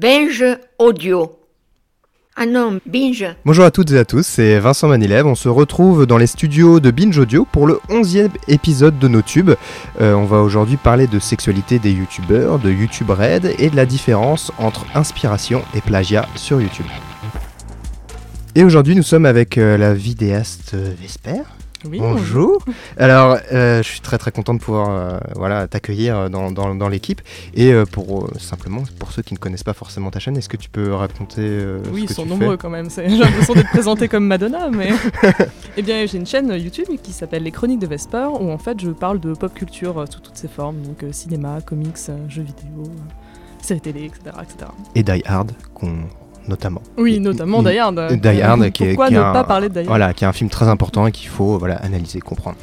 Binge 0.00 0.44
Audio. 0.78 1.40
Ah 2.36 2.46
non, 2.46 2.78
Binge. 2.86 3.34
Bonjour 3.44 3.64
à 3.64 3.72
toutes 3.72 3.90
et 3.90 3.98
à 3.98 4.04
tous, 4.04 4.24
c'est 4.24 4.60
Vincent 4.60 4.86
Manilève. 4.86 5.26
On 5.26 5.34
se 5.34 5.48
retrouve 5.48 6.06
dans 6.06 6.18
les 6.18 6.28
studios 6.28 6.78
de 6.78 6.92
Binge 6.92 7.18
Audio 7.18 7.44
pour 7.44 7.66
le 7.66 7.80
11e 7.88 8.30
épisode 8.46 9.00
de 9.00 9.08
nos 9.08 9.22
tubes. 9.22 9.50
Euh, 10.00 10.14
on 10.14 10.24
va 10.24 10.42
aujourd'hui 10.42 10.76
parler 10.76 11.08
de 11.08 11.18
sexualité 11.18 11.80
des 11.80 11.90
youtubeurs, 11.90 12.60
de 12.60 12.70
YouTube 12.70 13.10
Red 13.10 13.56
et 13.58 13.70
de 13.70 13.74
la 13.74 13.86
différence 13.86 14.52
entre 14.58 14.86
inspiration 14.94 15.64
et 15.74 15.80
plagiat 15.80 16.28
sur 16.36 16.60
YouTube. 16.60 16.86
Et 18.54 18.62
aujourd'hui, 18.62 18.94
nous 18.94 19.02
sommes 19.02 19.26
avec 19.26 19.58
euh, 19.58 19.76
la 19.76 19.94
vidéaste 19.94 20.74
euh, 20.74 20.94
Vesper. 20.96 21.42
Oui, 21.84 21.98
Bonjour. 22.00 22.58
Alors, 22.96 23.38
euh, 23.52 23.82
je 23.84 23.88
suis 23.88 24.00
très 24.00 24.18
très 24.18 24.32
content 24.32 24.52
de 24.52 24.58
pouvoir 24.58 24.88
euh, 24.90 25.18
voilà, 25.36 25.68
t'accueillir 25.68 26.28
dans, 26.28 26.50
dans- 26.50 26.74
dans 26.74 26.88
l'équipe. 26.88 27.20
Et 27.54 27.72
euh, 27.72 27.84
pour 27.84 28.24
euh, 28.24 28.30
simplement, 28.40 28.82
pour 28.98 29.12
ceux 29.12 29.22
qui 29.22 29.32
ne 29.34 29.38
connaissent 29.38 29.62
pas 29.62 29.74
forcément 29.74 30.10
ta 30.10 30.18
chaîne, 30.18 30.36
est-ce 30.36 30.48
que 30.48 30.56
tu 30.56 30.68
peux 30.68 30.92
raconter 30.92 31.42
euh, 31.42 31.78
Oui, 31.92 32.00
ce 32.06 32.12
ils 32.12 32.14
sont 32.14 32.24
tu 32.24 32.30
nombreux 32.30 32.56
quand 32.56 32.70
même. 32.70 32.90
J'ai 32.96 33.06
l'impression 33.16 33.54
d'être 33.54 33.70
présenté 33.70 34.08
comme 34.08 34.26
Madonna, 34.26 34.70
mais. 34.70 34.90
eh 35.76 35.82
bien, 35.82 36.04
j'ai 36.06 36.18
une 36.18 36.26
chaîne 36.26 36.52
YouTube 36.52 36.88
qui 37.00 37.12
s'appelle 37.12 37.44
Les 37.44 37.52
Chroniques 37.52 37.78
de 37.80 37.86
Vesper, 37.86 38.26
où 38.40 38.50
en 38.50 38.58
fait 38.58 38.80
je 38.80 38.90
parle 38.90 39.20
de 39.20 39.32
pop 39.34 39.54
culture 39.54 39.98
euh, 40.00 40.06
sous 40.10 40.18
toutes 40.20 40.36
ses 40.36 40.48
formes, 40.48 40.82
donc 40.82 41.04
euh, 41.04 41.12
cinéma, 41.12 41.60
comics, 41.64 41.94
euh, 42.08 42.16
jeux 42.28 42.42
vidéo, 42.42 42.82
euh, 42.86 43.62
séries 43.62 43.80
télé, 43.80 44.04
etc., 44.06 44.36
etc. 44.42 44.70
Et 44.96 45.04
Die 45.04 45.22
Hard, 45.26 45.52
qu'on 45.74 45.94
notamment. 46.48 46.82
Oui, 46.96 47.20
notamment 47.20 47.62
Die 47.62 47.78
Hard. 47.78 47.98
euh, 47.98 48.16
Die 48.16 48.42
Hard, 48.42 48.70
qui 48.70 48.84
est- 48.84 48.86
Pourquoi 48.88 49.08
qui 49.08 49.14
est 49.14 49.18
ne 49.18 49.22
un- 49.22 49.32
pas 49.32 49.44
parler 49.44 49.68
de 49.68 49.74
Die 49.74 49.78
Hard 49.80 49.88
Voilà, 49.88 50.12
qui 50.14 50.24
est 50.24 50.26
un 50.26 50.32
film 50.32 50.50
très 50.50 50.68
important 50.68 51.06
et 51.06 51.12
qu'il 51.12 51.28
faut 51.28 51.58
voilà, 51.58 51.76
analyser, 51.76 52.20
comprendre. 52.20 52.56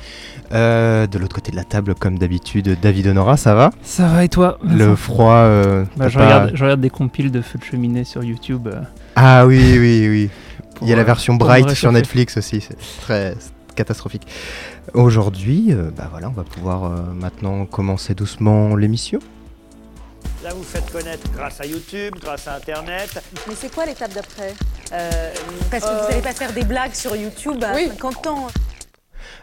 Euh, 0.51 1.07
de 1.07 1.17
l'autre 1.17 1.35
côté 1.35 1.51
de 1.51 1.55
la 1.55 1.63
table, 1.63 1.95
comme 1.95 2.19
d'habitude, 2.19 2.77
David 2.81 3.07
Honora, 3.07 3.35
ça 3.37 3.55
va? 3.55 3.71
Ça 3.81 4.07
va 4.07 4.23
et 4.23 4.29
toi 4.29 4.59
Le 4.63 4.95
froid. 4.95 5.33
euh, 5.37 5.85
Bah, 5.97 6.07
je, 6.07 6.17
pas- 6.17 6.25
regarde, 6.25 6.51
je 6.53 6.63
regarde 6.63 6.81
des 6.81 6.89
compiles 6.91 7.31
de 7.31 7.41
feux 7.41 7.57
de 7.57 7.63
cheminée 7.63 8.03
sur 8.03 8.23
YouTube. 8.23 8.67
euh, 8.67 8.81
Ah 9.15 9.45
oui, 9.47 9.77
oui, 9.79 10.07
oui. 10.09 10.29
Il 10.81 10.87
y 10.89 10.93
a 10.93 10.95
la 10.95 11.01
euh, 11.01 11.05
version 11.05 11.35
Bright 11.35 11.69
sur. 11.71 11.91
Netflix 11.91 12.37
aussi, 12.37 12.61
c'est 12.61 12.77
très 13.01 13.35
catastrophique. 13.75 14.27
Aujourd'hui, 14.93 15.67
euh, 15.71 15.89
bah 15.97 16.07
voilà, 16.11 16.29
on 16.29 16.33
va 16.33 16.43
pouvoir 16.43 16.83
euh, 16.85 16.89
maintenant 17.13 17.65
commencer 17.65 18.13
doucement 18.13 18.75
l'émission. 18.75 19.19
Là, 20.45 20.53
vous 20.53 20.61
faites 20.61 20.91
connaître 20.91 21.27
grâce 21.31 21.59
à 21.59 21.65
YouTube, 21.65 22.13
grâce 22.21 22.47
à 22.47 22.53
Internet. 22.57 23.19
Mais 23.47 23.55
c'est 23.55 23.73
quoi 23.73 23.83
l'étape 23.87 24.13
d'après 24.13 24.53
Euh, 24.93 25.33
Parce 25.71 25.83
que 25.83 25.89
euh, 25.89 26.01
vous 26.03 26.09
n'allez 26.09 26.21
pas 26.21 26.33
faire 26.33 26.53
des 26.53 26.63
blagues 26.63 26.93
sur 26.93 27.15
YouTube 27.15 27.63
à 27.63 27.73
Oui. 27.73 27.87
50 27.87 28.27
ans. 28.27 28.47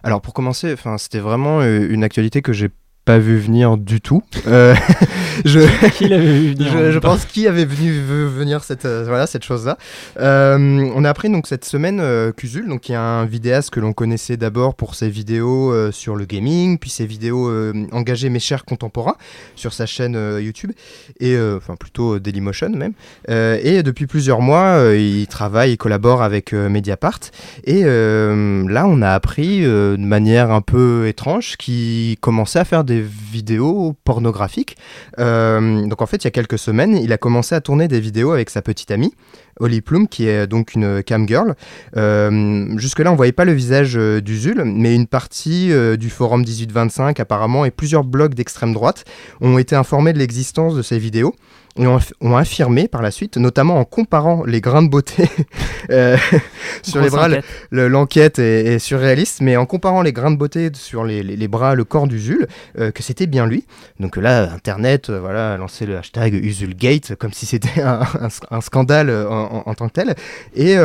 Alors 0.04 0.20
pour 0.20 0.32
commencer, 0.32 0.72
enfin 0.72 0.98
c'était 0.98 1.18
vraiment 1.18 1.58
euh, 1.60 1.88
une 1.90 2.04
actualité 2.04 2.40
que 2.40 2.52
j'ai 2.52 2.70
pas 3.04 3.18
vu 3.18 3.36
venir 3.38 3.76
du 3.78 4.00
tout. 4.00 4.22
Euh, 4.46 4.74
je, 5.44 5.60
Qui 5.96 6.08
l'avait 6.08 6.24
vu 6.38 6.54
venir 6.54 6.68
en 6.68 6.72
Je, 6.72 6.78
même 6.78 6.90
je 6.92 6.98
temps 6.98 7.08
pense 7.10 7.24
qui 7.24 7.48
avait 7.48 7.64
venu 7.64 7.90
ve- 7.90 8.28
venir 8.28 8.62
cette 8.62 8.84
euh, 8.84 9.04
voilà 9.06 9.26
cette 9.26 9.44
chose 9.44 9.66
là. 9.66 9.76
on 10.20 11.04
a 11.04 11.08
appris 11.10 11.28
donc 11.28 11.46
cette 11.46 11.64
semaine 11.64 11.98
euh, 12.00 12.32
qu'Usul 12.32 12.68
donc 12.68 12.82
qui 12.82 12.92
est 12.92 12.96
un 12.96 13.24
vidéaste 13.24 13.70
que 13.70 13.80
l'on 13.80 13.92
connaissait 13.92 14.36
d'abord 14.36 14.74
pour 14.74 14.94
ses 14.94 15.08
vidéos 15.08 15.72
euh, 15.72 15.90
sur 15.90 16.14
le 16.16 16.24
gaming, 16.26 16.78
puis 16.78 16.90
ses 16.90 17.06
vidéos 17.06 17.48
euh, 17.48 17.72
engagées 17.92 18.28
mes 18.28 18.38
chers 18.40 18.64
contemporains 18.64 19.16
sur 19.56 19.72
sa 19.72 19.86
chaîne 19.86 20.14
euh, 20.16 20.40
YouTube 20.40 20.70
et 21.20 21.34
euh, 21.34 21.56
enfin 21.56 21.74
plutôt 21.76 22.14
euh, 22.14 22.20
Dailymotion 22.20 22.70
même. 22.70 22.92
Euh, 23.28 23.58
et 23.62 23.82
depuis 23.82 24.06
plusieurs 24.06 24.40
mois, 24.40 24.76
euh, 24.76 24.96
il 24.96 25.26
travaille, 25.26 25.72
il 25.72 25.76
collabore 25.76 26.22
avec 26.22 26.52
euh, 26.52 26.68
Mediapart 26.68 27.18
et 27.64 27.82
euh, 27.84 28.64
là 28.68 28.86
on 28.86 29.02
a 29.02 29.10
appris 29.10 29.64
euh, 29.64 29.96
de 29.96 30.02
manière 30.02 30.50
un 30.52 30.60
peu 30.60 31.06
étrange 31.08 31.56
qu'il 31.56 32.16
commençait 32.20 32.60
à 32.60 32.64
faire 32.64 32.84
des 32.84 32.91
vidéos 33.00 33.94
pornographiques. 34.04 34.76
Euh, 35.18 35.86
donc 35.86 36.02
en 36.02 36.06
fait, 36.06 36.18
il 36.18 36.24
y 36.24 36.28
a 36.28 36.30
quelques 36.30 36.58
semaines, 36.58 36.96
il 36.96 37.12
a 37.12 37.18
commencé 37.18 37.54
à 37.54 37.60
tourner 37.60 37.88
des 37.88 38.00
vidéos 38.00 38.32
avec 38.32 38.50
sa 38.50 38.62
petite 38.62 38.90
amie, 38.90 39.14
Holly 39.60 39.80
Plum, 39.80 40.08
qui 40.08 40.28
est 40.28 40.46
donc 40.46 40.74
une 40.74 41.02
cam 41.02 41.26
girl. 41.26 41.54
Euh, 41.96 42.76
Jusque-là, 42.78 43.12
on 43.12 43.16
voyait 43.16 43.32
pas 43.32 43.44
le 43.44 43.52
visage 43.52 43.96
euh, 43.96 44.20
d'Usul, 44.20 44.64
mais 44.64 44.94
une 44.94 45.06
partie 45.06 45.72
du 45.98 46.10
forum 46.10 46.42
1825 46.42 47.20
apparemment 47.20 47.64
et 47.64 47.70
plusieurs 47.70 48.04
blogs 48.04 48.34
d'extrême 48.34 48.72
droite 48.72 49.04
ont 49.40 49.58
été 49.58 49.76
informés 49.76 50.12
de 50.12 50.18
l'existence 50.18 50.74
de 50.74 50.82
ces 50.82 50.98
vidéos 50.98 51.34
et 51.78 51.86
ont, 51.86 51.96
aff- 51.98 52.12
ont 52.20 52.36
affirmé 52.36 52.86
par 52.88 53.00
la 53.02 53.10
suite, 53.10 53.36
notamment 53.38 53.78
en 53.78 53.84
comparant 53.84 54.44
les 54.44 54.60
grains 54.60 54.82
de 54.82 54.88
beauté 54.88 55.24
euh, 55.90 56.16
sur 56.82 57.00
les 57.00 57.08
bras, 57.08 57.28
le- 57.28 57.36
enquête. 57.38 57.44
le- 57.70 57.88
l'enquête 57.88 58.38
est, 58.38 58.74
est 58.74 58.78
surréaliste, 58.78 59.40
mais 59.40 59.56
en 59.56 59.64
comparant 59.66 60.02
les 60.02 60.12
grains 60.12 60.30
de 60.30 60.36
beauté 60.36 60.70
sur 60.74 61.04
les, 61.04 61.22
les- 61.22 61.36
les 61.36 61.48
bras, 61.48 61.74
le 61.74 61.84
corps 61.84 62.06
d'Usul, 62.06 62.46
euh, 62.78 62.90
que 62.90 63.02
c'était 63.02 63.26
bien 63.26 63.46
lui. 63.46 63.64
Donc 64.00 64.16
là, 64.16 64.52
Internet 64.52 65.08
euh, 65.10 65.18
voilà, 65.20 65.54
a 65.54 65.56
lancé 65.56 65.86
le 65.86 65.96
hashtag 65.96 66.34
Usulgate, 66.34 67.14
comme 67.16 67.32
si 67.32 67.46
c'était 67.46 67.80
un, 67.82 68.00
un 68.20 68.28
sc- 68.28 68.44
un 68.50 68.60
scandale 68.60 69.08
euh, 69.10 69.28
en, 69.28 69.62
en- 69.66 69.70
en 69.70 69.74
tant 69.74 69.88
que 69.88 69.94
tel. 69.94 70.14
Et 70.54 70.76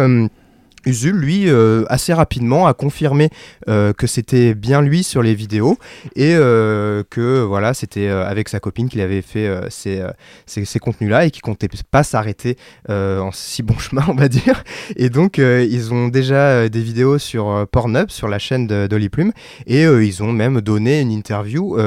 Usul, 0.87 1.15
lui, 1.15 1.49
euh, 1.49 1.83
assez 1.89 2.13
rapidement 2.13 2.65
a 2.67 2.73
confirmé 2.73 3.29
euh, 3.67 3.93
que 3.93 4.07
c'était 4.07 4.53
bien 4.55 4.81
lui 4.81 5.03
sur 5.03 5.21
les 5.21 5.35
vidéos 5.35 5.77
et 6.15 6.33
euh, 6.35 7.03
que 7.09 7.41
voilà, 7.41 7.73
c'était 7.73 8.07
avec 8.07 8.47
sa 8.49 8.59
copine 8.59 8.87
qu'il 8.89 9.01
avait 9.01 9.21
fait 9.21 9.49
ces, 9.69 10.03
ces- 10.45 10.79
contenus-là 10.79 11.25
et 11.25 11.31
qu'il 11.31 11.41
comptait 11.41 11.67
pas 11.91 12.03
s'arrêter 12.03 12.55
en 12.89 13.31
si 13.33 13.63
bon 13.63 13.77
chemin, 13.79 14.05
on 14.07 14.13
va 14.15 14.27
dire. 14.29 14.63
Et 14.95 15.09
donc, 15.09 15.37
ils 15.39 15.93
ont 15.93 16.07
déjà 16.07 16.69
des 16.69 16.81
vidéos 16.81 17.17
sur 17.17 17.67
Pornhub, 17.71 18.09
sur 18.09 18.27
la 18.27 18.39
chaîne 18.39 18.67
de- 18.67 18.87
d'Holly 18.87 19.09
Plume, 19.09 19.31
et 19.65 19.83
ils 19.83 20.23
ont 20.23 20.31
même 20.31 20.61
donné 20.61 21.01
une 21.01 21.11
interview 21.11 21.77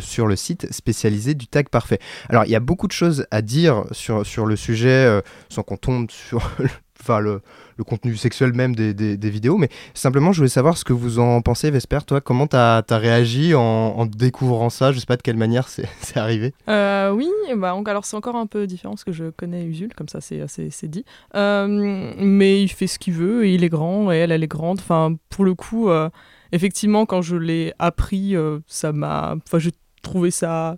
sur 0.00 0.26
le 0.26 0.36
site 0.36 0.72
spécialisé 0.72 1.34
du 1.34 1.46
tag 1.46 1.68
parfait. 1.68 1.98
Alors, 2.28 2.44
il 2.44 2.50
y 2.50 2.56
a 2.56 2.60
beaucoup 2.60 2.86
de 2.86 2.92
choses 2.92 3.26
à 3.30 3.40
dire 3.42 3.84
sur, 3.92 4.26
sur 4.26 4.46
le 4.46 4.56
sujet, 4.56 5.20
sans 5.48 5.62
qu'on 5.62 5.76
tombe 5.76 6.10
sur 6.10 6.50
le, 6.58 6.68
enfin, 7.00 7.20
le, 7.20 7.40
contenu 7.86 8.14
sexuel 8.14 8.52
même 8.52 8.74
des, 8.76 8.92
des- 8.92 9.30
vidéos, 9.30 9.56
mais 9.56 9.70
simplement, 9.94 10.32
je 10.32 10.38
voulais 10.38 10.50
savoir 10.50 10.76
ce 10.76 10.84
que 10.84 10.92
vous 10.92 11.18
en 11.18 11.40
pensez, 11.40 11.70
Vesper. 11.70 12.00
Toi, 12.06 12.20
comment 12.20 12.46
tu 12.46 12.56
as, 12.56 12.84
réagi 12.90 13.54
en, 13.54 14.04
découvrant 14.04 14.68
ça 14.68 14.92
Je 14.92 14.98
sais 14.98 15.06
pas 15.06 15.16
de 15.16 15.22
quelle 15.22 15.38
manière 15.38 15.68
c'est 15.68 15.86
arrivé. 16.16 16.52
Euh, 16.68 17.10
oui, 17.10 17.28
bah, 17.56 17.70
donc, 17.70 17.88
alors 17.88 18.04
c'est 18.04 18.16
encore 18.16 18.36
un 18.36 18.46
peu 18.46 18.66
différent 18.66 18.94
parce 18.94 19.04
que 19.04 19.12
je 19.12 19.30
connais 19.30 19.64
Usul, 19.64 19.94
comme 19.94 20.08
ça 20.08 20.20
c'est 20.20 20.88
dit. 20.88 21.04
Euh, 21.34 22.12
mais 22.18 22.62
il 22.62 22.68
fait 22.68 22.86
ce 22.86 22.98
qu'il 22.98 23.14
veut, 23.14 23.46
et 23.46 23.54
il 23.54 23.64
est 23.64 23.70
grand, 23.70 24.12
et 24.12 24.16
elle, 24.16 24.32
elle 24.32 24.44
est 24.44 24.48
grande. 24.48 24.78
Enfin, 24.80 25.16
pour 25.30 25.44
le 25.44 25.54
coup, 25.54 25.88
euh, 25.88 26.10
effectivement, 26.52 27.06
quand 27.06 27.22
je 27.22 27.36
l'ai 27.36 27.72
appris, 27.78 28.34
ça 28.66 28.92
m'a. 28.92 29.36
Enfin, 29.46 29.58
j'ai 29.58 29.72
trouvé 30.02 30.30
ça 30.30 30.76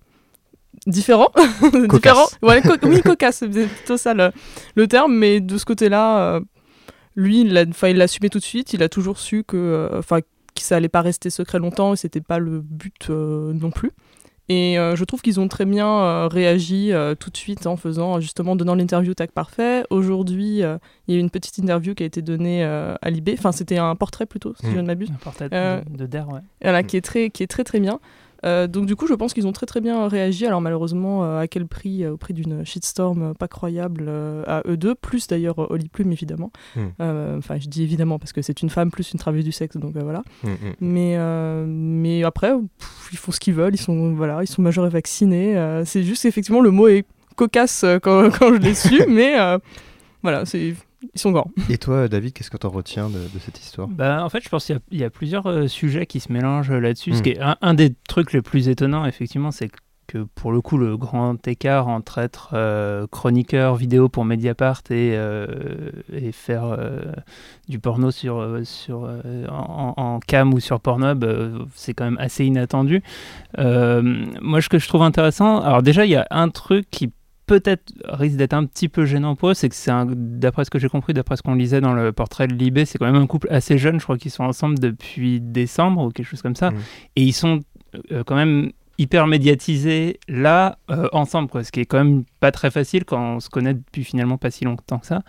différent. 0.87 1.28
différent. 1.91 2.26
Ouais, 2.43 2.60
co- 2.62 2.76
oui, 2.84 3.00
cocasse, 3.03 3.37
c'est 3.38 3.48
plutôt 3.48 3.97
ça 3.97 4.15
le, 4.15 4.31
le 4.75 4.87
terme, 4.88 5.15
mais 5.15 5.41
de 5.41 5.56
ce 5.59 5.65
côté-là, 5.65 6.34
euh, 6.37 6.41
lui, 7.16 7.41
il 7.43 7.53
l'a 7.53 8.04
assumé 8.04 8.28
tout 8.31 8.38
de 8.38 8.44
suite, 8.44 8.72
il 8.72 8.82
a 8.82 8.88
toujours 8.88 9.19
su 9.19 9.44
que, 9.44 9.56
euh, 9.56 9.98
enfin, 9.98 10.20
que 10.20 10.26
ça 10.62 10.76
allait 10.76 10.88
pas 10.88 11.03
rester 11.03 11.31
secret 11.31 11.59
longtemps 11.59 11.93
et 11.94 11.97
c'était 11.97 12.20
pas 12.20 12.38
le 12.38 12.60
but 12.60 13.09
euh, 13.10 13.53
non 13.53 13.70
plus. 13.70 13.91
Et 14.48 14.76
euh, 14.78 14.97
je 14.97 15.04
trouve 15.04 15.22
qu'ils 15.22 15.38
ont 15.38 15.47
très 15.48 15.65
bien 15.65 15.87
euh, 15.88 16.26
réagi 16.28 16.93
euh, 16.93 17.14
tout 17.14 17.31
de 17.31 17.37
suite 17.37 17.66
en 17.66 17.76
faisant 17.76 18.19
justement 18.20 18.56
donnant 18.56 18.75
l'interview 18.75 19.14
tag 19.14 19.31
parfait. 19.31 19.84
Aujourd'hui, 19.88 20.62
euh, 20.62 20.78
il 21.06 21.14
y 21.14 21.16
a 21.16 21.20
eu 21.20 21.22
une 21.22 21.31
petite 21.31 21.56
interview 21.59 21.94
qui 21.94 22.03
a 22.03 22.06
été 22.06 22.22
donnée 22.22 22.64
euh, 22.64 22.94
à 23.00 23.09
Libé. 23.10 23.34
Enfin, 23.38 23.53
c'était 23.53 23.78
un 23.78 23.94
portrait 23.94 24.26
plutôt, 24.26 24.53
si 24.60 24.66
Mm. 24.66 24.72
je 24.75 24.76
ne 24.81 24.87
m'abuse. 24.87 25.10
Un 25.10 25.14
portrait 25.25 25.49
de- 25.49 25.54
Euh, 25.54 25.81
de 25.88 26.06
Der, 26.06 26.28
ouais. 26.28 26.41
Voilà, 26.60 26.82
Mm. 26.82 26.87
qui 26.87 26.97
est 26.97 27.00
très, 27.03 27.31
qui 27.31 27.44
est 27.44 27.47
très 27.47 27.62
très 27.64 27.78
bien. 27.81 28.00
Euh, 28.44 28.66
donc 28.66 28.86
du 28.86 28.97
coup, 28.97 29.06
je 29.06 29.14
pense 29.14 29.32
qu'ils 29.34 29.47
ont 29.47 29.53
très 29.53 29.66
très 29.66 29.80
bien 29.80 30.08
réagi. 30.08 30.47
Alors 30.47 30.60
malheureusement, 30.60 31.25
euh, 31.25 31.41
à 31.41 31.48
quel 31.48 31.66
prix 31.66 32.04
euh, 32.04 32.12
Au 32.12 32.16
prix 32.16 32.34
d'une 32.34 32.64
shitstorm 32.64 33.34
pas 33.34 33.48
croyable 33.48 34.06
euh, 34.08 34.42
à 34.47 34.62
eux 34.66 34.76
deux, 34.76 34.94
plus 34.94 35.26
d'ailleurs 35.26 35.58
Holly 35.70 35.88
Plume 35.88 36.12
évidemment. 36.12 36.50
Mm. 36.76 36.81
Euh, 37.00 37.38
Enfin, 37.38 37.58
je 37.58 37.69
dis 37.69 37.82
évidemment 37.82 38.19
parce 38.19 38.32
que 38.32 38.42
c'est 38.42 38.62
une 38.62 38.70
femme 38.70 38.91
plus 38.91 39.12
une 39.12 39.19
travailleuse 39.19 39.44
du 39.44 39.52
sexe, 39.52 39.76
donc 39.76 39.97
voilà. 39.97 40.22
Mm, 40.42 40.48
Mais, 40.81 41.14
euh, 41.16 41.64
mais 41.66 42.25
après, 42.25 42.52
pff, 42.52 43.08
ils 43.12 43.19
font 43.19 43.32
ce 43.32 43.41
qu'ils 43.41 43.54
veulent, 43.54 43.75
ils 43.75 43.81
sont, 43.81 44.14
voilà, 44.14 44.42
ils 44.42 44.47
sont 44.47 44.62
majeurs 44.62 44.86
et 44.86 44.91
vaccinés. 44.91 45.82
c'est 45.84 46.02
juste 46.02 46.25
effectivement 46.25 46.60
le 46.60 46.70
mot 46.70 46.88
est 46.88 47.04
cocasse 47.36 47.84
quand, 48.02 48.31
quand 48.38 48.54
je 48.54 48.58
l'ai 48.58 48.75
su, 48.75 49.02
mais 49.08 49.36
voilà, 50.22 50.44
c'est, 50.44 50.75
ils 51.14 51.20
sont 51.20 51.31
grands. 51.32 51.50
Et 51.69 51.78
toi, 51.78 52.08
David, 52.08 52.32
qu'est-ce 52.32 52.50
que 52.50 52.56
tu 52.56 52.66
en 52.66 52.70
retiens 52.70 53.08
de, 53.08 53.19
de 53.19 53.38
cette 53.40 53.58
histoire? 53.60 53.88
Bah, 53.88 54.25
en 54.25 54.28
fait, 54.28 54.43
je 54.43 54.49
pense 54.49 54.66
qu'il 54.66 54.75
y 54.75 54.78
a- 54.78 54.82
il 54.90 54.99
y, 54.99 55.04
a 55.04 55.10
plusieurs 55.10 55.46
euh, 55.46 55.66
sujets 55.69 56.06
qui 56.06 56.20
se 56.20 56.32
mélangent 56.32 56.72
là-dessus. 56.72 57.12
Mm. 57.12 57.14
Ce 57.14 57.22
qui 57.22 57.31
est 57.31 57.40
un, 57.40 57.56
un 57.60 57.75
des 57.75 57.94
trucs 58.08 58.32
les 58.32 58.43
plus 58.43 58.69
étonnants, 58.69 59.04
effectivement, 59.06 59.50
c'est 59.50 59.70
que 60.08 60.26
pour 60.34 60.52
le 60.52 60.60
coup, 60.60 60.76
le 60.76 60.96
grand 60.99 61.46
écart 61.49 61.88
entre 61.88 62.19
être 62.19 62.50
euh, 62.52 63.06
chroniqueur 63.10 63.76
vidéo 63.76 64.08
pour 64.10 64.25
Mediapart 64.26 64.82
et, 64.90 65.12
euh, 65.14 65.90
et 66.12 66.32
faire 66.32 66.64
euh, 66.64 67.00
du 67.69 67.78
porno 67.78 68.10
sur, 68.10 68.58
sur, 68.64 69.04
euh, 69.06 69.46
en, 69.49 69.94
en 69.96 70.20
cam 70.20 70.52
ou 70.52 70.60
sur 70.60 70.81
Pornhub, 70.81 71.25
euh, 71.25 71.60
c'est 71.75 71.94
quand 71.94 72.04
même 72.04 72.19
assez 72.19 72.44
inattendu. 72.44 73.02
Euh, 73.58 74.02
moi, 74.43 74.60
ce 74.60 74.69
que 74.69 74.78
je 74.78 74.88
trouve 74.88 75.02
intéressant, 75.02 75.60
alors 75.60 75.82
déjà, 75.82 76.04
il 76.04 76.10
y 76.10 76.16
a 76.16 76.26
un 76.31 76.49
truc 76.50 76.90
qui 76.90 77.10
peut-être 77.60 77.93
risque 78.08 78.37
d'être 78.37 78.54
un 78.54 78.64
petit 78.64 78.88
peu 78.88 79.04
gênant 79.04 79.37
pour 79.37 79.50
eux, 79.50 79.54
c'est 79.54 79.69
que 79.69 79.75
c'est 79.75 79.93
d'après 80.06 80.64
ce 80.64 80.70
que 80.70 80.78
j'ai 80.78 80.88
compris, 80.88 81.12
d'après 81.12 81.37
ce 81.37 81.43
qu'on 81.43 81.54
lisait 81.54 81.82
dans 81.82 81.93
le 81.93 82.10
portrait 82.12 82.46
de 82.46 82.54
Libé, 82.54 82.87
c'est 82.87 82.96
quand 82.96 83.04
même 83.04 83.20
un 83.20 83.26
couple 83.26 83.49
assez 83.50 83.76
jeune, 83.76 83.99
je 84.00 84.04
crois 84.04 84.16
qu'ils 84.16 84.31
sont 84.31 84.44
ensemble 84.44 84.78
depuis 84.78 85.38
décembre 85.40 86.02
ou 86.06 86.10
quelque 86.10 86.26
chose 86.26 86.40
comme 86.40 86.56
ça, 86.56 86.70
Mm. 86.70 86.76
et 87.16 87.22
ils 87.22 87.32
sont 87.34 87.60
euh, 88.10 88.22
quand 88.25 88.37
même 88.37 88.72
hyper 88.96 89.26
médiatisés 89.26 90.19
là 90.28 90.78
euh, 90.90 91.08
ensemble 91.12 91.49
quoi 91.49 91.62
ce 91.64 91.72
qui 91.72 91.81
est 91.81 91.87
quand 91.87 91.99
même 92.02 92.25
pas 92.40 92.52
très 92.52 92.70
facile 92.70 93.04
quand 93.04 93.37
on 93.37 93.40
se 93.40 93.50
connaît 93.50 93.75
depuis 93.75 94.04
finalement 94.04 94.38
pas 94.38 94.50
si 94.50 94.64
longtemps 94.64 94.99
que 94.99 95.06
ça 95.06 95.22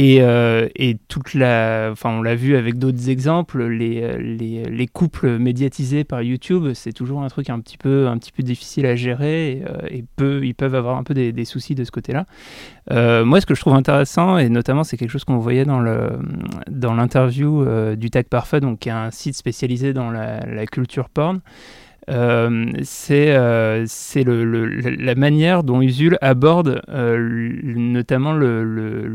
et, 0.00 0.22
euh, 0.22 0.68
et 0.76 0.96
toute 1.08 1.34
la, 1.34 1.88
enfin 1.90 2.10
on 2.10 2.22
l'a 2.22 2.36
vu 2.36 2.56
avec 2.56 2.78
d'autres 2.78 3.10
exemples, 3.10 3.64
les, 3.64 4.16
les, 4.18 4.62
les, 4.62 4.86
couples 4.86 5.38
médiatisés 5.38 6.04
par 6.04 6.22
YouTube, 6.22 6.72
c'est 6.74 6.92
toujours 6.92 7.22
un 7.22 7.26
truc 7.26 7.50
un 7.50 7.58
petit 7.58 7.76
peu, 7.76 8.06
un 8.06 8.16
petit 8.16 8.30
peu 8.30 8.44
difficile 8.44 8.86
à 8.86 8.94
gérer 8.94 9.50
et, 9.50 9.64
euh, 9.66 10.02
peu, 10.14 10.44
ils 10.44 10.54
peuvent 10.54 10.76
avoir 10.76 10.98
un 10.98 11.02
peu 11.02 11.14
des, 11.14 11.44
soucis 11.44 11.74
de 11.74 11.82
ce 11.82 11.90
côté-là. 11.90 12.26
Euh, 12.92 13.24
moi, 13.24 13.40
ce 13.40 13.46
que 13.46 13.56
je 13.56 13.60
trouve 13.60 13.74
intéressant, 13.74 14.38
et 14.38 14.48
notamment 14.48 14.84
c'est 14.84 14.96
quelque 14.96 15.10
chose 15.10 15.24
qu'on 15.24 15.38
voyait 15.38 15.64
dans 15.64 15.82
dans 16.68 16.94
l'interview 16.94 17.62
euh, 17.62 17.96
du 17.96 18.10
Tag 18.10 18.26
Parfait, 18.26 18.60
donc 18.60 18.78
qui 18.78 18.90
est 18.90 18.92
un 18.92 19.10
site 19.10 19.34
spécialisé 19.34 19.92
dans 19.92 20.10
la, 20.10 20.46
la 20.46 20.66
culture 20.66 21.08
porn. 21.08 21.40
Euh, 22.08 22.66
c'est 22.82 23.30
euh, 23.36 23.84
c'est 23.86 24.22
le, 24.22 24.44
le, 24.44 24.66
la 24.68 25.14
manière 25.14 25.62
dont 25.62 25.82
Usul 25.82 26.16
aborde 26.22 26.80
euh, 26.88 27.50
notamment 27.62 28.32
le, 28.32 28.64
le, 28.64 29.08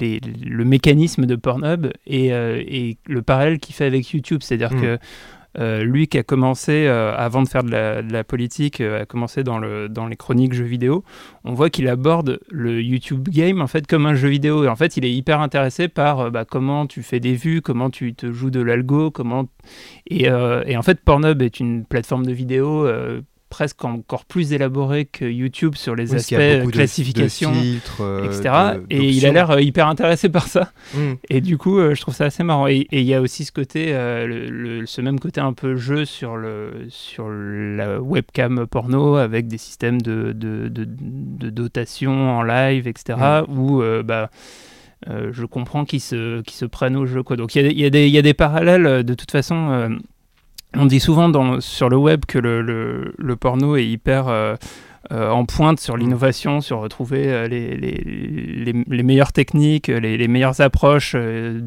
les, 0.00 0.20
le, 0.46 0.64
mécanisme 0.64 1.26
de 1.26 1.36
Pornhub 1.36 1.88
et, 2.06 2.32
euh, 2.32 2.62
et 2.66 2.96
le 3.06 3.22
parallèle 3.22 3.58
qu'il 3.58 3.74
fait 3.74 3.84
avec 3.84 4.10
YouTube. 4.12 4.40
C'est-à-dire 4.42 4.72
Mm. 4.72 4.80
que 4.80 4.98
euh, 5.58 5.82
lui 5.82 6.06
qui 6.06 6.18
a 6.18 6.22
commencé, 6.22 6.86
euh, 6.86 7.14
avant 7.16 7.42
de 7.42 7.48
faire 7.48 7.64
de 7.64 7.70
la, 7.70 8.24
politique, 8.24 8.80
euh, 8.80 9.02
a 9.02 9.06
commencé 9.06 9.42
dans, 9.42 9.58
le, 9.58 9.88
dans 9.88 10.06
les 10.06 10.16
chroniques 10.16 10.52
jeux 10.52 10.64
vidéo, 10.64 11.04
on 11.44 11.52
voit 11.52 11.70
qu'il 11.70 11.88
aborde 11.88 12.40
le 12.50 12.80
YouTube 12.82 13.28
game 13.28 13.60
en 13.60 13.66
fait 13.66 13.86
comme 13.86 14.06
un 14.06 14.14
jeu 14.14 14.28
vidéo. 14.28 14.64
Et 14.64 14.68
en 14.68 14.76
fait, 14.76 14.96
il 14.96 15.04
est 15.04 15.12
hyper 15.12 15.40
intéressé 15.40 15.88
par 15.88 16.30
bah, 16.30 16.44
comment 16.44 16.86
tu 16.86 17.02
fais 17.02 17.20
des 17.20 17.34
vues, 17.34 17.60
comment 17.62 17.90
tu 17.90 18.14
te 18.14 18.32
joues 18.32 18.50
de 18.50 18.60
l'algo, 18.60 19.10
comment... 19.10 19.46
Et, 20.06 20.24
et 20.24 20.76
en 20.76 20.82
fait, 20.82 21.00
Pornhub 21.00 21.42
est 21.42 21.60
une 21.60 21.84
plateforme 21.84 22.24
de 22.24 22.32
vidéo 22.32 22.86
presque 23.48 23.84
encore 23.84 24.24
plus 24.24 24.52
élaborée 24.52 25.04
que 25.06 25.24
YouTube 25.24 25.74
sur 25.74 25.94
les 25.96 26.10
Oui, 26.10 26.16
aspects 26.16 26.32
a 26.34 26.40
euh, 26.40 26.64
de- 26.66 26.70
classification, 26.70 27.50
de 27.50 27.56
filtres, 27.56 28.00
euh, 28.00 28.24
etc. 28.26 28.42
de- 28.76 28.86
et 28.94 29.08
il 29.08 29.24
a 29.26 29.32
l'air 29.32 29.50
euh, 29.50 29.60
hyper 29.60 29.86
intéressé 29.88 30.28
par 30.28 30.46
ça. 30.46 30.72
Mm. 30.94 31.12
Et 31.30 31.40
du 31.40 31.56
coup, 31.58 31.78
euh, 31.78 31.94
je 31.94 32.00
trouve 32.00 32.14
ça 32.14 32.26
assez 32.26 32.42
marrant. 32.42 32.66
Et 32.68 32.86
il 32.92 33.02
y 33.04 33.14
a 33.14 33.20
aussi 33.22 33.44
ce 33.44 33.52
côté, 33.52 33.86
euh, 33.94 34.26
le, 34.26 34.50
le- 34.80 34.86
ce 34.86 35.00
même 35.00 35.18
côté 35.18 35.40
un 35.40 35.52
peu 35.52 35.76
jeu 35.76 36.04
sur, 36.04 36.36
le, 36.36 36.72
sur 36.90 37.28
la 37.30 38.00
webcam 38.00 38.66
porno 38.66 39.16
avec 39.16 39.48
des 39.48 39.58
systèmes 39.58 40.00
de, 40.02 40.32
dotation 41.50 42.38
en 42.38 42.42
live, 42.42 42.86
etc. 42.86 43.18
Où 43.48 43.82
euh, 43.82 44.02
bah, 44.02 44.30
je 45.06 45.44
comprends 45.44 45.84
qu'ils 45.84 46.00
se, 46.00 46.42
qu'ils 46.42 46.56
se 46.56 46.64
prennent 46.66 46.96
au 46.96 47.06
jeu. 47.06 47.22
Quoi. 47.22 47.36
Donc 47.36 47.54
il 47.54 47.62
y 47.62 47.84
a, 47.84 47.90
des- 47.90 48.04
il 48.06 48.10
y, 48.10 48.14
y 48.14 48.18
a 48.18 48.22
des 48.22 48.34
parallèles. 48.34 49.04
De 49.04 49.14
toute 49.14 49.30
façon, 49.30 49.98
on 50.74 50.86
dit 50.86 51.00
souvent 51.00 51.28
dans, 51.28 51.60
sur 51.60 51.88
le 51.88 51.96
web 51.96 52.24
que 52.26 52.38
le, 52.38 52.62
le, 52.62 53.14
le 53.16 53.36
porno 53.36 53.76
est 53.76 53.86
hyper. 53.86 54.28
euh, 54.28 54.56
euh, 55.10 55.30
en 55.30 55.46
pointe 55.46 55.80
sur 55.80 55.96
l'innovation, 55.96 56.60
sur 56.60 56.80
retrouver 56.80 57.32
euh, 57.32 57.48
les, 57.48 57.76
les, 57.76 58.02
les, 58.04 58.84
les 58.86 59.02
meilleures 59.02 59.32
techniques, 59.32 59.86
les, 59.86 60.18
les 60.18 60.28
meilleures 60.28 60.60
approches 60.60 61.14
de, 61.14 61.60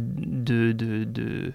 de, 0.74 1.06
de, 1.06 1.54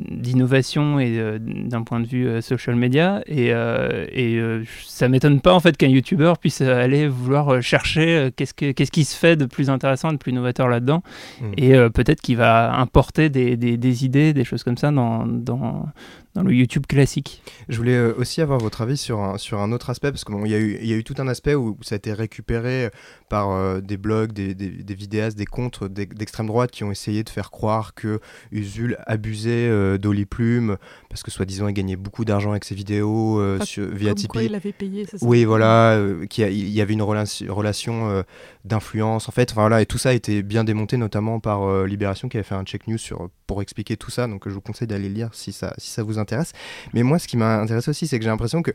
d'innovation 0.00 1.00
et 1.00 1.18
euh, 1.18 1.38
d'un 1.40 1.82
point 1.82 2.00
de 2.00 2.06
vue 2.06 2.26
euh, 2.26 2.40
social 2.40 2.76
media. 2.76 3.22
Et, 3.26 3.52
euh, 3.52 4.06
et 4.12 4.36
euh, 4.36 4.64
ça 4.84 5.08
m'étonne 5.08 5.40
pas 5.40 5.54
en 5.54 5.60
fait 5.60 5.76
qu'un 5.76 5.88
YouTuber 5.88 6.34
puisse 6.40 6.60
euh, 6.60 6.82
aller 6.82 7.08
vouloir 7.08 7.48
euh, 7.48 7.60
chercher 7.60 8.16
euh, 8.16 8.30
qu'est-ce, 8.34 8.54
que, 8.54 8.72
qu'est-ce 8.72 8.90
qui 8.92 9.04
se 9.04 9.16
fait 9.16 9.36
de 9.36 9.46
plus 9.46 9.70
intéressant, 9.70 10.12
de 10.12 10.18
plus 10.18 10.32
novateur 10.32 10.68
là-dedans. 10.68 11.02
Mm. 11.40 11.44
Et 11.56 11.74
euh, 11.74 11.88
peut-être 11.88 12.20
qu'il 12.20 12.36
va 12.36 12.74
importer 12.78 13.28
des, 13.28 13.56
des, 13.56 13.76
des 13.76 14.04
idées, 14.04 14.32
des 14.32 14.44
choses 14.44 14.62
comme 14.62 14.76
ça 14.76 14.90
dans, 14.90 15.26
dans, 15.26 15.88
dans 16.34 16.42
le 16.42 16.52
YouTube 16.52 16.86
classique. 16.86 17.42
Je 17.68 17.76
voulais 17.78 17.96
euh, 17.96 18.14
aussi 18.18 18.42
avoir 18.42 18.58
votre 18.58 18.82
avis 18.82 18.96
sur 18.96 19.20
un, 19.20 19.38
sur 19.38 19.60
un 19.60 19.72
autre 19.72 19.90
aspect, 19.90 20.10
parce 20.10 20.24
qu'il 20.24 20.34
bon, 20.34 20.44
y, 20.44 20.54
a 20.54 20.58
eu- 20.58 20.78
y 20.82 20.92
a 20.92 20.96
eu 20.96 21.04
tout 21.04 21.14
un 21.18 21.28
aspect 21.28 21.54
où 21.54 21.76
ça 21.82 21.94
a 21.94 21.98
été 21.98 22.12
récupéré 22.12 22.90
par 23.28 23.50
euh, 23.50 23.80
des 23.80 23.96
blogs, 23.96 24.32
des, 24.32 24.54
des, 24.54 24.68
des 24.68 24.94
vidéastes, 24.94 25.38
des 25.38 25.46
comptes 25.46 25.84
d'ex- 25.84 26.14
d'extrême 26.14 26.46
droite 26.46 26.70
qui 26.70 26.84
ont 26.84 26.90
essayé 26.90 27.24
de 27.24 27.30
faire 27.30 27.50
croire 27.50 27.94
que 27.94 28.20
Usul 28.52 28.96
abusait 29.06 29.45
euh, 29.50 29.98
d'Oli 29.98 30.24
Plume, 30.26 30.76
parce 31.08 31.22
que 31.22 31.30
soi-disant 31.30 31.68
il 31.68 31.74
gagnait 31.74 31.96
beaucoup 31.96 32.24
d'argent 32.24 32.50
avec 32.50 32.64
ses 32.64 32.74
vidéos 32.74 33.38
euh, 33.40 33.60
sur- 33.60 33.86
via 33.88 34.10
quoi 34.12 34.14
Tipeee. 34.14 34.44
il 34.46 34.54
avait 34.54 34.72
payé, 34.72 35.04
ça 35.06 35.16
Oui, 35.22 35.44
voilà, 35.44 35.92
euh, 35.92 36.26
il 36.38 36.68
y 36.70 36.80
avait 36.80 36.92
une 36.94 37.02
relation, 37.02 37.54
relation 37.54 38.08
euh, 38.10 38.22
d'influence, 38.64 39.28
en 39.28 39.32
fait, 39.32 39.50
enfin, 39.52 39.62
voilà, 39.62 39.82
et 39.82 39.86
tout 39.86 39.98
ça 39.98 40.10
a 40.10 40.12
été 40.12 40.42
bien 40.42 40.64
démonté, 40.64 40.96
notamment 40.96 41.40
par 41.40 41.62
euh, 41.64 41.86
Libération, 41.86 42.28
qui 42.28 42.36
avait 42.36 42.44
fait 42.44 42.54
un 42.54 42.64
check 42.64 42.86
news 42.88 42.98
sur, 42.98 43.28
pour 43.46 43.62
expliquer 43.62 43.96
tout 43.96 44.10
ça, 44.10 44.26
donc 44.26 44.46
euh, 44.46 44.50
je 44.50 44.54
vous 44.54 44.60
conseille 44.60 44.88
d'aller 44.88 45.08
le 45.08 45.14
lire 45.14 45.30
si 45.32 45.52
ça, 45.52 45.74
si 45.78 45.90
ça 45.90 46.02
vous 46.02 46.18
intéresse. 46.18 46.52
Mais 46.94 47.02
moi, 47.02 47.18
ce 47.18 47.28
qui 47.28 47.36
m'a 47.36 47.58
intéressé 47.60 47.90
aussi, 47.90 48.06
c'est 48.06 48.18
que 48.18 48.24
j'ai 48.24 48.30
l'impression 48.30 48.62
que 48.62 48.72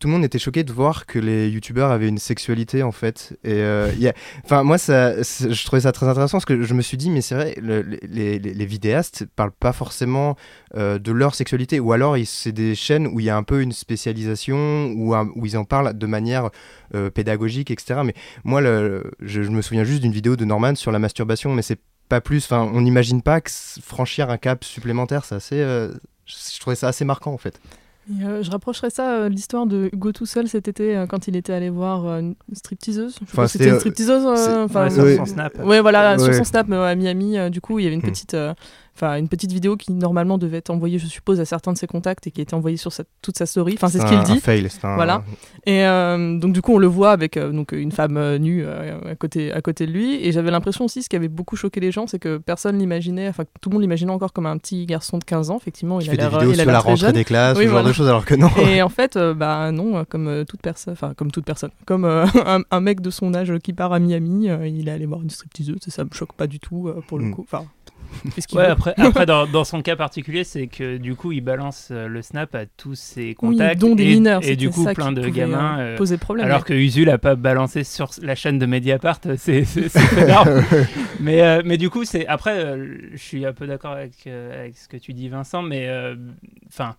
tout 0.00 0.08
le 0.08 0.14
monde 0.14 0.24
était 0.24 0.38
choqué 0.38 0.64
de 0.64 0.72
voir 0.72 1.04
que 1.04 1.18
les 1.18 1.50
youtubeurs 1.50 1.90
avaient 1.90 2.08
une 2.08 2.18
sexualité 2.18 2.82
en 2.82 2.90
fait. 2.90 3.38
Et 3.44 3.52
euh, 3.52 3.92
enfin 4.44 4.62
moi 4.62 4.78
je 4.78 5.64
trouvais 5.64 5.82
ça 5.82 5.92
très 5.92 6.08
intéressant 6.08 6.38
parce 6.38 6.46
que 6.46 6.62
je 6.62 6.74
me 6.74 6.80
suis 6.80 6.96
dit 6.96 7.10
mais 7.10 7.20
c'est 7.20 7.34
vrai 7.34 7.54
le- 7.60 7.82
les, 7.82 8.38
les, 8.38 8.66
vidéastes 8.66 9.26
parlent 9.36 9.52
pas 9.52 9.74
forcément 9.74 10.36
euh, 10.74 10.98
de 10.98 11.12
leur 11.12 11.34
sexualité 11.34 11.80
ou 11.80 11.92
alors 11.92 12.16
c'est 12.24 12.52
des 12.52 12.74
chaînes 12.74 13.06
où 13.08 13.20
il 13.20 13.26
y 13.26 13.30
a 13.30 13.36
un 13.36 13.42
peu 13.42 13.60
une 13.60 13.72
spécialisation 13.72 14.86
où, 14.96 15.14
ils 15.44 15.58
en 15.58 15.64
parlent 15.64 15.96
de 15.96 16.06
manière 16.06 16.48
euh, 16.94 17.10
pédagogique 17.10 17.70
etc. 17.70 18.00
Mais 18.02 18.14
moi 18.42 18.62
je, 18.62 19.02
je 19.20 19.50
me 19.50 19.60
souviens 19.60 19.84
juste 19.84 20.00
d'une 20.00 20.12
vidéo 20.12 20.34
de 20.34 20.46
Norman 20.46 20.76
sur 20.76 20.92
la 20.92 20.98
masturbation 20.98 21.52
mais 21.52 21.62
c'est 21.62 21.80
pas 22.08 22.22
plus. 22.22 22.46
Enfin 22.46 22.70
on 22.72 22.80
n'imagine 22.80 23.20
pas 23.20 23.42
que 23.42 23.50
franchir 23.82 24.30
un 24.30 24.38
cap 24.38 24.64
supplémentaire 24.64 25.26
c'est 25.26 25.34
assez. 25.34 25.58
je 25.58 26.60
trouvais 26.60 26.76
ça 26.76 26.88
assez 26.88 27.04
marquant 27.04 27.34
en 27.34 27.38
fait. 27.38 27.60
Et, 28.08 28.24
euh, 28.24 28.42
je 28.42 28.50
rapprocherais 28.50 28.90
ça 28.90 29.12
euh, 29.14 29.28
de 29.28 29.34
l'histoire 29.34 29.66
de 29.66 29.88
Hugo 29.92 30.12
tout 30.12 30.26
seul 30.26 30.48
cet 30.48 30.68
été 30.68 30.96
euh, 30.96 31.06
quand 31.06 31.28
il 31.28 31.36
était 31.36 31.52
allé 31.52 31.70
voir 31.70 32.06
euh, 32.06 32.20
une 32.20 32.34
stripteaseuse. 32.52 33.16
Je 33.20 33.24
Enfin, 33.24 33.46
c'était, 33.46 33.68
une 33.68 33.78
stripteaseuse. 33.78 34.24
euh, 34.26 34.36
c'est- 34.36 34.54
enfin, 34.56 34.84
Ouais, 34.84 34.90
sur 35.14 35.26
son 35.26 35.26
snap. 35.26 35.58
Ouais, 35.64 35.80
voilà, 35.80 36.18
sur 36.18 36.34
son 36.34 36.44
snap 36.44 36.70
à 36.72 36.94
Miami, 36.94 37.38
euh, 37.38 37.50
du 37.50 37.60
coup, 37.60 37.78
il 37.78 37.84
y 37.84 37.86
avait 37.86 37.94
une 37.94 38.00
Hmm. 38.00 38.10
petite, 38.10 38.34
euh, 38.34 38.54
enfin, 39.00 39.16
une 39.18 39.28
petite 39.28 39.52
vidéo 39.52 39.76
qui 39.76 39.92
normalement 39.92 40.38
devait 40.38 40.58
être 40.58 40.70
envoyée, 40.70 40.98
je 40.98 41.06
suppose, 41.06 41.40
à 41.40 41.44
certains 41.44 41.72
de 41.72 41.78
ses 41.78 41.86
contacts 41.86 42.26
et 42.26 42.30
qui 42.30 42.40
a 42.40 42.42
été 42.42 42.54
envoyée 42.54 42.76
sur 42.76 42.92
sa- 42.92 43.04
toute 43.22 43.36
sa 43.38 43.46
story. 43.46 43.74
Enfin, 43.76 43.88
c'est 43.88 43.98
ce 44.00 44.06
qu'il 44.06 44.16
un 44.18 44.22
dit. 44.22 44.38
fail, 44.40 44.68
un- 44.82 44.94
Voilà. 44.94 45.22
Et 45.66 45.84
euh, 45.86 46.38
donc 46.38 46.52
du 46.52 46.62
coup, 46.62 46.74
on 46.74 46.78
le 46.78 46.86
voit 46.86 47.12
avec 47.12 47.36
euh, 47.36 47.50
donc 47.52 47.72
une 47.72 47.92
femme 47.92 48.16
euh, 48.16 48.38
nue 48.38 48.64
à 48.66 49.14
côté 49.16 49.52
à 49.52 49.60
côté 49.60 49.86
de 49.86 49.92
lui. 49.92 50.14
Et 50.24 50.32
j'avais 50.32 50.50
l'impression 50.50 50.84
aussi, 50.84 51.02
ce 51.02 51.08
qui 51.08 51.16
avait 51.16 51.28
beaucoup 51.28 51.56
choqué 51.56 51.80
les 51.80 51.92
gens, 51.92 52.06
c'est 52.06 52.18
que 52.18 52.38
personne 52.38 52.78
l'imaginait, 52.78 53.28
enfin 53.28 53.44
tout 53.60 53.68
le 53.70 53.74
monde 53.74 53.82
l'imaginait 53.82 54.12
encore 54.12 54.32
comme 54.32 54.46
un 54.46 54.56
petit 54.58 54.86
garçon 54.86 55.18
de 55.18 55.24
15 55.24 55.50
ans. 55.50 55.56
Effectivement, 55.56 56.00
il 56.00 56.08
a 56.08 56.10
fait 56.12 56.16
des 56.16 56.22
l'air, 56.22 56.34
euh, 56.34 56.38
vidéos 56.38 56.52
il 56.52 56.60
a 56.60 56.62
sur 56.62 56.66
l'air 56.66 56.72
la 56.72 56.80
rentrée 56.80 56.96
jeune. 56.96 57.12
des 57.12 57.24
classes, 57.24 57.56
Oui, 57.58 57.64
ce 57.64 57.68
genre 57.68 57.72
voilà. 57.78 57.88
de 57.88 57.92
choses, 57.94 58.08
alors 58.08 58.24
que 58.24 58.34
non. 58.34 58.50
Et 58.68 58.82
en 58.82 58.88
fait, 58.88 59.16
bah 59.36 59.72
non, 59.72 60.04
comme 60.08 60.44
toute 60.48 60.60
personne, 60.62 60.92
enfin 60.92 61.14
comme 61.16 61.30
toute 61.30 61.44
personne, 61.44 61.70
comme 61.86 62.04
un, 62.46 62.60
un 62.70 62.80
mec 62.80 63.00
de 63.00 63.10
son 63.10 63.34
âge 63.34 63.52
qui 63.62 63.72
part 63.72 63.92
à 63.92 63.98
Miami, 63.98 64.48
il 64.66 64.88
est 64.88 64.92
allé 64.92 65.06
voir 65.06 65.22
une 65.22 65.30
stripteaseuse, 65.30 65.78
ça 65.88 66.04
me 66.04 66.10
choque 66.12 66.32
pas 66.34 66.46
du 66.46 66.60
tout 66.60 66.90
pour 67.08 67.18
le 67.18 67.24
Mm. 67.26 67.34
coup. 67.34 67.42
Enfin, 67.50 67.64
Ouais, 68.52 68.66
après, 68.66 68.94
après 68.98 69.26
dans, 69.26 69.46
dans 69.46 69.64
son 69.64 69.82
cas 69.82 69.96
particulier, 69.96 70.44
c'est 70.44 70.66
que 70.66 70.96
du 70.96 71.14
coup, 71.14 71.32
il 71.32 71.40
balance 71.40 71.88
euh, 71.90 72.06
le 72.08 72.22
snap 72.22 72.54
à 72.54 72.66
tous 72.66 72.94
ses 72.94 73.28
oui, 73.28 73.34
contacts. 73.34 73.80
dont 73.80 73.94
des 73.94 74.04
et, 74.04 74.14
mineurs. 74.14 74.44
Et 74.44 74.56
du 74.56 74.70
coup, 74.70 74.84
ça 74.84 74.94
plein 74.94 75.12
de 75.12 75.26
gamins. 75.28 75.78
euh, 75.78 75.82
euh, 75.94 75.96
poser 75.96 76.18
problème. 76.18 76.46
alors 76.46 76.64
que 76.64 76.74
Usul 76.74 77.08
a 77.10 77.18
pas 77.18 77.34
balancé 77.36 77.84
sur 77.84 78.10
la 78.22 78.34
chaîne 78.34 78.58
de 78.58 78.66
Mediapart, 78.66 79.20
c'est 79.36 79.64
pénard. 80.14 80.46
mais, 81.20 81.40
euh, 81.42 81.62
mais 81.64 81.76
du 81.78 81.90
coup, 81.90 82.04
c'est 82.04 82.26
après, 82.26 82.58
euh, 82.64 82.96
je 83.12 83.16
suis 83.18 83.46
un 83.46 83.52
peu 83.52 83.66
d'accord 83.66 83.92
avec, 83.92 84.12
euh, 84.26 84.60
avec 84.62 84.76
ce 84.76 84.88
que 84.88 84.96
tu 84.96 85.12
dis, 85.14 85.28
Vincent, 85.28 85.62
mais 85.62 85.86
euh, 85.88 86.14
enfin, 86.68 86.96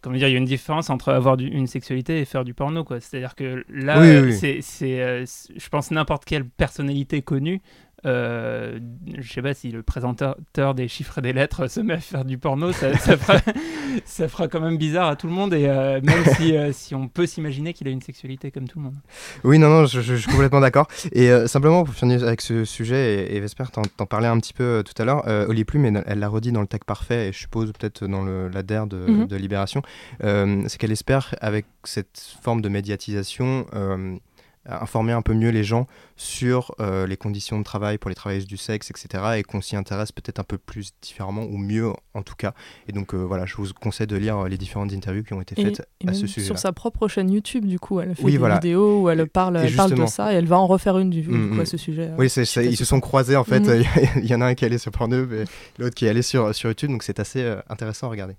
comment 0.00 0.16
dire, 0.16 0.28
il 0.28 0.32
y 0.32 0.34
a 0.34 0.38
une 0.38 0.44
différence 0.44 0.90
entre 0.90 1.12
avoir 1.12 1.36
du- 1.36 1.48
une 1.48 1.66
sexualité 1.66 2.20
et 2.20 2.24
faire 2.24 2.44
du 2.44 2.54
porno, 2.54 2.84
quoi. 2.84 3.00
C'est-à-dire 3.00 3.34
que 3.34 3.64
là, 3.68 4.00
Oui, 4.00 4.18
oui. 4.32 4.60
c'est- 4.62 5.24
je 5.56 5.68
pense 5.68 5.90
n'importe 5.90 6.24
quelle 6.24 6.44
personnalité 6.44 7.22
connue. 7.22 7.60
Euh, 8.06 8.78
je 9.16 9.32
sais 9.32 9.42
pas 9.42 9.54
si 9.54 9.70
le 9.70 9.82
présentateur 9.82 10.74
des 10.74 10.88
chiffres 10.88 11.18
et 11.18 11.22
des 11.22 11.32
lettres 11.32 11.68
se 11.68 11.80
met 11.80 11.94
à 11.94 12.00
faire 12.00 12.24
du 12.24 12.38
porno, 12.38 12.72
ça, 12.72 12.96
ça 12.98 13.16
fera, 13.16 13.38
ça 14.04 14.28
fera 14.28 14.48
quand 14.48 14.60
même 14.60 14.76
bizarre 14.76 15.08
à 15.08 15.16
tout 15.16 15.26
le 15.26 15.32
monde, 15.32 15.54
et 15.54 15.66
euh, 15.68 16.00
même 16.02 16.24
si, 16.36 16.56
euh, 16.56 16.72
si 16.72 16.94
on 16.94 17.08
peut 17.08 17.26
s'imaginer 17.26 17.72
qu'il 17.72 17.88
a 17.88 17.90
une 17.90 18.02
sexualité 18.02 18.50
comme 18.50 18.68
tout 18.68 18.78
le 18.78 18.84
monde. 18.84 18.96
Oui, 19.44 19.58
non, 19.58 19.68
non, 19.68 19.86
je, 19.86 20.00
suis 20.14 20.30
complètement 20.30 20.60
d'accord. 20.60 20.88
Et 21.12 21.30
euh, 21.30 21.46
simplement 21.46 21.84
pour 21.84 21.94
finir 21.94 22.22
avec 22.24 22.40
ce 22.40 22.64
sujet, 22.64 23.26
et, 23.30 23.36
et 23.36 23.40
Vesper, 23.40 23.64
t'en, 23.72 23.82
t'en 23.82 24.06
parlais 24.06 24.28
un 24.28 24.38
petit 24.38 24.52
peu 24.52 24.64
euh, 24.64 24.82
tout 24.82 25.00
à 25.00 25.04
l'heure, 25.04 25.26
euh, 25.28 25.46
Oli 25.48 25.64
Plume, 25.64 25.84
elle 25.86 26.04
elle 26.06 26.18
l'a 26.18 26.28
redit 26.28 26.52
dans 26.52 26.60
le 26.60 26.66
tag 26.66 26.84
parfait, 26.84 27.28
et 27.28 27.32
je 27.32 27.38
suppose 27.38 27.72
peut-être 27.72 28.06
dans 28.06 28.22
le, 28.22 28.48
la 28.48 28.62
DER 28.62 28.86
de, 28.86 29.14
Mhm. 29.14 29.26
de 29.26 29.36
Libération, 29.36 29.82
euh, 30.22 30.62
c'est 30.66 30.78
qu'elle 30.78 30.92
espère, 30.92 31.34
avec 31.40 31.66
cette 31.84 32.36
forme 32.42 32.60
de 32.60 32.68
médiatisation, 32.68 33.66
euh, 33.74 34.16
informer 34.66 35.12
un 35.12 35.22
peu 35.22 35.34
mieux 35.34 35.50
les 35.50 35.64
gens 35.64 35.86
sur 36.16 36.74
euh, 36.80 37.06
les 37.06 37.16
conditions 37.16 37.58
de 37.58 37.64
travail 37.64 37.98
pour 37.98 38.08
les 38.08 38.14
travailleuses 38.14 38.46
du 38.46 38.56
sexe, 38.56 38.90
etc. 38.90 39.24
Et 39.36 39.42
qu'on 39.42 39.60
s'y 39.60 39.76
intéresse 39.76 40.12
peut-être 40.12 40.38
un 40.38 40.44
peu 40.44 40.58
plus 40.58 40.92
différemment, 41.02 41.42
ou 41.42 41.58
mieux 41.58 41.92
en 42.14 42.22
tout 42.22 42.34
cas. 42.36 42.54
Et 42.88 42.92
donc 42.92 43.14
euh, 43.14 43.18
voilà, 43.18 43.46
je 43.46 43.56
vous 43.56 43.66
conseille 43.78 44.06
de 44.06 44.16
lire 44.16 44.38
euh, 44.38 44.48
les 44.48 44.56
différentes 44.58 44.92
interviews 44.92 45.22
qui 45.24 45.32
ont 45.34 45.40
été 45.40 45.54
faites 45.54 45.86
et 46.00 46.08
à 46.08 46.14
ce 46.14 46.26
sujet 46.26 46.46
sur 46.46 46.58
sa 46.58 46.72
propre 46.72 47.08
chaîne 47.08 47.30
YouTube, 47.30 47.64
du 47.66 47.78
coup, 47.78 48.00
elle 48.00 48.14
fait 48.14 48.22
Oui, 48.22 48.32
des 48.32 48.38
voilà. 48.38 48.54
vidéos 48.56 49.02
où 49.02 49.10
elle 49.10 49.26
parle, 49.26 49.56
elle 49.56 49.74
parle 49.74 49.94
de 49.94 50.06
ça 50.06 50.32
et 50.32 50.36
elle 50.36 50.46
va 50.46 50.58
en 50.58 50.66
refaire 50.66 50.98
une 50.98 51.10
du, 51.10 51.22
du 51.22 51.28
Mm, 51.28 51.48
coup, 51.50 51.54
mm. 51.56 51.60
à 51.60 51.66
ce 51.66 51.76
sujet. 51.76 52.10
Oui, 52.18 52.26
ils 52.26 52.76
se 52.76 52.84
sont 52.84 53.00
croisés 53.00 53.36
en 53.36 53.44
fait. 53.44 53.60
Mhm. 53.64 53.84
Il 54.22 54.26
y 54.26 54.34
en 54.34 54.40
a 54.40 54.46
un 54.46 54.54
qui 54.54 54.64
est 54.64 54.68
allé 54.68 54.78
sur 54.78 54.90
Pornhub 54.92 55.32
et 55.32 55.44
l'autre 55.78 55.94
qui 55.94 56.06
est 56.06 56.08
allé 56.08 56.22
sur, 56.22 56.54
sur 56.54 56.68
YouTube, 56.70 56.90
donc 56.90 57.02
c'est 57.02 57.18
assez 57.20 57.44
intéressant 57.68 58.06
à 58.06 58.10
regarder. 58.10 58.34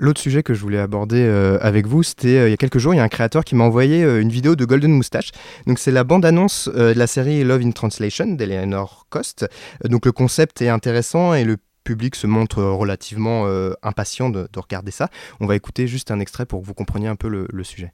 L'autre 0.00 0.20
sujet 0.20 0.44
que 0.44 0.54
je 0.54 0.60
voulais 0.60 0.78
aborder 0.78 1.20
euh, 1.20 1.58
avec 1.60 1.88
vous, 1.88 2.04
c'était 2.04 2.38
euh, 2.38 2.48
il 2.48 2.52
y 2.52 2.54
a 2.54 2.56
quelques 2.56 2.78
jours, 2.78 2.94
il 2.94 2.98
y 2.98 3.00
a 3.00 3.02
un 3.02 3.08
créateur 3.08 3.44
qui 3.44 3.56
m'a 3.56 3.64
envoyé 3.64 4.04
euh, 4.04 4.20
une 4.20 4.28
vidéo 4.28 4.54
de 4.54 4.64
Golden 4.64 4.92
Moustache. 4.92 5.32
Donc 5.66 5.80
c'est 5.80 5.90
la 5.90 6.04
bande-annonce 6.04 6.68
de 6.68 6.94
la 6.96 7.06
série 7.08 7.42
Love 7.42 7.62
in 7.62 7.72
Translation 7.72 8.26
d'Eleanor 8.26 9.06
Cost. 9.10 9.48
Donc 9.84 10.06
le 10.06 10.12
concept 10.12 10.62
est 10.62 10.68
intéressant 10.68 11.34
et 11.34 11.42
le 11.42 11.56
public 11.82 12.14
se 12.14 12.28
montre 12.28 12.62
relativement 12.62 13.46
impatient 13.82 14.28
de, 14.28 14.48
de 14.52 14.58
regarder 14.60 14.90
ça. 14.90 15.08
On 15.40 15.46
va 15.46 15.56
écouter 15.56 15.86
juste 15.88 16.10
un 16.10 16.20
extrait 16.20 16.46
pour 16.46 16.60
que 16.60 16.66
vous 16.66 16.74
compreniez 16.74 17.08
un 17.08 17.16
peu 17.16 17.28
le 17.28 17.64
sujet. 17.64 17.92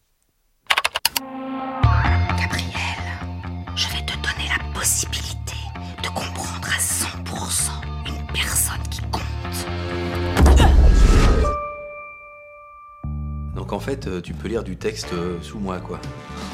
Donc 13.75 13.83
en 13.83 13.85
fait, 13.87 14.07
euh, 14.07 14.21
tu 14.21 14.35
peux 14.35 14.47
lire 14.47 14.63
du 14.63 14.77
texte 14.77 15.13
euh, 15.15 15.37
sous 15.43 15.59
moi, 15.59 15.81
quoi. 15.81 15.99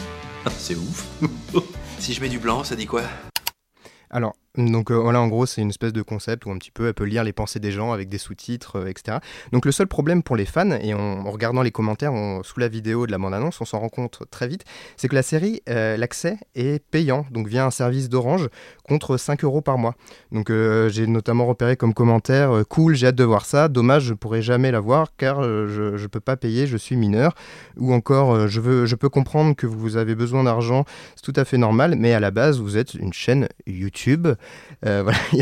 C'est 0.57 0.75
ouf. 0.75 1.07
si 1.99 2.15
je 2.15 2.21
mets 2.23 2.31
du 2.31 2.39
blanc, 2.39 2.65
ça 2.65 2.77
dit 2.77 2.87
quoi? 2.87 3.03
Alors, 4.09 4.37
donc 4.57 4.91
euh, 4.91 4.97
voilà, 4.97 5.21
en 5.21 5.29
gros, 5.29 5.47
c'est 5.47 5.63
une 5.63 5.69
espèce 5.69 5.93
de 5.93 6.03
concept 6.03 6.45
où 6.45 6.51
un 6.51 6.59
petit 6.59 6.73
peu 6.73 6.89
elle 6.89 6.95
peut 6.95 7.05
lire 7.05 7.23
les 7.23 7.33
pensées 7.33 7.61
des 7.61 7.71
gens 7.71 7.93
avec 7.93 8.09
des 8.09 8.19
sous-titres, 8.19 8.81
euh, 8.81 8.87
etc. 8.87 9.19
Donc 9.53 9.65
le 9.65 9.71
seul 9.71 9.87
problème 9.87 10.25
pour 10.25 10.35
les 10.35 10.45
fans, 10.45 10.73
et 10.73 10.93
en, 10.93 11.23
regardant 11.31 11.63
les 11.63 11.71
commentaires 11.71 12.13
sous 12.43 12.59
la 12.59 12.67
vidéo 12.67 13.07
de 13.07 13.13
la 13.13 13.19
bande-annonce, 13.19 13.61
on 13.61 13.65
s'en 13.65 13.79
rend 13.79 13.89
compte 13.89 14.23
très 14.31 14.49
vite, 14.49 14.65
c'est 14.97 15.07
que 15.07 15.15
la 15.15 15.23
série, 15.23 15.63
euh, 15.69 15.97
l'accès 15.97 16.37
est 16.57 16.85
payant, 16.91 17.27
donc 17.31 17.47
via 17.47 17.65
un 17.65 17.71
service 17.71 18.09
d'Orange, 18.09 18.49
contre 18.83 19.17
5 19.17 19.45
euros 19.45 19.61
par 19.61 19.79
mois. 19.79 19.95
Donc 20.33 20.51
j'ai 20.51 21.07
notamment 21.07 21.47
repéré 21.47 21.77
comme 21.77 21.95
commentaire, 21.95 22.65
cool, 22.69 22.97
j'ai 22.97 23.07
hâte 23.07 23.15
de 23.15 23.25
voir 23.25 23.47
ça, 23.47 23.69
dommage, 23.69 24.03
je 24.03 24.15
pourrai 24.15 24.43
jamais 24.43 24.73
la 24.73 24.81
voir 24.81 25.15
car 25.17 25.43
je, 25.43 25.97
je 25.97 26.07
peux 26.09 26.19
pas 26.19 26.37
payer, 26.37 26.67
je 26.67 26.77
suis 26.77 26.97
mineur. 26.97 27.35
Ou 27.77 27.93
encore, 27.95 28.49
je, 28.49 28.61
veux, 28.61 28.87
je 28.87 28.97
peux 28.97 29.09
comprendre 29.09 29.55
que 29.55 29.69
vous 29.69 29.97
avez 29.97 30.17
besoin 30.17 30.43
d'argent, 30.43 30.85
c'est 31.15 31.23
tout 31.23 31.39
à 31.39 31.45
fait 31.45 31.57
normal, 31.57 31.95
mais 31.97 32.13
à 32.15 32.21
la 32.21 32.33
base, 32.33 32.59
vous 32.59 32.77
êtes 32.77 32.95
une 32.95 33.13
chaîne 33.13 33.49
YouTube. 33.67 34.27
Euh. 34.87 35.11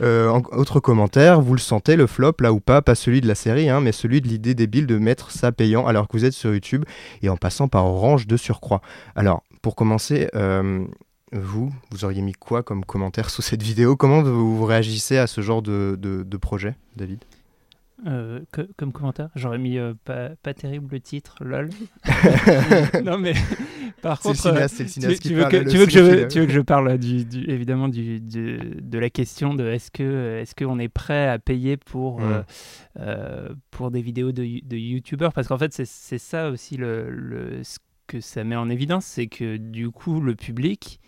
Euh, 0.00 0.28
autre 0.52 0.80
commentaire, 0.80 1.40
vous 1.40 1.54
le 1.54 1.60
sentez, 1.60 1.96
le 1.96 2.06
flop, 2.06 2.34
là 2.40 2.52
ou 2.52 2.60
pas, 2.60 2.82
pas 2.82 2.94
celui 2.94 3.20
de 3.20 3.28
la 3.28 3.34
série, 3.34 3.68
hein, 3.68 3.80
mais 3.80 3.92
celui 3.92 4.20
de 4.20 4.28
l'idée 4.28 4.54
débile 4.54 4.86
de 4.86 4.98
mettre 4.98 5.30
ça 5.30 5.52
payant 5.52 5.86
alors 5.86 6.08
que 6.08 6.16
vous 6.16 6.24
êtes 6.24 6.32
sur 6.32 6.52
YouTube 6.52 6.84
et 7.22 7.28
en 7.28 7.36
passant 7.36 7.68
par 7.68 7.86
Orange 7.86 8.26
de 8.26 8.36
surcroît. 8.36 8.80
Alors, 9.14 9.42
pour 9.62 9.76
commencer, 9.76 10.28
euh, 10.34 10.84
vous, 11.32 11.72
vous 11.90 12.04
auriez 12.04 12.22
mis 12.22 12.32
quoi 12.32 12.62
comme 12.62 12.84
commentaire 12.84 13.30
sous 13.30 13.42
cette 13.42 13.62
vidéo? 13.62 13.96
Comment 13.96 14.22
vous, 14.22 14.64
réagissez 14.64 15.16
à 15.18 15.26
ce 15.26 15.40
genre 15.40 15.62
de- 15.62 15.96
de 16.00 16.36
projet, 16.36 16.74
David? 16.96 17.20
Euh, 18.06 18.40
que- 18.52 18.68
comme 18.76 18.92
commentaire, 18.92 19.30
j'aurais 19.36 19.58
mis 19.58 19.78
euh, 19.78 19.94
pas, 20.04 20.30
pas 20.42 20.52
terrible 20.52 20.88
le 20.90 21.00
titre, 21.00 21.36
lol. 21.44 21.70
non 23.04 23.18
mais 23.18 23.34
par 24.02 24.20
C'est 24.20 24.28
le 24.30 24.34
contre, 24.34 24.46
euh, 24.48 24.50
cinéaste, 24.68 24.88
c'est 24.88 25.06
le 25.08 25.14
tu, 25.16 25.28
tu 25.28 25.34
veux 25.34 25.44
que, 25.44 25.56
tu 25.70 25.76
veux 25.76 25.86
que 25.86 25.92
je, 25.92 26.26
tu 26.26 26.40
veux 26.40 26.46
que 26.46 26.52
je 26.52 26.60
parle 26.60 26.98
du, 26.98 27.24
du- 27.24 27.48
évidemment 27.48 27.88
du, 27.88 28.20
du- 28.20 28.58
de 28.58 28.98
la 28.98 29.10
question 29.10 29.54
de 29.54 29.64
est-ce 29.68 29.90
que 29.90 30.38
est-ce 30.42 30.54
qu'on 30.56 30.78
est 30.80 30.88
prêt 30.88 31.28
à 31.28 31.38
payer 31.38 31.76
pour 31.76 32.20
Mm. 32.20 32.24
euh, 32.24 32.42
euh, 32.98 33.48
pour 33.70 33.90
des 33.90 34.02
vidéos 34.02 34.32
de, 34.32 34.42
de 34.42 34.76
youtubeurs? 34.76 35.32
Parce 35.32 35.46
qu'en 35.48 35.58
fait 35.58 35.72
c'est 35.72 35.86
c'est 35.86 36.18
ça 36.18 36.50
aussi 36.50 36.76
le, 36.76 37.08
le- 37.10 37.62
ce 37.62 37.78
que 38.08 38.20
ça 38.20 38.42
met 38.44 38.56
en 38.56 38.68
évidence 38.70 39.06
c'est 39.06 39.28
que 39.28 39.56
du 39.56 39.90
coup 39.90 40.20
le 40.20 40.34
public 40.34 41.00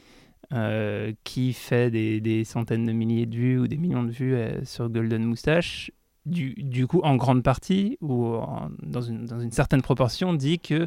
euh, 0.53 1.13
qui 1.25 1.53
fait 1.53 1.91
des, 1.91 2.21
des 2.21 2.45
centaines 2.45 2.87
de 2.87 2.93
milliers 2.93 3.27
de 3.27 3.35
vues 3.37 3.59
ou 3.59 3.67
des 3.67 3.77
millions 3.77 4.05
de 4.05 4.13
vues 4.13 4.35
euh, 4.37 4.65
sur 4.65 4.89
Golden 4.89 5.25
Moustache, 5.25 5.91
du, 6.27 6.55
du 6.59 6.87
coup, 6.87 7.01
en 7.03 7.17
grande 7.17 7.43
partie, 7.43 7.97
ou 8.03 8.35
en- 8.35 8.69
dans, 8.83 9.01
une, 9.01 9.25
dans 9.25 9.41
une 9.41 9.53
certaine 9.53 9.81
proportion, 9.83 10.35
dit 10.35 10.59
que 10.59 10.87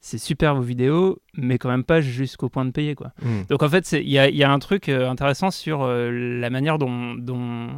c'est 0.00 0.18
super 0.18 0.54
vos 0.54 0.62
vidéos, 0.62 1.18
mais 1.36 1.58
quand 1.58 1.68
même 1.68 1.84
pas 1.84 2.00
jusqu'au 2.00 2.48
point 2.48 2.64
de 2.64 2.70
payer. 2.70 2.94
Quoi. 2.94 3.12
Mm. 3.22 3.42
Donc 3.50 3.62
en 3.62 3.68
fait, 3.68 3.92
il 3.92 4.08
y 4.08 4.18
a, 4.18 4.28
il 4.28 4.36
y 4.36 4.44
a 4.44 4.50
un 4.50 4.58
truc 4.58 4.88
euh, 4.88 5.08
intéressant 5.10 5.50
sur 5.50 5.82
euh, 5.82 6.10
la 6.40 6.50
manière 6.50 6.78
dont, 6.78 7.14
dont 7.14 7.68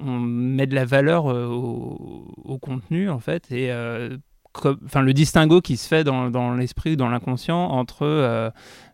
on 0.00 0.18
met 0.18 0.66
de 0.66 0.74
la 0.74 0.84
valeur 0.84 1.28
euh, 1.28 1.46
au, 1.46 2.26
au 2.44 2.58
contenu, 2.58 3.08
en 3.08 3.20
fait, 3.20 3.50
et 3.52 3.70
euh, 3.70 4.16
comme- 4.52 4.78
le 5.02 5.12
distinguo 5.12 5.60
qui 5.60 5.76
se 5.76 5.86
fait 5.88 6.04
dans, 6.04 6.28
dans 6.30 6.54
l'esprit 6.54 6.92
ou 6.92 6.96
dans 6.96 7.08
l'inconscient 7.08 7.58
entre, 7.58 8.52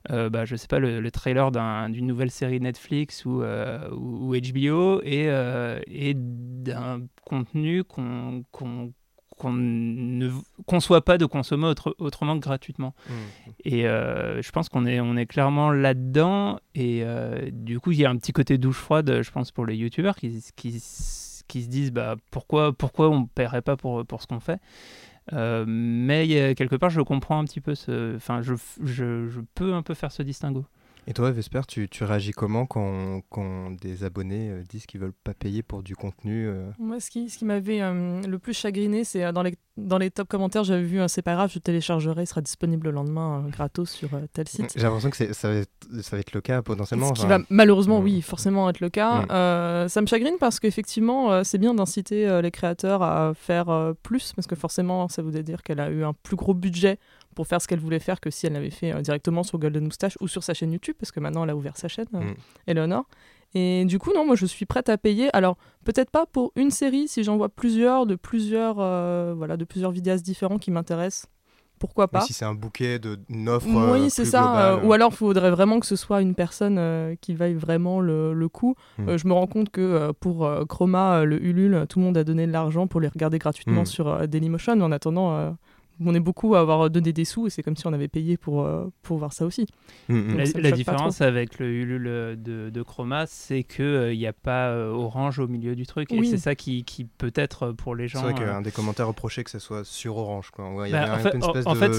euh, 0.09 0.27
euh, 0.27 0.31
bah, 0.31 0.45
je 0.45 0.57
sais 0.57 0.67
pas, 0.67 0.79
le, 0.79 1.01
le 1.01 1.11
trailer 1.11 1.51
d'un- 1.51 1.89
d'une 1.91 2.07
nouvelle 2.07 2.31
série 2.31 2.61
Netflix 2.61 3.25
ou, 3.25 3.43
euh, 3.43 3.89
ou, 3.91 4.35
ou 4.35 4.37
HBO 4.37 5.01
et, 5.03 5.29
euh, 5.29 5.81
et 5.87 6.15
d'un 6.17 7.03
contenu 7.25 7.85
qu'on 7.85 8.45
qu'on 8.51 8.93
qu'on 9.37 9.53
ne 9.55 10.29
conçoit 10.67 11.03
pas 11.03 11.17
de 11.17 11.25
consommer 11.25 11.65
autre- 11.67 11.97
autrement 11.99 12.35
que 12.39 12.43
gratuitement. 12.43 12.95
Mm. 13.09 13.13
Et 13.65 13.89
euh, 13.89 14.43
je 14.43 14.51
pense 14.51 14.69
qu'on 14.69 14.85
est, 14.85 15.01
on 15.01 15.17
est 15.17 15.25
clairement 15.25 15.71
là-dedans. 15.71 16.59
Et 16.75 17.01
euh, 17.05 17.49
du 17.51 17.81
coup, 17.81 17.93
il 17.93 17.99
y 18.01 18.05
a 18.05 18.11
un 18.11 18.17
petit 18.17 18.33
côté 18.33 18.59
douche 18.59 18.77
froide, 18.77 19.23
je 19.23 19.31
pense, 19.31 19.51
pour 19.51 19.65
les 19.65 19.77
youtubeurs 19.77 20.17
qui, 20.17 20.45
qui, 20.57 20.73
qui 21.49 21.63
se 21.63 21.69
disent 21.69 21.91
bah, 21.91 22.17
pourquoi, 22.31 22.75
pourquoi 22.75 23.09
on 23.09 23.21
ne 23.21 23.27
paierait 23.35 23.63
pas 23.63 23.79
pour, 23.79 24.05
pour 24.05 24.21
ce 24.21 24.27
qu'on 24.27 24.41
fait? 24.41 24.61
Euh, 25.33 25.65
mais 25.67 26.27
a- 26.41 26.55
quelque 26.55 26.77
part, 26.77 26.91
je 26.91 27.01
comprends 27.01 27.39
un 27.41 27.45
petit 27.45 27.61
peu 27.61 27.75
ce. 27.75 28.17
Enfin, 28.17 28.43
je, 28.43 28.55
je, 28.83 29.29
je 29.29 29.41
peux 29.55 29.75
un 29.75 29.83
peu 29.83 29.95
faire 29.95 30.13
ce 30.13 30.23
distinguo. 30.23 30.65
Et 31.11 31.13
toi, 31.13 31.33
Vesper, 31.33 31.63
tu, 31.67 31.89
tu 31.89 32.05
réagis 32.05 32.31
comment 32.31 32.67
quand, 32.67 33.21
quand 33.31 33.73
des 33.73 34.05
abonnés 34.05 34.49
euh, 34.51 34.63
disent 34.69 34.87
qu'ils 34.87 35.01
veulent 35.01 35.13
pas 35.25 35.35
payer 35.35 35.61
pour 35.65 35.83
du 35.83 35.97
contenu 35.97 36.47
euh 36.47 36.71
Moi, 36.79 37.01
ce 37.01 37.11
qui, 37.11 37.29
ce 37.29 37.37
qui 37.37 37.45
m'avait 37.45 37.83
euh, 37.83 38.23
le 38.23 38.39
plus 38.39 38.53
chagriné, 38.55 39.03
c'est 39.03 39.33
dans 39.33 39.43
les, 39.43 39.57
dans 39.77 39.99
les 39.99 40.13
top 40.13 40.29
commentaires, 40.29 40.63
j'avais 40.63 40.85
vu 40.85 41.01
c'est 41.09 41.23
pas 41.23 41.35
grave, 41.35 41.51
je 41.53 41.59
téléchargerai, 41.59 42.23
il 42.23 42.27
sera 42.29 42.41
disponible 42.43 42.87
le 42.87 42.93
lendemain 42.93 43.45
gratos 43.51 43.91
sur 43.91 44.11
tel 44.33 44.47
site. 44.47 44.73
J'ai 44.77 44.83
l'impression 44.85 45.11
que 45.11 45.17
c'est- 45.17 45.33
ça 45.33 45.49
va, 45.49 45.55
être, 45.57 45.71
ça 46.01 46.15
va 46.15 46.21
être 46.21 46.33
le 46.33 46.41
cas 46.41 46.63
potentiellement. 46.63 47.13
Ce 47.13 47.21
qui 47.21 47.27
va 47.27 47.41
malheureusement, 47.51 48.01
Mm. 48.01 48.05
oui, 48.05 48.23
forcément 48.23 48.71
être 48.71 48.79
le 48.79 48.89
cas. 48.91 49.23
Mm. 49.85 49.89
Ça 49.89 50.01
me 50.03 50.07
chagrine 50.07 50.37
parce 50.39 50.61
qu'effectivement, 50.61 51.43
c'est 51.43 51.59
bien 51.59 51.75
d'inciter 51.75 52.41
les 52.41 52.51
créateurs 52.53 53.03
à 53.03 53.33
faire 53.35 53.95
plus, 54.05 54.33
parce 54.35 54.47
que 54.47 54.55
forcément, 54.55 55.09
ça 55.09 55.23
voudrait 55.23 55.43
dire 55.43 55.65
qu'elle 55.65 55.81
a 55.81 55.91
eu 55.91 56.05
un 56.05 56.13
plus 56.23 56.37
gros 56.37 56.55
budget 56.55 56.99
pour 57.41 57.47
faire 57.47 57.63
ce 57.63 57.67
qu'elle 57.67 57.81
voulait 57.81 58.01
faire 58.01 58.21
que 58.21 58.29
si 58.29 58.47
elle 58.47 58.53
l'avait 58.53 58.69
fait 58.69 58.93
euh, 58.93 59.01
directement 59.01 59.43
sur 59.43 59.59
Golden 59.59 59.85
Moustache 59.85 60.19
ou 60.21 60.29
sur 60.29 60.43
sa 60.45 60.53
chaîne 60.53 60.73
YouTube, 60.73 60.95
parce 61.01 61.11
que 61.11 61.21
maintenant 61.21 61.43
elle 61.45 61.49
a 61.49 61.57
ouvert 61.57 61.79
sa 61.79 61.89
chaîne, 61.89 62.05
euh, 62.15 62.21
Mm. 62.21 62.35
Eleonore. 62.67 63.05
Et 63.55 63.87
du 63.87 63.99
coup, 63.99 64.11
non, 64.15 64.27
moi 64.27 64.37
je 64.37 64.45
suis 64.45 64.67
prête 64.67 64.91
à 64.91 64.99
payer. 64.99 65.35
Alors, 65.35 65.57
peut-être 65.87 66.11
pas 66.11 66.27
pour 66.27 66.53
une 66.55 66.71
série, 66.71 67.09
si 67.09 67.25
j'en 67.25 67.39
vois 67.39 67.49
plusieurs, 67.49 68.05
de 68.05 68.15
plusieurs, 68.15 68.77
euh, 68.79 69.33
voilà, 69.35 69.57
de 69.57 69.65
plusieurs 69.65 69.91
vidéastes 69.91 70.25
différents 70.25 70.59
qui 70.59 70.71
m'intéressent. 70.71 71.27
Pourquoi 71.79 72.09
mais 72.13 72.19
pas 72.19 72.25
si 72.27 72.35
c'est 72.35 72.45
un 72.45 72.53
bouquet 72.55 72.99
de- 72.99 73.19
d'une 73.31 73.49
offre. 73.49 73.67
euh, 73.67 73.95
oui, 73.95 74.11
c'est 74.11 74.27
ça. 74.27 74.75
euh, 74.75 74.83
ou 74.83 74.93
alors, 74.93 75.13
il 75.13 75.17
faudrait 75.17 75.51
vraiment 75.51 75.81
que 75.81 75.87
ce 75.87 75.97
soit 75.97 76.21
une 76.21 76.35
personne 76.35 77.17
qui 77.23 77.33
vaille 77.33 77.55
vraiment 77.55 78.01
le, 78.03 78.35
le 78.35 78.49
coup. 78.51 78.75
Mm. 78.99 79.17
Je 79.17 79.27
me 79.27 79.33
rends 79.33 79.47
compte 79.47 79.71
que 79.71 80.13
pour 80.21 80.47
Chroma, 80.69 81.25
le 81.25 81.43
Ulule, 81.43 81.87
tout 81.89 81.99
le 82.01 82.05
monde 82.05 82.19
a 82.19 82.23
donné 82.25 82.47
de 82.47 82.53
l'argent 82.53 82.87
pour 82.87 83.01
les 83.01 83.09
regarder 83.09 83.39
gratuitement 83.39 83.83
Mm. 83.83 83.87
sur 83.87 84.29
Dailymotion. 84.29 84.77
Mais 84.77 84.83
en 84.85 84.93
attendant, 84.93 85.57
on 86.05 86.15
est 86.15 86.21
beaucoup 86.21 86.55
à 86.55 86.61
avoir 86.61 86.89
donné 86.91 87.13
des 87.13 87.25
sous 87.25 87.47
et 87.47 87.51
c'est 87.51 87.63
comme 87.63 87.77
si 87.77 87.87
on 87.87 87.93
avait 87.93 88.09
payé 88.09 88.37
pour, 88.37 88.63
euh, 88.63 88.87
pour 89.03 89.19
voir 89.19 89.33
ça 89.33 89.45
aussi. 89.45 89.67
Mm, 90.09 90.15
mm. 90.15 90.37
La, 90.37 90.47
ça 90.47 90.71
différence 90.73 91.21
avec 91.21 91.59
le 91.59 91.67
Ulule 91.71 92.37
de, 92.41 92.71
de 92.71 92.83
Chroma, 92.83 93.27
c'est 93.27 93.63
qu'il 93.65 94.17
n'y 94.17 94.27
a 94.27 94.33
pas 94.33 94.69
euh, 94.71 94.91
Orange 94.91 95.39
au 95.39 95.49
milieu 95.49 95.75
du 95.77 95.87
truc. 95.87 96.13
Et 96.13 96.25
c'est 96.25 96.39
ça 96.39 96.55
qui, 96.55 96.85
qui 96.85 97.05
peut-être 97.05 97.65
euh, 97.65 97.73
pour 97.73 97.95
les 97.95 98.09
gens. 98.09 98.21
C'est 98.21 98.33
vrai 98.33 98.43
euh, 98.43 98.47
qu'un 98.47 98.63
des 98.63 98.71
commentaires 98.71 99.09
reprochait 99.09 99.45
que 99.45 99.51
ça 99.51 99.59
soit 99.61 99.85
sur 99.85 100.17
Orange. 100.17 100.51
Quoi. 100.51 100.73
Ouais, 100.75 100.89
il 100.89 100.91
y 100.91 100.93
Bah, 100.93 101.03
avait 101.13 101.13
en 101.13 101.19
fait, 101.75 101.95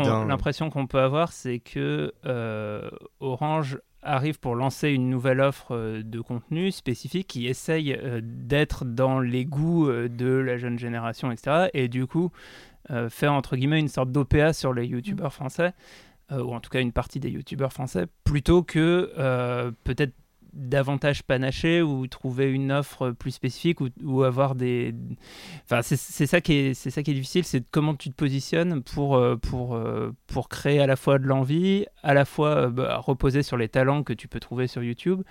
en- 0.00 0.24
l'impression 0.26 0.70
qu'on 0.70 0.86
peut 0.86 1.00
avoir, 1.00 1.32
c'est 1.32 1.58
que 1.58 2.12
euh, 2.24 2.88
Orange 3.20 3.78
arrive 4.02 4.38
pour 4.38 4.54
lancer 4.54 4.90
une 4.90 5.10
nouvelle 5.10 5.40
offre 5.40 5.74
euh, 5.74 6.02
de 6.02 6.20
contenu 6.20 6.70
spécifique 6.70 7.26
qui 7.26 7.46
essaye 7.48 7.92
euh, 7.92 8.20
d'être 8.22 8.84
dans 8.84 9.18
les 9.18 9.44
goûts 9.44 9.88
euh, 9.88 10.08
de 10.08 10.28
la 10.28 10.58
jeune 10.58 10.78
génération, 10.78 11.32
etc. 11.32 11.68
Et 11.74 11.88
du 11.88 12.06
coup, 12.06 12.26
euh, 12.26 12.75
faire 13.10 13.32
entre 13.32 13.56
guillemets 13.56 13.80
une 13.80 13.88
sorte 13.88 14.12
d'OPA 14.12 14.52
sur 14.52 14.72
les 14.72 14.86
youtubeurs 14.86 15.32
français, 15.32 15.72
euh, 16.32 16.42
ou 16.42 16.52
en 16.54 16.60
tout 16.60 16.70
cas 16.70 16.80
une 16.80 16.92
partie 16.92 17.20
des 17.20 17.30
youtubeurs 17.30 17.72
français, 17.72 18.06
plutôt 18.24 18.64
que 18.64 19.12
euh, 19.16 19.70
peut-être 19.84 20.12
davantage 20.56 21.22
panaché 21.22 21.82
ou 21.82 22.06
trouver 22.06 22.50
une 22.50 22.72
offre 22.72 23.10
plus 23.10 23.30
spécifique 23.30 23.80
ou, 23.82 23.88
ou 24.02 24.22
avoir 24.22 24.54
des 24.54 24.94
enfin 25.64 25.82
c'est 25.82 26.26
ça 26.26 26.40
qui 26.40 26.54
est 26.54 26.74
c'est 26.74 26.90
ça 26.90 27.02
qui 27.02 27.10
est 27.10 27.14
difficile 27.14 27.44
c'est 27.44 27.62
comment 27.70 27.94
tu 27.94 28.08
te 28.08 28.14
positionnes 28.14 28.82
pour 28.82 29.16
euh, 29.16 29.36
pour 29.36 29.74
euh, 29.74 30.14
pour 30.26 30.48
créer 30.48 30.80
à 30.80 30.86
la 30.86 30.96
fois 30.96 31.18
de 31.18 31.26
l'envie 31.26 31.84
à 32.02 32.14
la 32.14 32.24
fois 32.24 32.56
euh, 32.56 32.70
bah, 32.70 32.96
reposer 32.96 33.42
sur 33.42 33.58
les 33.58 33.68
talents 33.68 34.02
que 34.02 34.14
tu 34.14 34.28
peux 34.28 34.40
trouver 34.40 34.66
sur 34.66 34.82
YouTube 34.82 35.22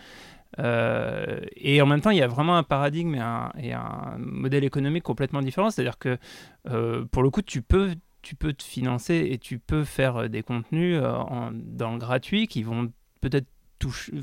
Euh, 0.60 1.42
et 1.58 1.82
en 1.82 1.86
même 1.86 2.00
temps 2.02 2.12
il 2.12 2.18
y 2.18 2.22
a 2.22 2.28
vraiment 2.28 2.58
un 2.58 2.64
paradigme 2.64 3.16
et 3.58 3.74
un, 3.74 4.16
modèle 4.18 4.64
économique 4.64 5.04
complètement 5.04 5.42
différent 5.42 5.70
c'est 5.70 5.82
à 5.82 5.84
dire 5.84 5.98
que 5.98 6.18
euh, 6.70 7.04
pour 7.12 7.24
le 7.24 7.30
coup 7.30 7.42
tu 7.42 7.62
peux 7.62 7.94
tu 8.22 8.36
peux 8.36 8.54
te 8.54 8.64
financer 8.64 9.28
et 9.32 9.38
tu 9.38 9.60
peux 9.60 9.84
faire 9.84 10.16
euh, 10.16 10.28
des 10.30 10.44
contenus 10.44 11.02
en- 11.04 11.52
dans 11.52 11.92
le 11.92 11.98
gratuit 11.98 12.48
qui 12.48 12.64
vont 12.64 12.90
peut-être 13.20 13.48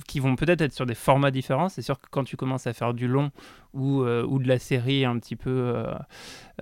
qui 0.06 0.20
vont 0.20 0.36
peut-être 0.36 0.60
être 0.62 0.72
sur 0.72 0.86
des 0.86 0.94
formats 0.94 1.30
différents. 1.30 1.68
C'est 1.68 1.82
sûr 1.82 2.00
que 2.00 2.06
quand 2.10 2.24
tu 2.24 2.36
commences 2.36 2.66
à 2.66 2.72
faire 2.72 2.94
du 2.94 3.06
long 3.06 3.30
ou, 3.74 4.02
euh, 4.02 4.24
ou 4.26 4.38
de 4.38 4.46
la 4.48 4.58
série 4.58 5.04
un 5.04 5.18
petit 5.18 5.36
peu, 5.36 5.50
euh, 5.50 5.84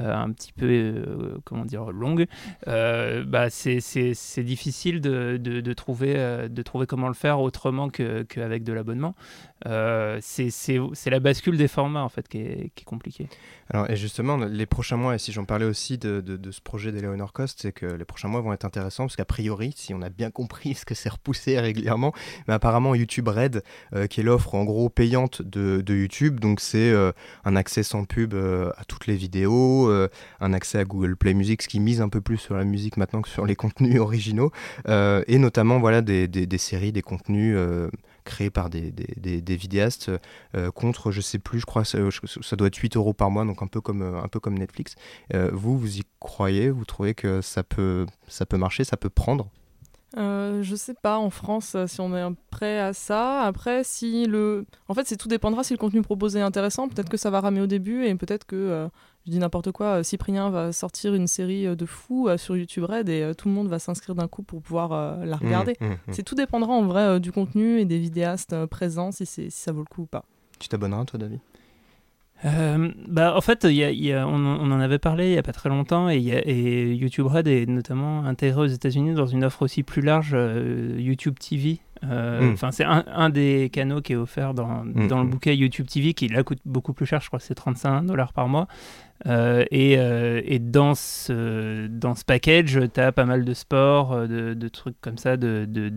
euh, 0.01 0.15
un 0.15 0.31
petit 0.33 0.53
peu 0.53 0.67
euh, 0.69 1.39
comment 1.45 1.65
dire, 1.65 1.91
longue, 1.91 2.27
bah, 2.67 3.51
c'est- 3.51 4.41
difficile 4.43 5.01
de, 5.01 5.37
de, 5.37 5.73
trouver, 5.73 6.15
de 6.49 6.63
trouver 6.63 6.87
comment 6.87 7.09
le 7.09 7.15
faire 7.15 7.41
autrement 7.41 7.89
qu'avec 7.91 8.63
de 8.65 8.73
l'abonnement. 8.73 9.15
C'est 10.21 11.11
la 11.11 11.21
bascule 11.21 11.57
des 11.57 11.69
formats 11.69 12.03
en 12.03 12.09
fait 12.09 12.27
qui 12.29 12.39
est, 12.39 12.71
qui 12.75 12.83
est 12.83 12.85
compliquée. 12.85 13.29
Alors, 13.73 13.89
et 13.91 13.97
justement, 13.97 14.37
les 14.37 14.67
prochains 14.67 14.97
mois, 14.97 15.15
et 15.15 15.19
si 15.19 15.33
j'en 15.33 15.45
parlais 15.45 15.65
aussi 15.67 15.99
de, 15.99 16.21
de- 16.21 16.51
ce 16.51 16.61
projet 16.61 16.91
d'Eleanor 16.91 17.33
Cost, 17.33 17.61
c'est 17.63 17.71
que 17.73 17.87
les 17.87 18.05
prochains 18.05 18.27
mois 18.29 18.41
vont 18.41 18.53
être 18.53 18.65
intéressants 18.65 19.05
parce 19.05 19.15
qu'a 19.17 19.25
priori, 19.25 19.73
si 19.77 19.95
on 19.95 20.03
a 20.03 20.09
bien 20.09 20.31
compris 20.31 20.75
ce 20.75 20.85
que 20.85 20.95
c'est 20.95 21.09
repoussé 21.09 21.59
régulièrement, 21.61 22.13
mais 22.49 22.55
apparemment 22.55 22.95
YouTube 22.95 23.29
Red, 23.29 23.63
qui 24.09 24.21
est 24.21 24.25
l'offre 24.25 24.55
en 24.55 24.65
gros 24.65 24.89
payante 24.89 25.43
de, 25.43 25.81
de 25.81 25.95
YouTube, 25.95 26.41
donc 26.41 26.61
c'est 26.61 26.91
un 27.45 27.57
accès 27.57 27.83
sans 27.83 28.05
pub 28.05 28.35
euh, 28.35 28.71
à 28.77 28.85
toutes 28.85 29.07
les 29.07 29.17
vidéos, 29.17 29.89
euh, 29.89 30.09
un 30.41 30.53
accès 30.53 30.79
à 30.79 30.85
Google 30.85 31.17
Play 31.17 31.35
Music, 31.35 31.63
ce 31.63 31.69
qui 31.69 31.81
mise 31.81 32.01
un 32.01 32.09
peu 32.09 32.21
plus 32.21 32.39
sur 32.39 32.57
la 32.57 32.65
musique 32.65 32.97
maintenant 32.97 33.23
que 33.23 33.29
sur 33.29 33.47
les 33.47 33.57
contenus 33.63 34.01
originaux, 34.01 34.51
euh, 34.89 35.23
et 35.27 35.39
notamment 35.39 35.79
voilà 35.79 36.03
des, 36.03 36.59
séries, 36.59 36.93
des 36.93 37.03
contenus. 37.03 37.55
euh, 37.57 37.89
créés 38.25 38.51
par 38.51 38.71
des, 38.71 38.93
vidéastes 39.57 40.11
euh, 40.55 40.71
contre, 40.71 41.11
je 41.11 41.21
sais 41.21 41.39
plus, 41.39 41.61
je 41.61 41.67
crois, 41.67 41.85
ça, 41.85 41.99
ça 42.43 42.57
doit 42.57 42.69
être 42.69 42.77
8 42.77 42.97
euros 42.97 43.13
par 43.13 43.31
mois, 43.31 43.45
donc 43.45 43.63
un 43.63 43.67
peu 43.67 43.81
comme, 43.81 44.03
euh, 44.03 44.51
Netflix. 44.51 44.95
Euh, 45.35 45.51
vous, 45.53 45.79
vous 45.79 45.99
y 45.99 46.03
croyez? 46.19 46.71
Vous 46.71 46.85
trouvez 46.85 47.15
que 47.15 47.41
ça 47.41 47.63
peut 47.63 48.07
marcher, 48.53 48.85
ça 48.85 48.97
peut 48.97 49.11
prendre? 49.11 49.51
Euh, 50.17 50.63
je 50.63 50.75
sais 50.75 50.95
pas 50.95 51.19
en 51.19 51.31
France 51.31 51.75
euh, 51.77 51.87
si 51.87 52.01
on 52.01 52.17
est 52.17 52.35
prêt 52.51 52.81
à 52.81 52.93
ça. 52.93 53.43
Après, 53.43 53.85
si 53.85 54.27
le, 54.27 54.67
en 54.89 54.95
fait, 54.95 55.07
c'est 55.07 55.17
tout 55.17 55.29
dépendra 55.29 55.63
si 55.63 55.73
le 55.73 55.79
contenu 55.79 56.03
proposé 56.03 56.41
est 56.41 56.43
intéressant. 56.43 56.89
Peut-être 56.89 57.09
que 57.09 57.17
ça 57.17 57.31
va 57.31 57.41
ramer 57.41 57.61
au 57.61 57.67
début 57.67 58.05
et 58.05 58.15
peut-être 58.17 58.45
que, 58.45 58.57
euh, 58.57 58.89
je 59.27 59.31
dis 59.31 59.39
n'importe 59.39 59.71
quoi, 59.71 60.03
Cyprien 60.03 60.51
va 60.51 60.73
sortir 60.73 61.15
une 61.15 61.27
série 61.27 61.77
de 61.77 61.87
fous 61.87 62.29
euh, 62.29 62.37
sur 62.37 62.57
YouTube 62.57 62.85
Red 62.85 63.09
et 63.09 63.33
tout 63.37 63.49
le 63.49 63.55
monde 63.55 63.69
va 63.69 63.79
s'inscrire 63.79 64.15
d'un 64.15 64.29
coup 64.29 64.43
pour 64.43 64.63
pouvoir 64.63 65.25
la 65.25 65.37
regarder. 65.37 65.77
Mmh, 65.81 65.87
mmh, 65.87 65.91
mmh. 65.91 66.13
C'est 66.13 66.23
tout 66.23 66.35
dépendra 66.35 66.73
en 66.73 66.83
vrai 66.83 67.21
du 67.21 67.31
contenu 67.31 67.79
et 67.79 67.85
des 67.85 67.99
vidéastes 67.99 68.67
présents 68.67 69.13
si, 69.13 69.27
si 69.27 69.51
ça 69.51 69.73
vaut 69.73 69.81
le 69.81 69.87
coup 69.87 70.03
ou 70.03 70.07
pas. 70.07 70.25
Tu 70.59 70.69
t'abonneras, 70.69 71.05
toi, 71.05 71.19
David? 71.19 71.41
Euh, 72.47 72.91
bah, 73.07 73.35
en 73.37 73.41
fait, 73.43 73.65
il 73.65 73.75
y 73.75 73.85
a- 73.85 73.91
il 73.91 74.03
y 74.03 74.13
a- 74.15 74.27
on, 74.27 74.35
on 74.45 74.71
en 74.73 74.81
avait 74.81 74.99
parlé 74.99 75.27
il 75.29 75.33
n'y 75.33 75.39
a 75.39 75.43
pas 75.43 75.53
très 75.53 75.69
longtemps 75.69 76.09
et, 76.09 76.17
il 76.17 76.23
y 76.23 76.33
a- 76.33 76.41
et 76.47 76.95
YouTube 76.95 77.27
Red 77.27 77.47
est 77.47 77.67
notamment 77.67 78.25
intégré 78.25 78.63
aux 78.63 78.67
États-Unis 78.67 79.13
dans 79.15 79.27
une 79.27 79.45
offre 79.45 79.61
aussi 79.63 79.83
plus 79.83 80.01
large, 80.01 80.31
euh, 80.33 80.97
YouTube 80.99 81.39
TV. 81.39 81.81
Euh, 82.03 82.53
Mm. 82.53 82.57
C'est 82.73 82.85
un, 82.85 83.05
un 83.15 83.29
des 83.29 83.69
canaux 83.71 84.01
qui 84.01 84.15
est 84.15 84.17
offert 84.17 84.55
dans, 84.55 84.85
Mm, 84.85 85.07
dans 85.09 85.19
le 85.21 85.27
mm. 85.27 85.31
bouquet 85.31 85.55
YouTube 85.55 85.87
TV 85.87 86.15
qui 86.15 86.29
là 86.29 86.43
coûte 86.43 86.61
beaucoup 86.65 86.95
plus 86.95 87.05
cher, 87.05 87.21
je 87.21 87.27
crois 87.27 87.39
que 87.41 87.45
c'est 87.45 87.55
35 87.55 88.05
dollars 88.07 88.33
par 88.33 88.49
mois. 88.49 88.69
Euh, 89.27 89.67
et, 89.71 89.99
et 90.47 90.59
dans 90.59 90.95
ce, 90.95 91.89
dans 91.89 92.15
ce 92.15 92.25
package, 92.25 92.81
tu 92.95 93.01
as 93.01 93.13
pas 93.13 93.27
mal 93.27 93.45
de 93.45 93.53
sports, 93.53 94.17
de, 94.27 94.55
de 94.55 94.69
trucs 94.69 94.99
comme 95.03 95.19
ça, 95.19 95.37
de, 95.37 95.67
de- 95.69 95.91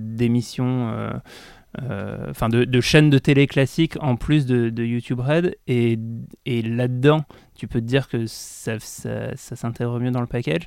euh, 1.81 2.27
enfin 2.29 2.49
de, 2.49 2.63
de 2.65 2.81
chaînes 2.81 3.09
de 3.09 3.17
télé 3.17 3.47
classiques 3.47 3.95
en 4.01 4.15
plus 4.15 4.45
de, 4.45 4.69
de 4.69 4.83
YouTube 4.83 5.19
Red. 5.19 5.57
Et, 5.67 5.97
et 6.45 6.61
là-dedans, 6.61 7.25
tu 7.55 7.67
peux 7.67 7.79
te 7.79 7.85
dire 7.85 8.07
que 8.07 8.25
ça, 8.27 8.79
ça, 8.79 9.35
ça 9.35 9.55
s'intègre 9.55 9.99
mieux 9.99 10.11
dans 10.11 10.21
le 10.21 10.27
package. 10.27 10.63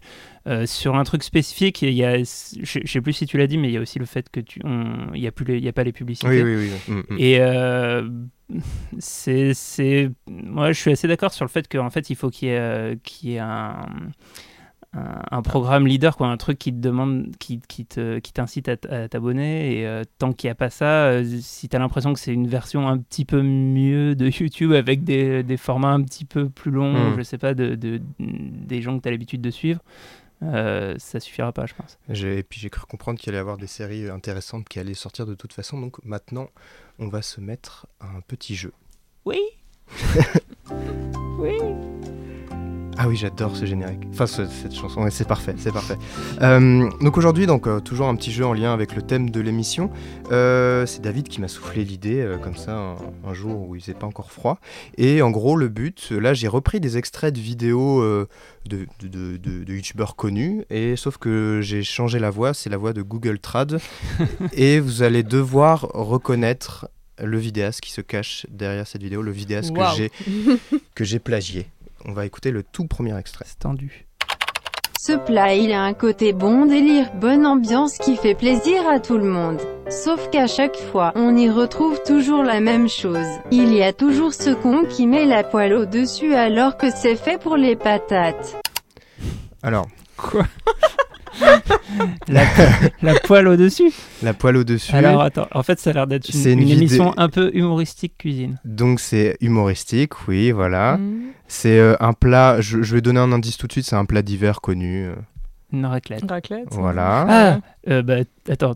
Euh, 0.46 0.66
sur 0.66 0.94
un 0.96 1.04
truc 1.04 1.22
spécifique, 1.22 1.82
il 1.82 1.90
y 1.92 2.04
a, 2.04 2.18
je, 2.18 2.24
je 2.62 2.86
sais 2.86 3.00
plus 3.00 3.12
si 3.12 3.26
tu 3.26 3.38
l'as 3.38 3.46
dit, 3.46 3.58
mais 3.58 3.68
il 3.68 3.72
y 3.72 3.76
a 3.76 3.80
aussi 3.80 3.98
le 3.98 4.06
fait 4.06 4.30
que 4.30 4.40
tu, 4.40 4.60
il 5.14 5.20
y 5.20 5.26
a 5.26 5.32
plus, 5.32 5.44
les- 5.44 5.58
il 5.58 5.64
y 5.64 5.68
a 5.68 5.72
pas 5.72 5.84
les 5.84 5.92
publicités. 5.92 6.42
Oui, 6.42 6.56
oui, 6.56 6.70
oui. 6.88 6.94
Mm, 6.94 7.14
mm. 7.14 7.16
Et 7.18 7.36
euh, 7.40 8.08
c'est, 8.98 10.10
moi, 10.28 10.72
je 10.72 10.80
suis 10.80 10.92
assez 10.92 11.08
d'accord 11.08 11.32
sur 11.32 11.44
le 11.44 11.50
fait 11.50 11.68
qu'en 11.68 11.90
fait, 11.90 12.10
il 12.10 12.16
faut 12.16 12.30
qu'il 12.30 12.48
y 12.48 12.50
ait, 12.52 12.58
euh, 12.58 12.94
qu'il 13.02 13.30
y 13.30 13.34
ait 13.34 13.38
un, 13.40 13.80
un, 14.96 15.22
un 15.30 15.42
programme 15.42 15.86
leader, 15.86 16.16
quoi, 16.16 16.28
un 16.28 16.36
truc 16.36 16.58
qui 16.58 16.72
te 16.72 16.78
demande, 16.78 17.36
qui, 17.38 17.60
qui 17.68 17.84
te, 17.84 18.18
qui 18.18 18.32
t'incite 18.32 18.68
à, 18.68 19.08
t'abonner. 19.08 19.78
Et 19.80 19.86
euh, 19.86 20.02
tant 20.18 20.32
qu'il 20.32 20.48
n'y 20.48 20.52
a 20.52 20.54
pas 20.54 20.70
ça, 20.70 21.06
euh, 21.08 21.24
si 21.40 21.68
tu 21.68 21.76
as 21.76 21.78
l'impression 21.78 22.12
que 22.14 22.18
c'est 22.20 22.32
une 22.32 22.48
version 22.48 22.88
un 22.88 22.98
petit 22.98 23.24
peu 23.24 23.42
mieux 23.42 24.14
de 24.14 24.26
YouTube 24.28 24.72
avec 24.72 25.04
des, 25.04 25.42
des 25.42 25.56
formats 25.56 25.92
un 25.92 26.02
petit 26.02 26.24
peu 26.24 26.48
plus 26.48 26.70
longs, 26.70 27.10
Mm. 27.10 27.16
je 27.18 27.22
sais 27.22 27.38
pas, 27.38 27.54
de, 27.54 27.74
de- 27.74 28.00
des 28.18 28.80
gens 28.82 28.96
que 28.96 29.02
tu 29.02 29.08
as 29.08 29.10
l'habitude 29.12 29.40
de 29.42 29.50
suivre, 29.50 29.80
euh, 30.42 30.94
ça 30.98 31.18
suffira 31.20 31.52
pas, 31.52 31.66
je 31.66 31.74
pense. 31.74 31.98
Et 32.08 32.42
puis 32.42 32.60
j'ai 32.60 32.70
cru 32.70 32.86
comprendre 32.86 33.18
qu'il 33.18 33.30
allait 33.30 33.38
y 33.38 33.40
avoir 33.40 33.56
des 33.58 33.66
séries 33.66 34.08
intéressantes 34.08 34.68
qui 34.68 34.78
allaient 34.78 34.94
sortir 34.94 35.26
de 35.26 35.34
toute 35.34 35.52
façon. 35.52 35.80
Donc 35.80 36.02
maintenant, 36.04 36.48
on 36.98 37.08
va 37.08 37.22
se 37.22 37.40
mettre 37.40 37.86
à 38.00 38.06
un 38.06 38.20
petit 38.20 38.54
jeu. 38.54 38.72
Oui. 39.24 39.38
oui. 41.38 41.52
Ah 42.98 43.08
oui, 43.08 43.16
j'adore 43.16 43.54
ce 43.54 43.66
générique. 43.66 44.00
Enfin, 44.12 44.26
ce- 44.26 44.46
cette 44.46 44.74
chanson, 44.74 45.02
ouais, 45.02 45.10
c'est 45.10 45.28
parfait, 45.28 45.54
c'est 45.58 45.72
parfait. 45.72 45.96
Euh, 46.40 46.88
donc 47.02 47.18
aujourd'hui, 47.18 47.46
donc 47.46 47.66
euh, 47.66 47.78
toujours 47.80 48.08
un 48.08 48.16
petit 48.16 48.32
jeu 48.32 48.46
en 48.46 48.54
lien 48.54 48.72
avec 48.72 48.96
le 48.96 49.02
thème 49.02 49.28
de 49.28 49.40
l'émission. 49.40 49.90
Euh, 50.32 50.86
c'est 50.86 51.02
David 51.02 51.28
qui 51.28 51.40
m'a 51.42 51.48
soufflé 51.48 51.84
l'idée 51.84 52.26
comme 52.42 52.56
ça 52.56 52.72
un, 52.74 52.96
un 53.28 53.34
jour 53.34 53.68
où 53.68 53.74
il 53.76 53.82
faisait 53.82 53.92
pas 53.94 54.06
encore 54.06 54.32
froid. 54.32 54.58
Et 54.96 55.20
en 55.20 55.30
gros, 55.30 55.56
le 55.56 55.68
but, 55.68 56.10
là, 56.10 56.32
j'ai 56.32 56.48
repris 56.48 56.80
des 56.80 56.96
extraits 56.96 57.34
de 57.34 57.40
vidéos 57.40 58.02
de, 58.02 58.86
de, 59.02 59.08
de- 59.36 59.36
de- 59.64 59.72
youtubeurs 59.74 60.16
connus, 60.16 60.64
et 60.70 60.96
sauf 60.96 61.18
que 61.18 61.60
j'ai 61.62 61.82
changé 61.82 62.18
la 62.18 62.30
voix, 62.30 62.54
c'est 62.54 62.70
la 62.70 62.78
voix 62.78 62.92
de 62.94 63.02
Google 63.02 63.38
Trad, 63.38 63.78
et 64.54 64.80
vous 64.80 65.02
allez 65.02 65.22
devoir 65.22 65.82
reconnaître 65.92 66.88
le 67.22 67.38
vidéaste 67.38 67.80
qui 67.80 67.92
se 67.92 68.00
cache 68.02 68.46
derrière 68.50 68.86
cette 68.86 69.02
vidéo, 69.02 69.22
le 69.22 69.30
vidéaste 69.32 69.72
que 69.72 69.80
j'ai 69.96 70.10
que 70.94 71.04
j'ai 71.04 71.18
plagié. 71.18 71.66
On 72.04 72.12
va 72.12 72.26
écouter 72.26 72.50
le 72.50 72.62
tout 72.62 72.86
premier 72.86 73.16
extrait. 73.18 73.44
C'est 73.48 73.58
tendu. 73.58 74.06
Ce 75.00 75.12
plat, 75.12 75.54
il 75.54 75.72
a 75.72 75.82
un 75.82 75.94
côté 75.94 76.32
bon 76.32 76.66
délire, 76.66 77.12
bonne 77.14 77.46
ambiance 77.46 77.96
qui 77.98 78.16
fait 78.16 78.34
plaisir 78.34 78.88
à 78.88 78.98
tout 78.98 79.18
le 79.18 79.24
monde. 79.24 79.60
Sauf 79.88 80.30
qu'à 80.30 80.48
chaque 80.48 80.76
fois, 80.76 81.12
on 81.14 81.36
y 81.36 81.48
retrouve 81.48 82.02
toujours 82.04 82.42
la 82.42 82.60
même 82.60 82.88
chose. 82.88 83.26
Il 83.52 83.72
y 83.72 83.82
a 83.82 83.92
toujours 83.92 84.34
ce 84.34 84.50
con 84.50 84.84
qui 84.84 85.06
met 85.06 85.24
la 85.24 85.44
poêle 85.44 85.74
au-dessus 85.74 86.34
alors 86.34 86.76
que 86.76 86.90
c'est 86.90 87.14
fait 87.14 87.40
pour 87.40 87.56
les 87.56 87.76
patates. 87.76 88.56
Alors, 89.62 89.86
Quoi? 90.16 90.46
La, 92.28 92.42
la 93.02 93.14
poêle 93.20 93.48
au-dessus 93.48 93.92
la 94.22 94.34
poêle 94.34 94.56
au-dessus. 94.56 94.94
Alors 94.94 95.22
attends, 95.22 95.46
en 95.52 95.62
fait 95.62 95.78
ça 95.78 95.90
a 95.90 95.92
l'air 95.92 96.06
d'être 96.06 96.28
une, 96.28 96.46
une 96.50 96.62
une 96.62 96.68
émission 96.70 97.14
un 97.16 97.28
peu 97.28 97.50
humoristique 97.54 98.14
cuisine. 98.18 98.58
Donc 98.64 99.00
c'est 99.00 99.36
humoristique, 99.40 100.28
oui, 100.28 100.50
voilà. 100.50 100.96
Mm. 100.96 101.22
C'est 101.48 101.78
euh, 101.78 101.94
un 102.00 102.12
plat, 102.12 102.60
je, 102.60 102.82
je 102.82 102.94
vais 102.94 103.00
donner 103.00 103.20
un 103.20 103.32
indice 103.32 103.56
tout 103.56 103.66
de 103.66 103.72
suite, 103.72 103.86
c'est 103.86 103.96
un 103.96 104.04
plat 104.04 104.22
d'hiver 104.22 104.60
connu. 104.60 105.08
Une 105.72 105.86
raclette. 105.86 106.24
Raclette. 106.28 106.68
Voilà. 106.70 107.26
Ah 107.28 107.58
euh, 107.88 108.02
Bah 108.02 108.16
attends, 108.48 108.74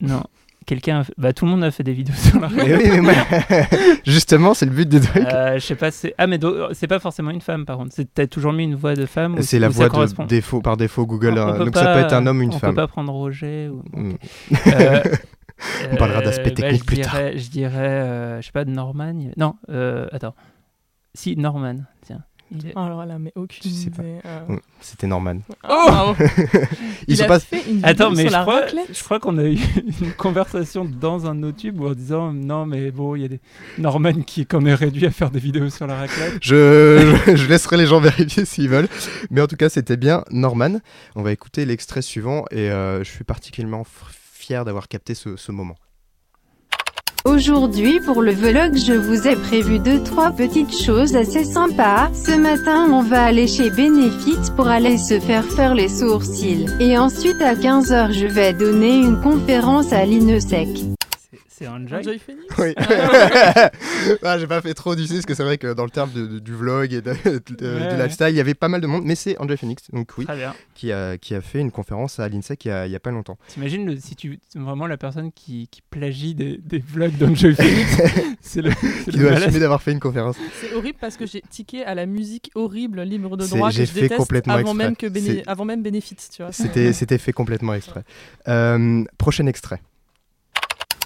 non. 0.00 0.22
Quelqu'un, 0.70 1.02
bah 1.18 1.32
tout 1.32 1.46
le 1.46 1.50
monde 1.50 1.64
a 1.64 1.72
fait 1.72 1.82
des 1.82 1.92
vidéos 1.92 2.14
sur 2.16 2.38
la 2.38 2.48
Mais 2.48 2.62
raclette. 2.62 2.80
oui, 2.80 2.90
mais 2.92 3.00
moi- 3.00 3.12
justement, 4.06 4.54
c'est 4.54 4.66
le 4.66 4.70
but 4.70 4.88
des 4.88 5.00
trucs. 5.00 5.26
Euh, 5.26 5.54
je 5.54 5.58
sais 5.66 5.74
pas, 5.74 5.90
c'est 5.90 6.14
ah 6.16 6.28
mais 6.28 6.38
do- 6.38 6.72
c'est 6.74 6.86
pas 6.86 7.00
forcément 7.00 7.32
une 7.32 7.40
femme 7.40 7.66
par 7.66 7.76
contre. 7.76 7.96
T'as 8.14 8.28
toujours 8.28 8.52
mis 8.52 8.62
une 8.62 8.76
voix 8.76 8.94
de 8.94 9.04
femme. 9.04 9.42
c'est 9.42 9.58
la 9.58 9.68
voix 9.68 9.88
de 9.88 10.24
défaut, 10.26 10.60
par 10.60 10.76
défaut 10.76 11.06
Google. 11.06 11.34
On- 11.38 11.42
on 11.42 11.48
hein. 11.48 11.52
peut 11.58 11.64
Donc 11.64 11.76
ça 11.76 11.92
peut 11.92 11.98
être 11.98 12.12
un 12.12 12.24
homme 12.28 12.38
ou 12.38 12.42
une 12.42 12.54
on 12.54 12.58
femme. 12.60 12.70
peut 12.70 12.76
pas 12.82 12.86
prendre 12.86 13.12
Roger. 13.12 13.68
Ou... 13.68 13.82
Mm. 13.98 14.12
Euh, 14.68 15.02
On 15.92 15.96
parlera 15.96 16.22
d'aspects 16.22 16.46
euh, 16.46 16.50
techniques 16.54 16.80
je 16.82 16.84
plus 16.86 16.96
dirais, 16.96 17.36
Je 17.36 17.50
dirais, 17.50 18.38
je 18.40 18.46
sais 18.46 18.52
pas, 18.52 18.64
de 18.64 18.70
Norman. 18.70 19.12
Non, 19.36 19.56
attends. 20.12 20.34
Si, 21.14 21.36
Norman, 21.36 21.78
tiens. 22.02 22.22
Il 22.52 22.66
est- 22.68 22.72
Oh, 22.76 22.80
alors 22.80 23.04
là, 23.06 23.18
mais 23.18 23.32
aucune 23.36 23.70
idée. 23.70 24.18
euh. 24.24 24.40
Mm, 24.48 24.58
C'était 24.80 25.06
Norman. 25.06 25.36
Oh. 25.68 26.14
Ils 27.08 27.14
Il 27.14 27.16
sont 27.16 27.24
a 27.24 27.26
pas. 27.28 27.40
fait 27.40 27.58
une 27.68 27.76
vidéo 27.76 27.80
Attends, 27.84 28.10
mais 28.10 28.22
sur 28.22 28.28
je 28.28 28.32
la 28.32 28.42
crois, 28.42 28.62
je 28.92 29.04
crois 29.04 29.20
qu'on 29.20 29.38
a 29.38 29.44
eu 29.44 29.58
une 30.00 30.12
conversation 30.12 30.84
dans 30.84 31.26
un 31.26 31.42
autre 31.42 31.58
tube 31.58 31.80
en 31.80 31.92
disant 31.92 32.32
non, 32.32 32.66
mais 32.66 32.90
bon, 32.90 33.14
il 33.14 33.22
y 33.22 33.24
a 33.24 33.28
des 33.28 33.40
Norman 33.78 34.12
qui 34.22 34.42
est 34.42 34.44
quand 34.46 34.60
même 34.60 34.74
réduit 34.74 35.06
à 35.06 35.10
faire 35.10 35.30
des 35.30 35.38
vidéos 35.40 35.70
sur 35.70 35.86
la 35.86 35.96
raclette. 35.96 36.38
Je, 36.42 37.14
je, 37.26 37.36
je 37.36 37.48
laisserai 37.48 37.76
les 37.76 37.86
gens 37.86 38.00
vérifier 38.10 38.44
s'ils 38.44 38.68
veulent. 38.68 38.88
Mais 39.30 39.40
en 39.40 39.46
tout 39.46 39.56
cas, 39.56 39.68
c'était 39.68 39.96
bien 39.96 40.24
Norman. 40.30 40.80
On 41.14 41.22
va 41.22 41.32
écouter 41.32 41.64
l'extrait 41.64 42.02
suivant 42.02 42.44
et 42.50 42.70
euh, 42.70 43.04
je 43.04 43.10
suis 43.10 43.24
particulièrement 43.24 43.84
fier 44.32 44.64
d'avoir 44.64 44.88
capté 44.88 45.14
ce, 45.14 45.36
ce 45.36 45.52
moment. 45.52 45.76
Aujourd'hui 47.26 48.00
pour 48.00 48.22
le 48.22 48.32
vlog 48.32 48.76
je 48.76 48.94
vous 48.94 49.28
ai 49.28 49.36
prévu 49.36 49.78
deux 49.78 50.02
trois 50.02 50.30
petites 50.30 50.74
choses 50.74 51.14
assez 51.14 51.44
sympas. 51.44 52.10
Ce 52.14 52.34
matin 52.34 52.88
on 52.90 53.02
va 53.02 53.24
aller 53.24 53.46
chez 53.46 53.68
Benefit 53.68 54.50
pour 54.56 54.68
aller 54.68 54.96
se 54.96 55.20
faire 55.20 55.44
faire 55.44 55.74
les 55.74 55.90
sourcils. 55.90 56.66
Et 56.80 56.96
ensuite 56.96 57.42
à 57.42 57.54
15h 57.54 58.12
je 58.12 58.26
vais 58.26 58.54
donner 58.54 58.96
une 58.96 59.20
conférence 59.20 59.92
à 59.92 60.06
l'INESEC. 60.06 60.68
C'est- 61.60 61.68
Enjoy. 61.68 61.98
Enjoy 61.98 62.18
Phoenix 62.18 62.46
Oui. 62.58 62.74
Ah, 64.22 64.38
j'ai 64.38 64.46
pas 64.46 64.60
fait 64.62 64.74
trop 64.74 64.94
du 64.96 65.06
parce 65.06 65.26
que 65.26 65.34
c'est 65.34 65.42
vrai 65.44 65.58
que 65.58 65.72
dans 65.74 65.84
le 65.84 65.90
terme 65.90 66.10
de- 66.12 66.26
de- 66.26 66.38
du 66.38 66.54
vlog 66.54 66.92
et 66.92 67.00
de- 67.02 67.12
de- 67.24 67.38
du 67.56 67.64
Ouais, 67.64 67.96
lifestyle, 68.02 68.28
il 68.30 68.36
y 68.36 68.40
avait 68.40 68.54
pas 68.54 68.68
mal 68.68 68.80
de 68.80 68.86
monde, 68.86 69.02
mais 69.04 69.14
c'est 69.14 69.36
André 69.38 69.56
Phoenix, 69.56 69.82
donc 69.92 70.10
oui, 70.18 70.26
qui 70.74 70.90
a, 70.92 71.18
qui 71.18 71.34
a 71.34 71.40
fait 71.40 71.60
une 71.60 71.70
conférence 71.70 72.18
à 72.18 72.28
l'INSEC 72.28 72.64
il 72.64 72.68
y 72.68 72.70
a, 72.70 72.86
il 72.86 72.92
y 72.92 72.96
a 72.96 73.00
pas 73.00 73.10
longtemps. 73.10 73.36
T'imagines 73.48 73.98
si 74.00 74.16
tu 74.16 74.38
vraiment 74.54 74.86
la 74.86 74.96
personne 74.96 75.32
qui, 75.32 75.68
qui 75.70 75.82
plagie 75.82 76.34
des, 76.34 76.58
des 76.58 76.78
vlogs 76.78 77.16
d'Enjoy 77.18 77.54
Phoenix 77.54 78.00
C'est 78.40 78.62
le, 78.62 78.70
Qui 78.70 79.10
le 79.12 79.18
doit 79.18 79.22
malaise. 79.30 79.42
assumer 79.44 79.60
d'avoir 79.60 79.82
fait 79.82 79.92
une 79.92 80.00
conférence. 80.00 80.36
C'est 80.60 80.72
horrible 80.74 80.98
parce 81.00 81.16
que 81.16 81.26
j'ai 81.26 81.42
tiqué 81.50 81.84
à 81.84 81.94
la 81.94 82.06
musique 82.06 82.50
horrible 82.54 83.02
libre 83.02 83.36
de 83.36 83.46
droit 83.46 83.68
que 83.68 83.74
j'ai 83.76 83.86
je 83.86 83.92
fait 83.92 84.08
complètement 84.08 84.54
avant 84.54 84.70
exprès. 84.70 84.84
même 84.84 84.96
que 84.96 85.06
Béné- 85.06 85.26
C'est- 85.44 85.48
avant 85.48 85.64
même 85.66 85.82
Benefit, 85.82 86.16
tu 86.34 86.42
vois. 86.42 86.52
C'était 86.52 86.92
c'était 86.92 87.18
fait 87.18 87.32
complètement 87.32 87.74
exprès. 87.74 88.02
Euh, 88.48 89.04
prochain 89.18 89.46
extrait. 89.46 89.80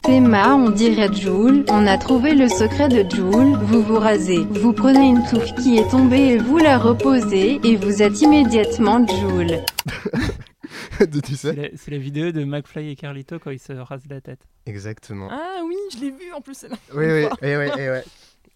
Théma, 0.05 0.55
on 0.55 0.69
dirait 0.69 1.11
Joule, 1.15 1.65
on 1.71 1.87
a 1.87 1.97
trouvé 1.97 2.35
le 2.35 2.47
secret 2.47 2.91
de 2.91 3.09
Joule, 3.11 3.57
vous 3.63 3.83
vous 3.83 3.99
rasez, 3.99 4.45
vous 4.51 4.75
prenez 4.75 5.09
une 5.09 5.25
touffe 5.25 5.55
qui 5.55 5.79
est 5.79 5.91
tombée 5.91 6.35
et 6.35 6.37
vous 6.37 6.59
la 6.59 6.77
reposez, 6.77 7.59
et 7.65 7.77
vous 7.77 8.03
êtes 8.03 8.21
immédiatement 8.21 9.07
Joule. 9.07 9.65
tu 11.25 11.37
sais 11.37 11.55
C'est 11.55 11.57
la, 11.57 11.69
c'est 11.75 11.91
la 11.91 11.97
vidéo 11.97 12.33
de 12.33 12.45
McFly 12.45 12.91
et 12.91 12.97
Carlito 12.97 13.39
quand 13.39 13.51
ils 13.51 13.59
se 13.59 13.73
rasent 13.73 14.07
la 14.11 14.21
tête. 14.21 14.41
Exactement. 14.67 15.29
Ah 15.31 15.63
oui, 15.67 15.77
je 15.95 16.01
l'ai 16.01 16.11
vu 16.11 16.33
en 16.37 16.43
plus. 16.43 16.67
Oui, 16.95 17.07
oui, 17.07 17.27
et 17.41 17.57
ouais, 17.57 17.71
et 17.79 17.89
ouais. 17.89 18.05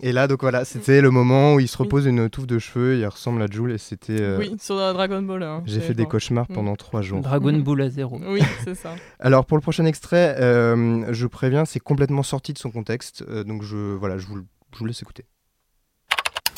Et 0.00 0.12
là, 0.12 0.28
donc 0.28 0.42
voilà, 0.42 0.64
c'était 0.64 1.00
le 1.00 1.10
moment 1.10 1.54
où 1.54 1.60
il 1.60 1.66
se 1.66 1.76
repose 1.76 2.06
une 2.06 2.30
touffe 2.30 2.46
de 2.46 2.58
cheveux, 2.60 2.96
il 2.96 3.06
ressemble 3.06 3.42
à 3.42 3.46
Jules 3.50 3.72
et 3.72 3.78
c'était. 3.78 4.20
euh, 4.20 4.38
Oui, 4.38 4.54
sur 4.60 4.76
Dragon 4.76 5.20
Ball. 5.22 5.42
hein, 5.42 5.62
J'ai 5.66 5.80
fait 5.80 5.94
des 5.94 6.04
genre. 6.04 6.10
cauchemars 6.12 6.46
Mm. 6.48 6.54
pendant 6.54 6.76
trois 6.76 7.02
jours. 7.02 7.20
Dragon 7.20 7.52
Ball 7.58 7.80
à 7.82 7.90
zéro. 7.90 8.20
Oui, 8.28 8.40
c'est 8.64 8.76
ça. 8.76 8.94
Alors 9.18 9.44
pour 9.44 9.56
le 9.56 9.60
prochain 9.62 9.84
extrait, 9.86 10.36
euh, 10.38 11.12
je 11.12 11.26
préviens, 11.26 11.64
c'est 11.64 11.80
complètement 11.80 12.22
sorti 12.22 12.52
de 12.52 12.58
son 12.58 12.70
contexte, 12.70 13.24
euh, 13.28 13.42
donc 13.42 13.62
je 13.64 13.76
voilà, 13.96 14.18
je 14.18 14.26
vous, 14.28 14.38
je 14.74 14.78
vous 14.78 14.86
laisse 14.86 15.02
écouter. 15.02 15.24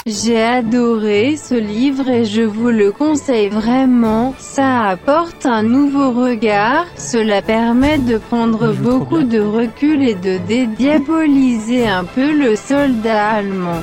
J'ai 0.07 0.43
adoré 0.43 1.37
ce 1.37 1.55
livre 1.55 2.09
et 2.09 2.25
je 2.25 2.41
vous 2.41 2.71
le 2.71 2.91
conseille 2.91 3.51
vraiment, 3.51 4.35
ça 4.39 4.85
apporte 4.89 5.45
un 5.45 5.63
nouveau 5.63 6.13
regard, 6.13 6.87
cela 6.97 7.43
permet 7.43 7.99
de 7.99 8.17
prendre 8.17 8.73
beaucoup 8.73 9.23
de 9.23 9.41
recul 9.41 10.03
et 10.03 10.15
de 10.15 10.39
dédiaboliser 10.39 11.87
un 11.87 12.05
peu 12.05 12.33
le 12.33 12.57
soldat 12.57 13.29
allemand. 13.29 13.83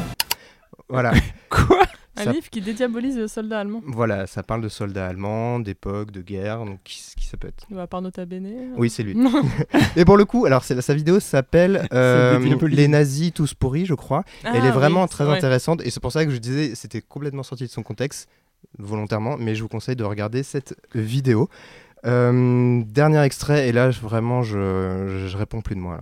Voilà. 0.89 1.13
Quoi? 1.49 1.83
Un 2.17 2.23
Ça- 2.23 2.31
livre 2.31 2.49
qui 2.49 2.61
dédiabolise 2.61 3.17
le 3.17 3.27
soldat 3.27 3.59
allemand. 3.59 3.81
Voilà, 3.85 4.25
ça 4.27 4.41
parle 4.43 4.61
de 4.61 4.69
soldats 4.69 5.07
allemands, 5.07 5.59
d'époque, 5.59 6.11
de 6.11 6.21
guerre, 6.21 6.65
donc 6.65 6.79
qui, 6.83 7.01
qui 7.15 7.25
ça 7.25 7.37
peut 7.37 7.47
être 7.47 7.65
À 7.79 7.87
part 7.87 8.01
Nota 8.01 8.25
Bene. 8.25 8.73
Oui, 8.75 8.89
c'est 8.89 9.03
lui. 9.03 9.15
Et 9.95 10.03
pour 10.05 10.17
le 10.17 10.25
coup, 10.25 10.45
alors 10.45 10.63
c'est 10.63 10.79
sa 10.81 10.93
vidéo 10.93 11.19
s'appelle 11.19 11.87
euh. 11.93 12.39
Les 12.67 12.87
nazis 12.87 13.31
tous 13.33 13.53
pourris, 13.53 13.85
je 13.85 13.93
crois. 13.93 14.23
Ah 14.43 14.51
Elle 14.55 14.65
est 14.65 14.71
vraiment 14.71 15.03
oui, 15.03 15.09
très 15.09 15.25
ouais. 15.25 15.35
intéressante 15.37 15.81
et 15.85 15.89
c'est 15.89 15.99
pour 15.99 16.11
ça 16.11 16.25
que 16.25 16.31
je 16.31 16.37
disais 16.37 16.73
c'était 16.75 17.01
complètement 17.01 17.43
sorti 17.43 17.65
de 17.65 17.69
son 17.69 17.83
contexte 17.83 18.27
volontairement, 18.79 19.37
mais 19.37 19.55
je 19.55 19.61
vous 19.61 19.67
conseille 19.69 19.95
de 19.95 20.03
regarder 20.03 20.43
cette 20.43 20.75
vidéo. 20.95 21.49
Euh, 22.05 22.81
dernier 22.85 23.21
extrait 23.23 23.67
et 23.67 23.71
là 23.71 23.89
vraiment 23.89 24.43
je, 24.43 25.07
je, 25.07 25.27
je 25.27 25.37
réponds 25.37 25.61
plus 25.61 25.75
de 25.75 25.79
moi 25.81 25.95
là. 25.97 26.01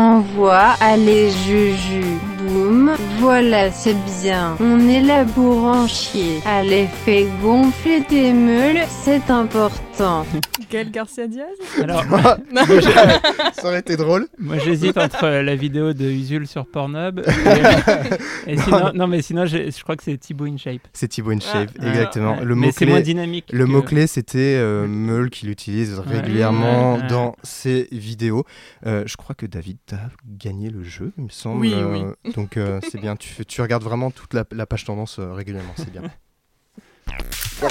Envoie, 0.00 0.74
allez 0.82 1.30
Juju, 1.30 2.02
boum, 2.42 2.94
voilà 3.18 3.70
c'est 3.72 3.96
bien, 4.20 4.54
on 4.60 4.78
est 4.90 5.00
là 5.00 5.24
pour 5.24 5.64
en 5.64 5.86
chier. 5.88 6.40
Allez 6.44 6.86
fais 7.06 7.26
gonfler 7.42 8.02
tes 8.06 8.34
meules, 8.34 8.84
c'est 8.90 9.30
important. 9.30 10.26
Gaël 10.70 10.90
Garcia 10.90 11.26
Diaz 11.28 11.46
Alors, 11.82 12.04
ça 13.54 13.68
aurait 13.68 13.78
été 13.78 13.96
drôle. 13.96 14.26
moi 14.38 14.58
j'hésite 14.58 14.98
entre 14.98 15.24
euh, 15.24 15.42
la 15.42 15.54
vidéo 15.54 15.92
de 15.94 16.04
Usul 16.10 16.46
sur 16.48 16.66
Pornhub 16.66 17.20
et, 17.20 18.50
et 18.52 18.56
sinon, 18.58 18.90
non 18.92 19.06
mais 19.06 19.22
sinon 19.22 19.46
j'ai- 19.46 19.70
je 19.70 19.82
crois 19.82 19.96
que 19.96 20.02
c'est 20.02 20.18
Thibaut 20.18 20.44
InShape. 20.46 20.80
C'est 20.92 21.08
Thibaut 21.08 21.30
InShape, 21.30 21.70
Ah, 21.80 21.88
exactement. 21.88 22.36
Ouais, 22.36 22.44
Le 22.44 22.54
mais 22.56 22.66
mot 22.66 22.72
c'est 22.76 22.84
moins 22.84 23.00
dynamique. 23.00 23.46
le 23.52 23.64
que- 23.64 23.70
mot 23.70 23.80
clé 23.80 24.06
c'était 24.08 24.56
euh, 24.58 24.86
Meul 24.86 25.30
qui 25.30 25.46
l'utilise 25.46 25.98
régulièrement 26.00 26.96
Ouais, 26.96 27.00
ouais. 27.02 27.06
dans 27.08 27.34
ses 27.44 27.88
vidéos. 27.92 28.44
Euh, 28.86 29.04
je 29.06 29.16
crois 29.16 29.34
que 29.36 29.46
David 29.46 29.78
a 29.92 30.10
gagné 30.26 30.70
le 30.70 30.82
jeu, 30.82 31.12
il 31.18 31.24
me 31.24 31.28
semble. 31.28 31.60
Oui, 31.60 31.72
euh, 31.74 32.12
Donc 32.34 32.56
euh, 32.56 32.80
c'est 32.90 33.00
bien. 33.00 33.16
Tu, 33.16 33.44
tu 33.44 33.60
regardes 33.62 33.82
vraiment 33.82 34.10
toute 34.10 34.34
la, 34.34 34.44
la 34.52 34.66
page 34.66 34.84
tendance 34.84 35.18
euh, 35.18 35.32
régulièrement, 35.32 35.72
c'est 35.76 35.90
bien. 35.90 36.02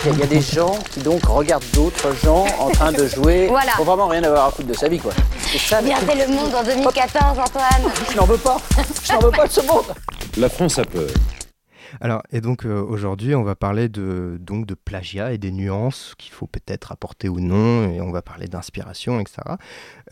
Il 0.06 0.18
y 0.20 0.24
a 0.24 0.28
des 0.28 0.42
gens 0.42 0.80
qui 0.92 1.02
donc 1.02 1.26
regardent 1.26 1.70
d'autres 1.74 2.16
gens 2.24 2.46
en 2.60 2.70
train 2.72 2.92
de 2.92 3.06
jouer. 3.06 3.48
Voilà. 3.50 3.74
Faut 3.74 3.84
vraiment 3.84 4.08
rien 4.08 4.24
avoir 4.24 4.48
à 4.48 4.52
foutre 4.52 4.68
de 4.70 4.74
sa 4.74 4.88
vie, 4.88 4.98
quoi. 4.98 5.14
C'est 5.40 5.60
ça. 5.60 5.80
Regardez 5.80 6.16
le 6.26 6.34
monde 6.34 6.56
en 6.56 6.64
2014, 6.64 7.38
Antoine. 7.38 7.92
Je 8.10 8.18
n'en 8.18 8.26
veux 8.26 8.38
pas. 8.38 8.58
Je 9.04 9.14
n'en 9.14 9.20
veux 9.20 9.32
pas 9.32 9.46
de 9.46 9.52
ce 9.52 9.62
monde. 9.62 9.94
La 10.38 10.50
France 10.50 10.80
a 10.80 10.86
peur. 10.86 11.10
Alors, 12.02 12.24
et 12.32 12.42
donc 12.42 12.66
euh, 12.66 12.82
aujourd'hui, 12.82 13.36
on 13.36 13.44
va 13.44 13.56
parler 13.56 13.90
de, 13.90 14.38
donc, 14.40 14.66
de 14.66 14.74
plagiat 14.74 15.34
et 15.34 15.38
des 15.38 15.52
nuances 15.52 16.14
qu'il 16.18 16.32
faut 16.34 16.48
peut-être 16.48 16.92
apporter 16.92 17.30
ou 17.30 17.40
non, 17.40 17.90
et 17.92 18.02
on 18.02 18.12
va 18.12 18.22
parler 18.22 18.48
d'inspiration, 18.48 19.20
etc. 19.20 19.38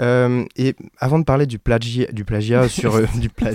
Euh, 0.02 0.46
et 0.56 0.76
avant 1.00 1.20
de 1.20 1.24
parler 1.26 1.46
du 1.46 1.60
plagiat, 1.60 2.12
du 2.12 2.26
plagiat 2.26 2.68
sur 2.70 2.96
euh, 2.96 3.06
du 3.16 3.30
pla- 3.30 3.52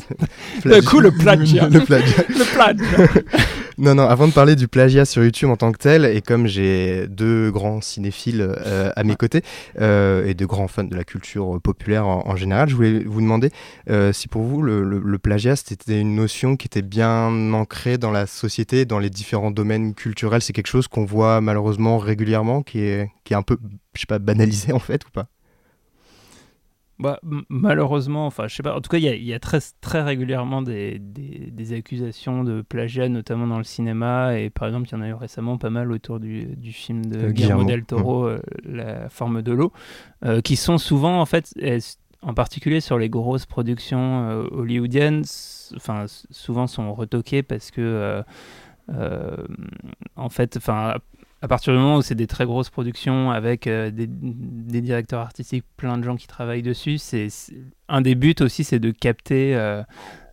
D'un 0.64 0.80
coup, 0.82 1.00
le 1.00 1.10
plagiat. 1.18 1.68
le 1.68 1.80
plagiat. 1.80 2.24
Le 2.28 2.54
plagiat. 2.54 3.22
Non, 3.80 3.94
non, 3.94 4.08
avant 4.08 4.26
de 4.26 4.32
parler 4.32 4.56
du 4.56 4.66
plagiat 4.66 5.04
sur 5.04 5.22
YouTube 5.22 5.50
en 5.50 5.56
tant 5.56 5.70
que 5.70 5.78
tel, 5.78 6.04
et 6.04 6.20
comme 6.20 6.48
j'ai 6.48 7.06
deux 7.06 7.52
grands 7.52 7.80
cinéphiles 7.80 8.40
euh, 8.42 8.90
à 8.96 9.04
mes 9.04 9.14
côtés, 9.14 9.42
euh, 9.80 10.26
et 10.26 10.34
de 10.34 10.44
grands 10.46 10.66
fans 10.66 10.82
de 10.82 10.96
la 10.96 11.04
culture 11.04 11.60
populaire 11.62 12.04
en, 12.04 12.26
en 12.26 12.34
général, 12.34 12.68
je 12.68 12.74
voulais 12.74 13.04
vous 13.04 13.20
demander 13.20 13.50
euh, 13.88 14.12
si 14.12 14.26
pour 14.26 14.42
vous 14.42 14.62
le, 14.62 14.82
le- 14.82 14.98
le 14.98 15.18
plagiat 15.18 15.54
c'était 15.54 16.00
une 16.00 16.16
notion 16.16 16.56
qui 16.56 16.66
était 16.66 16.82
bien 16.82 17.52
ancrée 17.52 17.98
dans 17.98 18.10
la 18.10 18.26
société, 18.26 18.84
dans 18.84 18.98
les 18.98 19.10
différents 19.10 19.52
domaines 19.52 19.94
culturels. 19.94 20.42
C'est 20.42 20.52
quelque 20.52 20.66
chose 20.66 20.88
qu'on 20.88 21.04
voit 21.04 21.40
malheureusement 21.40 21.98
régulièrement, 21.98 22.62
qui 22.62 22.80
est, 22.80 23.12
qui 23.22 23.32
est 23.32 23.36
un 23.36 23.42
peu, 23.42 23.58
je 23.94 24.00
sais 24.00 24.06
pas, 24.06 24.18
banalisé 24.18 24.72
en 24.72 24.80
fait 24.80 25.04
ou 25.06 25.10
pas? 25.12 25.28
Bah, 27.00 27.20
malheureusement, 27.48 28.26
enfin, 28.26 28.48
je 28.48 28.56
sais 28.56 28.62
pas. 28.64 28.76
En 28.76 28.80
tout 28.80 28.90
cas, 28.90 28.98
il 28.98 29.04
y 29.04 29.08
a, 29.08 29.14
il 29.14 29.24
y 29.24 29.32
a 29.32 29.38
très, 29.38 29.60
très 29.80 30.02
régulièrement 30.02 30.62
des, 30.62 30.98
des, 30.98 31.48
des 31.52 31.72
accusations 31.72 32.42
de 32.42 32.60
plagiat, 32.60 33.08
notamment 33.08 33.46
dans 33.46 33.58
le 33.58 33.62
cinéma. 33.64 34.36
Et 34.36 34.50
par 34.50 34.66
exemple, 34.66 34.88
il 34.88 34.92
y 34.92 34.94
en 34.96 35.02
a 35.02 35.08
eu 35.08 35.14
récemment 35.14 35.58
pas 35.58 35.70
mal 35.70 35.92
autour 35.92 36.18
du, 36.18 36.56
du 36.56 36.72
film 36.72 37.06
de 37.06 37.26
Euh, 37.26 37.30
Guillermo 37.30 37.62
del 37.62 37.84
Toro, 37.84 38.26
euh, 38.26 38.40
La 38.64 39.08
forme 39.10 39.42
de 39.42 39.52
l'eau, 39.52 39.72
euh, 40.24 40.40
qui 40.40 40.56
sont 40.56 40.76
souvent, 40.76 41.20
en 41.20 41.26
fait, 41.26 41.54
en 42.22 42.34
particulier 42.34 42.80
sur 42.80 42.98
les 42.98 43.08
grosses 43.08 43.46
productions 43.46 44.48
hollywoodiennes, 44.50 45.22
enfin, 45.76 46.06
souvent 46.30 46.66
sont 46.66 46.92
retoquées 46.92 47.44
parce 47.44 47.70
que, 47.70 48.24
euh, 48.90 49.36
en 50.16 50.28
fait, 50.30 50.56
enfin. 50.56 50.96
À 51.40 51.46
partir 51.48 51.72
du 51.72 51.78
moment 51.78 51.96
où 51.98 52.02
c'est 52.02 52.16
des 52.16 52.26
très 52.26 52.44
grosses 52.46 52.70
productions 52.70 53.30
avec 53.30 53.66
euh, 53.68 53.90
des, 53.92 54.08
des 54.08 54.80
directeurs 54.80 55.20
artistiques, 55.20 55.64
plein 55.76 55.96
de 55.96 56.02
gens 56.02 56.16
qui 56.16 56.26
travaillent 56.26 56.62
dessus, 56.62 56.98
c'est 56.98 57.28
un 57.88 58.00
des 58.00 58.16
buts 58.16 58.34
aussi, 58.40 58.64
c'est 58.64 58.80
de 58.80 58.90
capter 58.90 59.54
euh, 59.54 59.82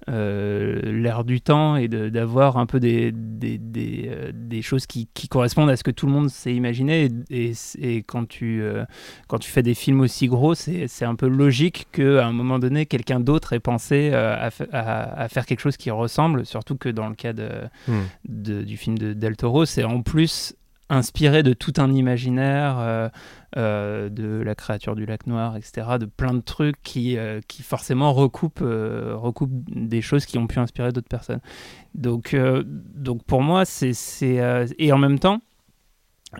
euh, 0.10 0.82
l'air 0.84 1.24
du 1.24 1.42
temps 1.42 1.76
et 1.76 1.88
d'avoir 1.88 2.58
un 2.58 2.66
peu 2.66 2.80
des, 2.80 3.12
des, 3.12 3.60
des, 3.60 4.10
des 4.34 4.62
choses 4.64 4.88
qui, 4.88 5.08
qui 5.14 5.28
correspondent 5.28 5.70
à 5.70 5.78
ce 5.78 5.84
que 5.84 5.92
tout 5.92 6.08
le 6.08 6.12
monde 6.12 6.30
s'est 6.30 6.56
imaginé. 6.56 7.10
Et, 7.30 7.52
et, 7.52 7.54
et 7.98 7.98
quand, 8.04 8.28
tu, 8.28 8.64
quand 9.28 9.38
tu 9.38 9.50
fais 9.52 9.64
des 9.64 9.76
films 9.76 10.02
aussi 10.02 10.26
gros, 10.28 10.56
c'est 10.56 11.06
un 11.06 11.16
peu 11.16 11.28
logique 11.28 11.88
qu'à 11.92 12.26
un 12.26 12.32
moment 12.34 12.58
donné, 12.58 12.88
quelqu'un 12.88 13.20
d'autre 13.20 13.54
ait 13.54 13.60
pensé 13.60 14.12
à, 14.14 14.50
fa- 14.50 14.66
à- 14.72 15.22
à 15.22 15.28
faire 15.30 15.46
quelque 15.46 15.60
chose 15.62 15.78
qui 15.78 15.92
ressemble, 15.92 16.48
surtout 16.48 16.78
que 16.78 16.90
dans 16.90 17.10
le 17.10 17.16
cas 17.16 17.34
de, 17.34 17.50
Hmm. 17.88 18.02
de- 18.28 18.64
du 18.64 18.76
film 18.78 18.98
de 18.98 19.14
Del 19.14 19.38
Toro, 19.38 19.66
c'est 19.66 19.84
en 19.84 20.02
plus 20.02 20.56
inspiré 20.90 21.44
de 21.44 21.54
tout 21.54 21.74
un 21.78 21.92
imaginaire, 21.92 22.78
euh, 22.80 23.10
euh, 23.58 24.10
de 24.10 24.42
la 24.42 24.56
créature 24.56 24.96
du 24.96 25.06
lac 25.06 25.26
noir, 25.28 25.58
etc., 25.58 25.88
de 26.00 26.06
plein 26.06 26.34
de 26.34 26.42
trucs 26.42 26.82
qui, 26.84 27.18
euh, 27.18 27.42
qui 27.48 27.64
forcément 27.64 28.14
recoupent, 28.14 28.64
des 29.70 30.02
choses 30.02 30.26
qui 30.26 30.38
ont 30.38 30.48
pu 30.48 30.60
inspirer 30.60 30.92
d'autres 30.92 31.08
personnes. 31.08 31.42
Donc, 31.94 32.36
donc 32.66 33.24
pour 33.24 33.42
moi, 33.42 33.66
c'est... 33.66 33.94
et 34.78 34.92
en 34.92 34.98
même 34.98 35.20
temps, 35.20 35.42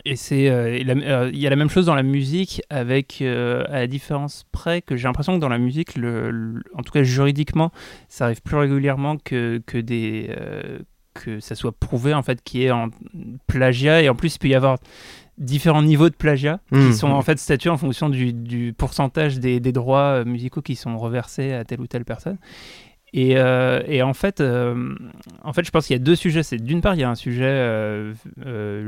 et 0.04 0.18
c'est, 0.18 0.44
il 0.82 1.38
y 1.40 1.48
a 1.48 1.50
la 1.50 1.56
même 1.56 1.70
chose 1.70 1.86
dans 1.86 1.96
la 1.96 2.04
musique, 2.04 2.62
avec 2.70 3.22
à 3.22 3.80
la 3.80 3.88
différence 3.88 4.46
près 4.52 4.82
que 4.82 4.96
j'ai 4.98 5.08
l'impression 5.08 5.36
que 5.36 5.40
dans 5.42 5.50
la 5.50 5.58
musique, 5.58 5.96
le, 5.96 6.62
en 6.74 6.84
tout 6.84 6.92
cas 6.92 7.04
juridiquement, 7.04 7.72
ça 8.10 8.26
arrive 8.26 8.42
plus 8.42 8.58
régulièrement 8.58 9.18
que, 9.18 9.62
que 9.66 9.78
des 9.78 10.30
que 11.16 11.40
ça 11.40 11.56
soit 11.56 11.72
prouvé 11.72 12.14
en 12.14 12.22
fait 12.22 12.44
qu'il 12.44 12.62
y 12.62 12.66
ait 12.66 12.72
en 12.72 12.90
plagiat 13.48 14.04
et 14.04 14.10
en 14.10 14.16
plus 14.16 14.36
il 14.36 14.40
peut 14.40 14.48
y 14.48 14.56
avoir 14.56 14.78
différents 15.38 15.82
niveaux 15.82 16.10
de 16.10 16.16
plagiat 16.16 16.60
Mmh. 16.72 16.88
qui 16.88 16.94
sont 16.94 17.10
en 17.10 17.22
fait 17.22 17.40
statués 17.40 17.70
en 17.70 17.78
fonction 17.78 18.10
du, 18.10 18.32
du 18.34 18.74
pourcentage 18.78 19.40
des, 19.40 19.60
des 19.60 19.72
droits 19.72 20.22
euh, 20.22 20.26
musicaux 20.26 20.62
qui 20.62 20.76
sont 20.76 20.98
reversés 20.98 21.54
à 21.54 21.66
telle 21.66 21.82
ou 21.82 21.88
telle 21.88 22.06
personne. 22.06 22.38
Et, 23.18 23.38
euh, 23.38 23.82
et, 23.88 24.04
en 24.04 24.14
fait, 24.14 24.42
euh, 24.42 24.94
en 25.42 25.54
fait, 25.54 25.64
je 25.66 25.72
pense 25.72 25.88
qu'il 25.88 25.96
y 25.96 26.00
a 26.00 26.04
deux 26.04 26.18
sujets. 26.18 26.44
C'est 26.44 26.58
d'une 26.58 26.82
part, 26.82 26.96
il 26.96 27.00
y 27.00 27.04
a 27.06 27.10
un 27.10 27.16
sujet 27.16 27.46
euh, 27.46 28.14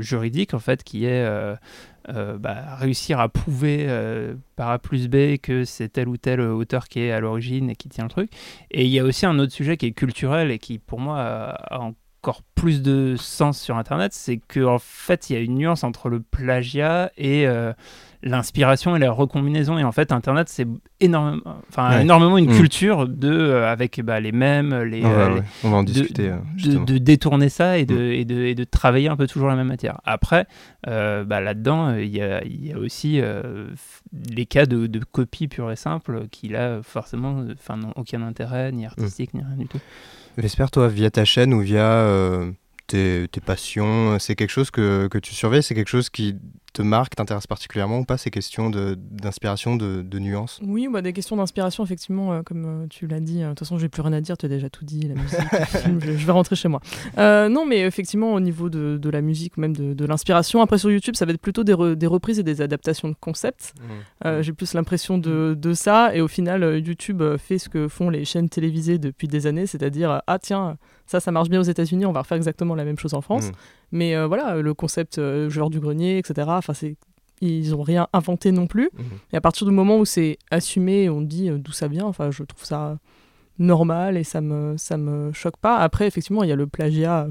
juridique 0.00 0.52
en 0.52 0.58
fait 0.58 0.84
qui 0.84 1.06
est 1.06 1.26
bah, 2.06 2.76
réussir 2.76 3.20
à 3.20 3.30
prouver 3.30 3.86
par 4.54 4.68
A 4.70 4.78
plus 4.78 5.08
B 5.08 5.38
que 5.42 5.64
c'est 5.64 5.88
tel 5.88 6.08
ou 6.08 6.18
tel 6.18 6.42
auteur 6.42 6.88
qui 6.88 7.00
est 7.00 7.10
à 7.10 7.20
l'origine 7.20 7.70
et 7.70 7.74
qui 7.74 7.88
tient 7.88 8.04
le 8.04 8.10
truc. 8.10 8.30
Et 8.70 8.84
il 8.84 8.90
y 8.90 8.98
a 8.98 9.04
aussi 9.04 9.24
un 9.24 9.38
autre 9.38 9.52
sujet 9.52 9.78
qui 9.78 9.86
est 9.86 9.92
culturel 9.92 10.50
et 10.50 10.58
qui, 10.58 10.78
pour 10.78 11.00
moi, 11.00 11.18
a 11.20 11.90
encore 12.22 12.42
plus 12.54 12.82
de 12.82 13.16
sens 13.16 13.60
sur 13.60 13.76
Internet, 13.76 14.12
c'est 14.12 14.38
qu'en 14.38 14.74
en 14.74 14.78
fait, 14.78 15.30
il 15.30 15.34
y 15.34 15.36
a 15.36 15.40
une 15.40 15.54
nuance 15.54 15.84
entre 15.84 16.08
le 16.08 16.20
plagiat 16.20 17.12
et 17.16 17.46
l'inspiration 18.22 18.96
et 18.96 18.98
la 18.98 19.12
recombinaison. 19.12 19.78
Et 19.78 19.84
en 19.84 19.92
fait, 19.92 20.12
Internet, 20.12 20.48
c'est 20.48 20.66
énormément, 21.00 21.42
enfin, 21.68 22.00
énormément 22.00 22.38
une 22.38 22.50
mm. 22.50 22.56
culture 22.56 23.08
de, 23.08 23.30
euh, 23.30 23.70
avec 23.70 24.00
bah, 24.00 24.18
les 24.20 24.32
mêmes, 24.32 24.74
les, 24.82 25.04
euh, 25.04 25.40
on 25.62 25.70
va 25.70 25.76
en 25.78 25.84
discuter. 25.84 26.30
De, 26.64 26.84
de, 26.84 26.98
détourner 26.98 27.48
ça 27.48 27.78
et 27.78 27.86
de, 27.86 27.94
mm. 27.94 28.12
et, 28.12 28.24
de, 28.24 28.44
et 28.44 28.54
de 28.54 28.64
travailler 28.64 29.08
un 29.08 29.16
peu 29.16 29.26
toujours 29.26 29.48
la 29.48 29.56
même 29.56 29.68
matière. 29.68 30.00
Après, 30.04 30.46
euh, 30.88 31.24
bah, 31.24 31.40
là-dedans, 31.40 31.94
il 31.94 32.14
y 32.14 32.20
a, 32.20 32.42
y 32.44 32.72
a, 32.72 32.78
aussi 32.78 33.20
les 34.30 34.46
cas 34.46 34.66
de, 34.66 34.86
de 34.86 35.00
copie 35.04 35.48
pure 35.48 35.70
et 35.70 35.76
simple 35.76 36.26
qui, 36.30 36.48
là, 36.48 36.80
forcément, 36.82 37.32
n'ont 37.32 37.92
aucun 37.96 38.22
intérêt, 38.22 38.72
ni 38.72 38.86
artistique, 38.86 39.34
ni 39.34 39.42
rien 39.42 39.56
du 39.56 39.66
tout. 39.66 39.80
J'espère, 40.38 40.70
toi, 40.70 40.88
via 40.88 41.10
ta 41.10 41.24
chaîne 41.24 41.52
ou 41.52 41.60
via 41.60 42.06
tes, 42.86 43.26
tes, 43.30 43.40
passions, 43.40 44.18
c'est 44.18 44.36
quelque 44.36 44.50
chose 44.50 44.70
que 44.70 45.18
tu 45.18 45.34
surveilles, 45.34 45.62
c'est 45.62 45.74
quelque 45.74 45.88
chose 45.88 46.08
qui 46.10 46.36
te 46.78 46.82
marque, 46.82 47.16
t'intéresse 47.16 47.48
particulièrement 47.48 47.98
ou 47.98 48.04
pas 48.04 48.18
ces 48.18 48.30
questions 48.30 48.70
d'inspiration, 48.70 49.74
de, 49.74 50.02
de, 50.02 50.18
nuances? 50.20 50.60
Oui, 50.64 50.86
bah, 50.88 51.02
des 51.02 51.12
questions 51.12 51.34
d'inspiration, 51.34 51.82
effectivement, 51.82 52.32
euh, 52.32 52.42
comme 52.42 52.84
euh, 52.84 52.86
tu 52.88 53.08
l'as 53.08 53.18
dit. 53.18 53.42
Euh, 53.42 53.46
de 53.46 53.48
toute 53.50 53.60
façon, 53.60 53.78
j'ai 53.78 53.88
plus 53.88 54.00
rien 54.00 54.12
à 54.12 54.20
dire, 54.20 54.36
tu 54.36 54.46
as 54.46 54.48
déjà 54.48 54.70
tout 54.70 54.84
dit, 54.84 55.00
la 55.00 55.20
musique, 55.20 55.40
je, 56.00 56.24
vais 56.24 56.32
rentrer 56.32 56.54
chez 56.54 56.68
moi. 56.68 56.80
non, 57.16 57.66
mais 57.66 57.80
effectivement, 57.80 58.32
au 58.32 58.38
niveau 58.38 58.70
de, 58.70 58.96
de 58.96 59.10
la 59.10 59.22
musique, 59.22 59.56
même 59.56 59.76
de, 59.76 60.04
l'inspiration, 60.04 60.62
après 60.62 60.78
sur 60.78 60.90
YouTube, 60.90 61.16
ça 61.16 61.26
va 61.26 61.32
être 61.32 61.40
plutôt 61.40 61.64
des, 61.64 61.96
des 61.96 62.06
reprises 62.06 62.38
et 62.38 62.44
des 62.44 62.60
adaptations 62.60 63.08
de 63.08 63.16
concepts. 63.18 63.74
Mmh. 64.24 64.42
j'ai 64.42 64.52
plus 64.52 64.74
l'impression 64.74 65.18
de, 65.18 65.56
de, 65.58 65.74
ça, 65.74 66.14
et 66.14 66.20
au 66.20 66.28
final, 66.28 66.78
YouTube 66.78 67.22
fait 67.38 67.58
ce 67.58 67.68
que 67.68 67.88
font 67.88 68.08
les 68.08 68.24
chaînes 68.24 68.48
télévisées 68.48 68.98
depuis 68.98 69.26
des 69.26 69.48
années, 69.48 69.66
c'est-à-dire, 69.66 70.22
ah 70.26 70.38
tiens, 70.38 70.78
ça, 71.06 71.18
ça 71.18 71.32
marche 71.32 71.48
bien 71.48 71.58
aux 71.58 71.64
États-Unis, 71.64 72.06
on 72.06 72.12
va 72.12 72.20
refaire 72.20 72.36
exactement 72.36 72.76
la 72.76 72.84
même 72.84 72.98
chose 72.98 73.14
en 73.14 73.20
France. 73.20 73.48
Mmh. 73.48 73.52
Mais 73.92 74.14
euh, 74.14 74.26
voilà, 74.26 74.60
le 74.60 74.74
concept 74.74 75.18
euh, 75.18 75.48
joueur 75.48 75.70
du 75.70 75.80
grenier, 75.80 76.18
etc. 76.18 76.46
Enfin, 76.50 76.74
c'est 76.74 76.96
ils 77.40 77.70
n'ont 77.70 77.82
rien 77.82 78.08
inventé 78.12 78.50
non 78.50 78.66
plus. 78.66 78.90
Mmh. 78.92 79.02
Et 79.32 79.36
à 79.36 79.40
partir 79.40 79.66
du 79.66 79.72
moment 79.72 79.98
où 79.98 80.04
c'est 80.04 80.38
assumé, 80.50 81.08
on 81.08 81.22
dit 81.22 81.48
euh, 81.48 81.58
d'où 81.58 81.72
ça 81.72 81.88
vient. 81.88 82.04
Enfin, 82.04 82.30
je 82.30 82.42
trouve 82.42 82.64
ça 82.64 82.98
normal 83.58 84.16
et 84.16 84.24
ça 84.24 84.40
me 84.40 84.76
ça 84.76 84.96
me 84.96 85.32
choque 85.32 85.56
pas. 85.56 85.78
Après, 85.78 86.06
effectivement, 86.06 86.42
il 86.42 86.48
y 86.48 86.52
a 86.52 86.56
le 86.56 86.66
plagiat 86.66 87.28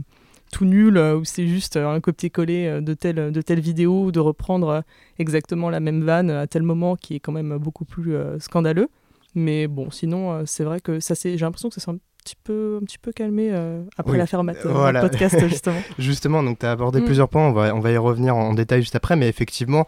tout 0.52 0.64
nul 0.64 0.98
où 0.98 1.26
c'est 1.26 1.46
juste 1.46 1.76
un 1.76 2.00
copier-coller 2.00 2.80
de 2.82 2.94
telle 2.94 3.34
de 3.34 3.42
telle 3.42 3.60
vidéo 3.60 4.06
ou 4.06 4.12
de 4.14 4.22
reprendre 4.22 4.84
exactement 5.20 5.70
la 5.70 5.82
même 5.82 6.04
vanne 6.04 6.30
à 6.30 6.48
tel 6.48 6.64
moment 6.64 6.96
qui 6.96 7.16
est 7.16 7.20
quand 7.20 7.34
même 7.34 7.58
beaucoup 7.58 7.84
plus 7.84 8.16
scandaleux. 8.40 8.88
Mais 9.36 9.68
bon, 9.68 9.92
sinon, 9.92 10.46
c'est 10.46 10.64
vrai 10.64 10.80
que 10.80 11.02
ça 11.02 11.16
c'est 11.16 11.38
j'ai 11.38 11.46
l'impression 11.46 11.68
que 11.68 11.76
ça 11.76 11.82
s'est 11.82 11.92
petit 12.28 12.36
peu, 12.44 12.80
un 12.82 12.86
petit 12.86 12.98
peu 12.98 13.12
calmé 13.12 13.50
euh, 13.52 13.82
après 13.98 14.18
l'affaire 14.18 14.44
Matt, 14.44 14.58
euh, 14.66 15.02
podcast, 15.02 15.40
justement. 15.48 15.80
justement, 15.98 16.44
donc 16.44 16.60
tu 16.60 16.66
as 16.66 16.72
abordé 16.72 17.00
mm. 17.00 17.06
plusieurs 17.06 17.30
points, 17.30 17.48
on 17.48 17.54
va, 17.54 17.74
on 17.74 17.80
va 17.80 17.92
y 17.92 17.98
revenir 17.98 18.36
en, 18.36 18.54
détail 18.54 18.82
juste 18.82 18.96
après, 18.96 19.16
mais 19.16 19.30
effectivement, 19.30 19.88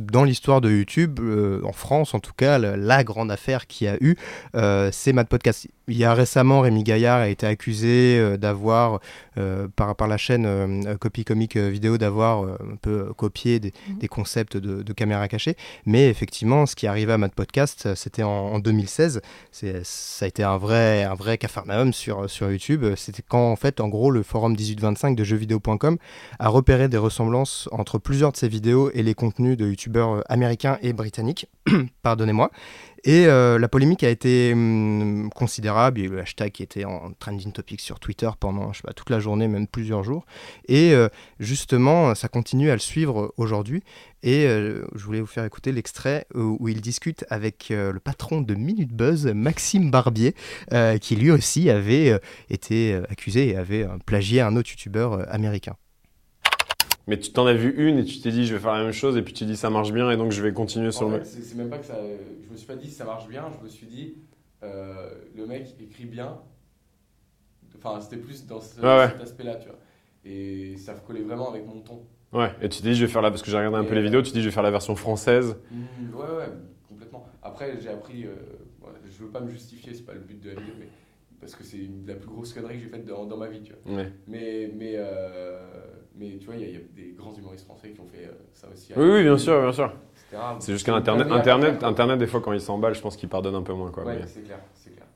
dans 0.00 0.24
l'histoire 0.24 0.60
de 0.60 0.70
YouTube, 0.70 1.20
euh, 1.20 1.60
en 1.64 1.72
France 1.72 2.14
en 2.14 2.20
tout 2.20 2.32
cas, 2.34 2.58
la, 2.58 3.04
grande 3.04 3.30
affaire 3.30 3.66
qui 3.66 3.86
a 3.86 3.96
eu, 4.00 4.16
c'est 4.92 5.12
Matt 5.12 5.28
Podcast. 5.28 5.68
Il 5.88 5.98
y 5.98 6.04
a 6.04 6.14
récemment, 6.14 6.60
Rémi 6.60 6.82
Gaillard 6.84 7.20
a 7.20 7.28
été 7.28 7.46
accusé 7.46 8.38
d'avoir, 8.38 9.00
par, 9.76 9.94
par 9.94 10.08
la 10.08 10.16
chaîne 10.16 10.96
Copy 10.98 11.24
Comic 11.24 11.58
Vidéo, 11.58 11.98
d'avoir 11.98 12.44
un 12.44 12.76
peu 12.80 13.12
copié 13.14 13.60
des, 13.60 13.74
mm. 13.88 13.98
des 13.98 14.08
concepts 14.08 14.56
de, 14.56 14.82
de, 14.82 14.92
caméra 14.94 15.28
cachée, 15.28 15.56
mais 15.84 16.08
effectivement, 16.08 16.64
ce 16.64 16.74
qui 16.76 16.86
arrivait 16.86 17.12
à 17.12 17.18
Matt 17.18 17.34
Podcast, 17.34 17.94
c'était 17.94 18.22
en, 18.22 18.30
en 18.30 18.58
2016, 18.58 19.20
ça 19.50 20.24
a 20.24 20.28
été 20.28 20.42
un 20.42 20.56
vrai, 20.56 21.02
un 21.02 21.14
vrai 21.14 21.36
sur, 21.92 22.28
sur 22.30 22.50
YouTube. 22.50 22.84
C'était 22.96 23.22
quand, 23.26 23.50
en 23.50 23.56
fait, 23.56 23.80
en 23.80 23.88
gros, 23.88 24.10
le 24.10 24.22
forum 24.22 24.52
1825 24.52 25.16
de 25.16 25.24
jeuxvideo.com 25.24 25.98
a 26.38 26.48
repéré 26.48 26.88
des 26.88 26.96
ressemblances 26.96 27.68
entre 27.72 27.98
plusieurs 27.98 28.32
de 28.32 28.36
ses 28.36 28.48
vidéos 28.48 28.90
et 28.94 29.02
les 29.02 29.14
contenus 29.14 29.56
de 29.56 29.66
youtubeurs 29.66 30.22
américains 30.30 30.78
et 30.82 30.92
britanniques. 30.92 31.48
Pardonnez-moi. 32.02 32.50
Et 33.06 33.26
euh, 33.26 33.58
la 33.58 33.68
polémique 33.68 34.02
a 34.02 34.08
été 34.08 34.52
hum, 34.54 35.28
considérable. 35.34 36.00
Il 36.00 36.04
y 36.04 36.08
a 36.08 36.10
le 36.10 36.20
hashtag 36.20 36.52
qui 36.52 36.62
était 36.62 36.86
en 36.86 37.12
trending 37.18 37.52
topic 37.52 37.80
sur 37.80 38.00
Twitter 38.00 38.30
pendant 38.40 38.72
je 38.72 38.78
sais 38.78 38.82
pas, 38.82 38.94
toute 38.94 39.10
la 39.10 39.20
journée, 39.20 39.46
même 39.46 39.66
plusieurs 39.66 40.02
jours. 40.02 40.24
Et 40.68 40.94
euh, 40.94 41.08
justement, 41.38 42.14
ça 42.14 42.28
continue 42.28 42.70
à 42.70 42.72
le 42.72 42.78
suivre 42.78 43.34
aujourd'hui. 43.36 43.82
Et 44.22 44.46
euh, 44.46 44.86
je 44.94 45.04
voulais 45.04 45.20
vous 45.20 45.26
faire 45.26 45.44
écouter 45.44 45.70
l'extrait 45.70 46.26
où, 46.34 46.66
il 46.66 46.80
discute 46.80 47.26
avec 47.28 47.66
le 47.68 47.98
patron 48.00 48.40
de 48.40 48.54
Minute 48.54 48.92
Buzz, 48.92 49.26
Maxime 49.26 49.90
Barbier, 49.90 50.34
qui 51.00 51.16
lui 51.16 51.30
aussi 51.30 51.68
avait 51.68 52.18
été 52.48 52.94
accusé 53.10 53.50
et 53.50 53.56
avait 53.56 53.86
plagié 54.06 54.40
un 54.40 54.56
autre 54.56 54.70
youtubeur 54.70 55.30
américain. 55.30 55.76
Mais 57.06 57.18
tu 57.18 57.32
t'en 57.32 57.46
as 57.46 57.54
vu 57.54 57.74
une 57.76 57.98
et 57.98 58.04
tu 58.04 58.20
t'es 58.20 58.30
dit 58.30 58.46
je 58.46 58.54
vais 58.54 58.60
faire 58.60 58.72
la 58.72 58.82
même 58.82 58.92
chose 58.92 59.16
et 59.16 59.22
puis 59.22 59.34
tu 59.34 59.44
dis 59.44 59.56
ça 59.56 59.68
marche 59.68 59.92
bien 59.92 60.10
et 60.10 60.16
donc 60.16 60.32
je 60.32 60.42
vais 60.42 60.52
continuer 60.52 60.90
sur 60.90 61.10
le. 61.10 61.22
C'est 61.22 61.54
même 61.54 61.68
pas 61.68 61.78
que 61.78 61.86
ça. 61.86 61.98
Je 62.42 62.50
me 62.50 62.56
suis 62.56 62.66
pas 62.66 62.76
dit 62.76 62.90
ça 62.90 63.04
marche 63.04 63.28
bien, 63.28 63.44
je 63.58 63.64
me 63.64 63.68
suis 63.68 63.86
dit 63.86 64.14
euh, 64.62 65.10
le 65.36 65.46
mec 65.46 65.74
écrit 65.80 66.06
bien. 66.06 66.38
Enfin, 67.76 68.00
c'était 68.00 68.16
plus 68.16 68.46
dans 68.46 68.60
cet 68.60 68.82
aspect-là, 68.82 69.56
tu 69.56 69.68
vois. 69.68 69.78
Et 70.24 70.76
ça 70.78 70.94
collait 70.94 71.20
vraiment 71.20 71.50
avec 71.50 71.66
mon 71.66 71.80
ton. 71.80 72.02
Ouais, 72.32 72.50
et 72.62 72.68
tu 72.68 72.80
t'es 72.80 72.88
dit 72.88 72.94
je 72.94 73.04
vais 73.04 73.12
faire 73.12 73.20
là, 73.20 73.30
parce 73.30 73.42
que 73.42 73.50
j'ai 73.50 73.56
regardé 73.56 73.76
un 73.76 73.84
peu 73.84 73.94
les 73.94 74.02
vidéos, 74.02 74.22
tu 74.22 74.30
te 74.30 74.34
dis 74.34 74.40
je 74.40 74.48
vais 74.48 74.54
faire 74.54 74.62
la 74.62 74.70
version 74.70 74.96
française. 74.96 75.56
Mmh, 75.70 76.14
ouais, 76.14 76.36
ouais, 76.36 76.48
complètement. 76.88 77.26
Après, 77.42 77.78
j'ai 77.80 77.90
appris. 77.90 78.24
Euh, 78.24 78.34
je 79.06 79.22
veux 79.22 79.30
pas 79.30 79.40
me 79.40 79.50
justifier, 79.50 79.92
c'est 79.92 80.04
pas 80.04 80.14
le 80.14 80.20
but 80.20 80.40
de 80.40 80.50
la 80.50 80.54
vidéo, 80.54 80.74
mais 80.78 80.88
parce 81.40 81.54
que 81.54 81.62
c'est 81.62 81.88
la 82.06 82.14
plus 82.14 82.28
grosse 82.28 82.52
connerie 82.52 82.76
que 82.76 82.84
j'ai 82.84 82.88
faite 82.88 83.04
dans, 83.04 83.26
dans, 83.26 83.36
ma 83.36 83.48
vie, 83.48 83.62
tu 83.62 83.72
vois. 83.72 83.96
Ouais. 83.96 84.12
Mais, 84.26 84.72
mais 84.74 84.94
euh, 84.96 85.58
mais 86.16 86.38
tu 86.38 86.46
vois, 86.46 86.56
il 86.56 86.62
y, 86.62 86.76
a 86.76 86.80
des 86.94 87.14
grands 87.16 87.34
humoristes 87.34 87.64
français 87.64 87.90
qui 87.90 88.00
ont 88.00 88.06
fait 88.06 88.26
euh, 88.26 88.32
ça 88.52 88.68
aussi. 88.72 88.92
Oui, 88.96 89.04
oui, 89.04 89.22
bien 89.22 89.38
sûr, 89.38 89.60
bien 89.60 89.72
sûr. 89.72 89.92
C'est 90.58 90.72
juste 90.72 90.84
qu'Internet, 90.86 91.28
Internet, 91.30 91.84
Internet, 91.84 92.18
des 92.18 92.26
fois, 92.26 92.40
quand 92.40 92.52
il 92.52 92.60
s'emballe, 92.60 92.94
je 92.94 93.00
pense 93.00 93.16
qu'il 93.16 93.28
pardonne 93.28 93.54
un 93.54 93.62
peu 93.62 93.72
moins. 93.72 93.90
Quoi, 93.90 94.04
ouais, 94.04 94.20
c'est 94.26 94.42
clair, 94.42 94.58
c'est 94.74 94.90
clair. 94.90 95.06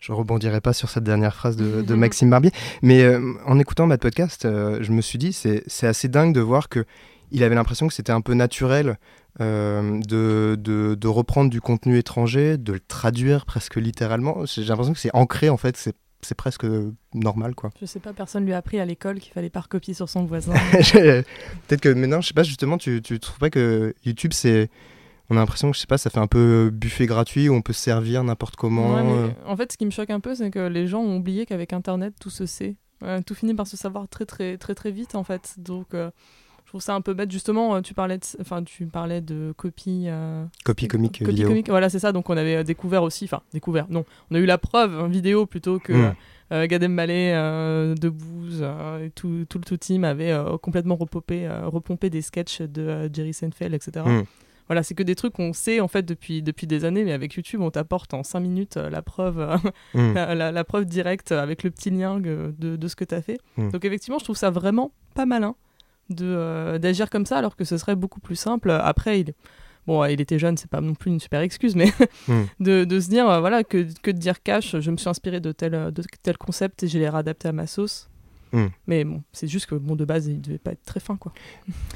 Je 0.00 0.12
rebondirai 0.12 0.60
pas 0.60 0.72
sur 0.72 0.88
cette 0.88 1.04
dernière 1.04 1.34
phrase 1.34 1.56
de, 1.56 1.82
de 1.82 1.94
Maxime 1.94 2.28
Barbier, 2.28 2.50
mais 2.82 3.02
euh, 3.04 3.34
en 3.46 3.60
écoutant 3.60 3.86
votre 3.86 4.02
podcast, 4.02 4.44
euh, 4.44 4.78
je 4.80 4.90
me 4.90 5.00
suis 5.00 5.18
dit, 5.18 5.32
c'est 5.32 5.86
assez 5.86 6.08
dingue 6.08 6.34
de 6.34 6.40
voir 6.40 6.68
que 6.68 6.84
il 7.30 7.44
avait 7.44 7.54
l'impression 7.54 7.86
que 7.86 7.94
c'était 7.94 8.12
un 8.12 8.20
peu 8.20 8.34
naturel 8.34 8.98
de, 9.38 10.56
de, 10.58 10.94
de, 10.94 11.08
reprendre 11.08 11.48
du 11.48 11.62
contenu 11.62 11.96
étranger, 11.96 12.58
de 12.58 12.74
le 12.74 12.80
traduire 12.80 13.46
presque 13.46 13.76
littéralement. 13.76 14.44
J'ai 14.44 14.64
l'impression 14.64 14.92
que 14.92 14.98
c'est 14.98 15.14
ancré, 15.14 15.48
en 15.48 15.56
fait, 15.56 15.78
c'est 15.78 15.94
c'est 16.22 16.36
presque 16.36 16.66
normal 17.14 17.54
quoi. 17.54 17.70
Je 17.80 17.86
sais 17.86 18.00
pas, 18.00 18.12
personne 18.12 18.44
lui 18.44 18.52
a 18.52 18.58
appris 18.58 18.80
à 18.80 18.84
l'école 18.84 19.18
qu'il 19.18 19.32
fallait 19.32 19.50
pas 19.50 19.60
recopier 19.60 19.94
sur 19.94 20.08
son 20.08 20.24
voisin. 20.24 20.54
Peut-être 20.92 21.80
que 21.80 21.88
maintenant, 21.88 22.20
je 22.20 22.28
sais 22.28 22.34
pas 22.34 22.42
justement, 22.42 22.78
tu, 22.78 23.02
tu 23.02 23.18
trouves 23.20 23.38
pas 23.38 23.50
que 23.50 23.94
YouTube 24.04 24.32
c'est 24.32 24.70
on 25.30 25.36
a 25.36 25.40
l'impression 25.40 25.70
que 25.70 25.76
je 25.76 25.80
sais 25.80 25.86
pas, 25.86 25.98
ça 25.98 26.10
fait 26.10 26.18
un 26.18 26.26
peu 26.26 26.70
buffet 26.70 27.06
gratuit 27.06 27.48
où 27.48 27.54
on 27.54 27.62
peut 27.62 27.72
se 27.72 27.80
servir 27.80 28.22
n'importe 28.22 28.56
comment. 28.56 28.98
Euh. 28.98 29.28
En 29.46 29.56
fait, 29.56 29.72
ce 29.72 29.78
qui 29.78 29.86
me 29.86 29.90
choque 29.90 30.10
un 30.10 30.20
peu, 30.20 30.34
c'est 30.34 30.50
que 30.50 30.66
les 30.66 30.86
gens 30.86 31.00
ont 31.00 31.16
oublié 31.16 31.46
qu'avec 31.46 31.72
Internet, 31.72 32.14
tout 32.20 32.30
se 32.30 32.44
sait. 32.44 32.76
tout 33.26 33.34
finit 33.34 33.54
par 33.54 33.66
se 33.66 33.76
savoir 33.76 34.08
très 34.08 34.26
très 34.26 34.58
très 34.58 34.74
très 34.74 34.90
vite 34.90 35.14
en 35.14 35.24
fait. 35.24 35.54
Donc 35.58 35.94
euh, 35.94 36.10
trouve 36.72 36.82
ça 36.82 36.94
un 36.94 37.00
peu 37.00 37.14
bête. 37.14 37.30
Justement, 37.30 37.76
euh, 37.76 37.80
tu 37.80 37.94
parlais 37.94 38.18
de, 38.18 38.24
enfin, 38.40 38.62
tu 38.62 38.86
parlais 38.86 39.20
de 39.20 39.52
copie. 39.56 40.08
copie 40.64 40.88
comique 40.88 41.22
vidéo. 41.22 41.48
Comique, 41.48 41.68
voilà, 41.68 41.88
c'est 41.88 41.98
ça. 41.98 42.12
Donc 42.12 42.30
on 42.30 42.36
avait 42.36 42.64
découvert 42.64 43.02
aussi, 43.02 43.24
enfin 43.24 43.42
découvert. 43.52 43.86
Non, 43.88 44.04
on 44.30 44.34
a 44.34 44.38
eu 44.38 44.46
la 44.46 44.58
preuve 44.58 44.98
en 44.98 45.08
vidéo 45.08 45.46
plutôt 45.46 45.78
que. 45.78 45.92
Hmm. 45.92 46.14
Euh, 46.52 46.66
Gad 46.66 46.82
Elmaleh, 46.82 47.32
euh, 47.34 47.94
Debouze 47.94 48.60
euh, 48.60 49.06
et 49.06 49.10
tout, 49.10 49.46
tout, 49.48 49.58
le 49.58 49.64
tout 49.64 49.76
team 49.78 50.04
avait 50.04 50.34
complètement 50.60 50.96
repompé, 50.96 51.48
repompé 51.64 52.10
des 52.10 52.22
sketchs 52.22 52.60
de 52.60 53.10
Jerry 53.12 53.32
Seinfeld, 53.32 53.74
etc. 53.74 54.04
Hmm. 54.06 54.22
Voilà, 54.68 54.82
c'est 54.82 54.94
que 54.94 55.02
des 55.02 55.14
trucs 55.14 55.32
qu'on 55.32 55.52
sait 55.52 55.80
en 55.80 55.88
fait 55.88 56.02
depuis, 56.02 56.42
depuis 56.42 56.66
des 56.66 56.84
années, 56.84 57.04
mais 57.04 57.12
avec 57.12 57.34
YouTube, 57.34 57.60
on 57.62 57.70
t'apporte 57.70 58.14
en 58.14 58.22
5 58.22 58.40
minutes 58.40 58.76
la 58.76 59.02
preuve, 59.02 59.58
hmm. 59.94 60.12
la, 60.12 60.64
preuve 60.64 60.84
directe 60.84 61.32
avec 61.32 61.62
le 61.62 61.70
petit 61.70 61.90
lien 61.90 62.20
de, 62.20 62.54
de 62.58 62.88
ce 62.88 62.96
que 62.96 63.04
tu 63.04 63.14
as 63.14 63.22
fait. 63.22 63.38
Hmm. 63.56 63.70
Donc 63.70 63.84
effectivement, 63.84 64.18
je 64.18 64.24
trouve 64.24 64.36
ça 64.36 64.50
vraiment 64.50 64.92
pas 65.14 65.26
malin 65.26 65.56
d'agir 66.10 67.10
comme 67.10 67.26
ça, 67.26 67.38
alors 67.38 67.56
que 67.56 67.64
ce 67.64 67.78
serait 67.78 67.96
beaucoup 67.96 68.20
plus 68.20 68.36
simple. 68.36 68.70
Après, 68.70 69.20
il, 69.20 69.34
bon, 69.86 70.04
il 70.04 70.20
était 70.20 70.38
jeune, 70.38 70.56
c'est 70.56 70.70
pas 70.70 70.80
non 70.80 70.94
plus 70.94 71.10
une 71.10 71.20
super 71.20 71.40
excuse, 71.40 71.74
mais 71.74 71.92
hmm. 72.28 72.42
de, 72.60 73.00
se 73.00 73.08
dire, 73.08 73.28
euh, 73.28 73.40
voilà, 73.40 73.64
que, 73.64 73.86
que, 74.02 74.10
de 74.10 74.18
dire 74.18 74.42
cash, 74.42 74.78
je 74.78 74.90
me 74.90 74.96
suis 74.96 75.08
inspiré 75.08 75.40
de 75.40 75.52
tel, 75.52 75.72
de 75.92 76.02
tel 76.22 76.38
concept 76.38 76.82
et 76.82 76.88
je 76.88 76.98
l'ai 76.98 77.08
réadapté 77.08 77.48
à 77.48 77.52
ma 77.52 77.66
sauce. 77.66 78.08
Hmm. 78.52 78.66
Mais 78.86 79.04
bon, 79.04 79.22
c'est 79.32 79.48
juste 79.48 79.64
que 79.66 79.74
bon, 79.74 79.96
de 79.96 80.04
base, 80.04 80.26
il 80.26 80.40
devait 80.40 80.58
pas 80.58 80.72
être 80.72 80.82
très 80.84 81.00
fin, 81.00 81.16
quoi. 81.16 81.32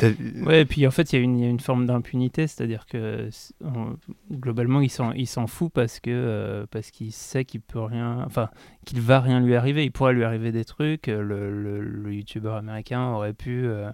Ouais, 0.46 0.62
et 0.62 0.64
puis 0.64 0.86
en 0.86 0.90
fait, 0.90 1.12
il 1.12 1.16
y, 1.16 1.18
a 1.18 1.22
une- 1.22 1.38
il 1.38 1.44
y 1.44 1.46
a 1.46 1.50
une 1.50 1.60
forme 1.60 1.86
d'impunité, 1.86 2.46
c'est-à-dire 2.46 2.86
que 2.86 3.28
on- 3.62 3.96
globalement, 4.32 4.80
il 4.80 4.88
s'en, 4.90 5.12
il 5.12 5.26
s'en 5.26 5.46
fout 5.46 5.70
parce 5.72 6.00
que 6.00 6.10
euh, 6.10 6.66
parce 6.70 6.90
qu'il 6.90 7.12
sait 7.12 7.44
qu'il 7.44 7.60
peut 7.60 7.80
rien, 7.80 8.22
enfin, 8.24 8.48
qu'il 8.86 9.00
va 9.00 9.20
rien 9.20 9.40
lui 9.40 9.54
arriver. 9.54 9.84
Il 9.84 9.92
pourrait 9.92 10.14
lui 10.14 10.24
arriver 10.24 10.50
des 10.52 10.64
trucs. 10.64 11.08
euh, 11.08 11.20
Le, 11.22 11.50
le, 11.62 11.80
le 11.80 12.14
youtubeur 12.14 12.54
américain 12.56 13.10
aurait 13.12 13.34
pu, 13.34 13.66
euh, 13.66 13.90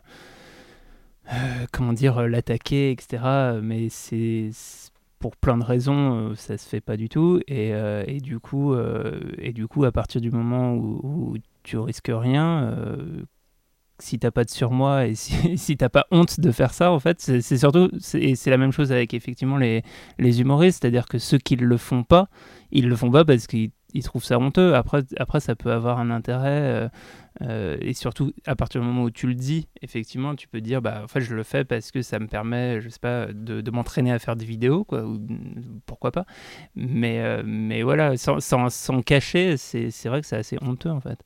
euh, 1.33 1.67
comment 1.73 1.93
dire, 1.93 2.19
euh, 2.19 2.29
l'attaquer, 2.29 2.91
etc. 2.91 3.23
Mais 3.63 3.89
c'est 3.89 4.51
c'est- 4.53 4.91
pour 5.19 5.37
plein 5.37 5.57
de 5.57 5.63
raisons, 5.65 6.31
euh, 6.31 6.35
ça 6.35 6.59
se 6.59 6.69
fait 6.69 6.81
pas 6.81 6.97
du 6.97 7.09
tout. 7.09 7.39
Et, 7.47 7.73
euh, 7.75 8.03
et 8.09 8.19
du 8.21 8.41
coup, 8.41 8.73
euh, 8.75 9.21
et 9.39 9.53
du 9.53 9.69
coup, 9.69 9.85
à 9.85 9.93
partir 9.93 10.21
du 10.21 10.33
moment 10.33 10.75
où, 10.75 11.01
où 11.05 11.37
tu 11.63 11.79
risques 11.79 12.11
rien. 12.13 12.65
euh, 12.65 13.23
si 13.99 14.19
t'as 14.19 14.33
pas 14.33 14.45
de 14.45 14.51
surmoi 14.51 15.07
et 15.07 15.15
si, 15.15 15.33
si 15.59 15.77
t'as 15.77 15.89
pas 15.89 16.07
honte 16.11 16.41
de 16.41 16.51
faire 16.51 16.75
ça, 16.75 16.93
en 16.93 16.99
fait, 16.99 17.21
c'est 17.21 17.59
surtout, 17.59 17.89
et 18.15 18.35
c'est 18.35 18.51
la 18.51 18.59
même 18.59 18.73
chose 18.73 18.91
avec 18.93 19.15
effectivement 19.15 19.57
les, 19.57 19.83
les 20.19 20.41
humoristes, 20.41 20.83
c'est-à-dire 20.83 21.07
que 21.07 21.19
ceux 21.19 21.39
qui 21.39 21.57
le 21.57 21.77
font 21.77 22.03
pas, 22.03 22.29
ils 22.73 22.89
le 22.89 22.97
font 22.97 23.11
pas 23.11 23.25
parce 23.25 23.47
qu'ils 23.47 23.71
ils 23.95 24.03
trouvent 24.03 24.25
ça 24.25 24.39
honteux. 24.39 24.75
Après, 24.75 25.03
après, 25.19 25.41
ça 25.41 25.55
peut 25.55 25.71
avoir 25.71 25.99
un 25.99 26.11
intérêt, 26.11 26.49
euh, 26.49 26.89
euh, 27.43 27.77
et 27.81 27.93
surtout 27.93 28.33
à 28.47 28.57
partir 28.57 28.81
du 28.81 28.87
moment 28.87 29.05
où 29.05 29.11
tu 29.11 29.27
le 29.27 29.35
dis, 29.35 29.69
effectivement, 29.83 30.35
tu 30.35 30.49
peux 30.49 30.61
dire, 30.61 30.83
bah, 30.83 31.03
en 31.05 31.09
fait, 31.09 31.21
je 31.21 31.35
le 31.35 31.43
fais 31.43 31.65
parce 31.65 31.91
que 31.91 32.03
ça 32.03 32.19
me 32.19 32.27
permet, 32.27 32.81
je 32.81 32.89
sais 32.89 32.99
pas, 32.99 33.27
de, 33.33 33.71
m'entraîner 33.71 34.13
à 34.13 34.19
faire 34.19 34.37
des 34.37 34.45
vidéos, 34.47 34.85
quoi, 34.85 35.05
ou 35.05 35.21
pourquoi 35.87 36.11
pas. 36.13 36.25
Mais, 36.75 37.21
euh, 37.21 37.43
mais 37.45 37.83
voilà, 37.83 38.17
sans, 38.17 38.41
sans, 38.41 38.71
sans 38.71 39.03
cacher, 39.03 39.57
c'est 39.57 39.91
vrai 40.07 40.21
que 40.21 40.27
c'est 40.27 40.37
assez 40.37 40.59
honteux, 40.63 40.91
en 40.91 41.01
fait. 41.01 41.23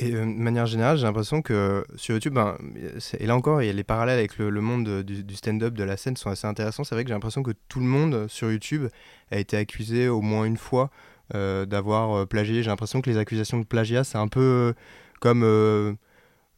Et 0.00 0.14
euh, 0.14 0.20
de 0.20 0.24
manière 0.26 0.66
générale, 0.66 0.96
j'ai 0.96 1.04
l'impression 1.04 1.42
que 1.42 1.84
sur 1.96 2.14
YouTube, 2.14 2.34
ben, 2.34 2.56
et 3.18 3.26
là 3.26 3.34
encore, 3.36 3.62
il 3.62 3.66
y 3.66 3.70
a 3.70 3.72
les 3.72 3.84
parallèles 3.84 4.18
avec 4.18 4.38
le, 4.38 4.48
le 4.50 4.60
monde 4.60 4.84
de- 4.84 5.02
du, 5.02 5.24
du 5.24 5.34
stand-up, 5.34 5.74
de 5.74 5.84
la 5.84 5.96
scène 5.96 6.16
sont 6.16 6.30
assez 6.30 6.46
intéressants. 6.46 6.84
C'est 6.84 6.94
vrai 6.94 7.04
que 7.04 7.08
j'ai 7.08 7.14
l'impression 7.14 7.42
que 7.42 7.52
tout 7.68 7.80
le 7.80 7.86
monde 7.86 8.26
sur 8.28 8.50
YouTube 8.50 8.86
a 9.30 9.38
été 9.38 9.56
accusé 9.56 10.08
au 10.08 10.20
moins 10.20 10.44
une 10.44 10.56
fois 10.56 10.90
euh, 11.34 11.66
d'avoir 11.66 12.12
euh, 12.16 12.26
plagié. 12.26 12.62
J'ai 12.62 12.70
l'impression 12.70 13.00
que 13.00 13.10
les 13.10 13.16
accusations 13.18 13.58
de 13.58 13.64
plagiat, 13.64 14.04
c'est 14.04 14.18
un 14.18 14.28
peu 14.28 14.40
euh, 14.40 14.72
comme 15.20 15.96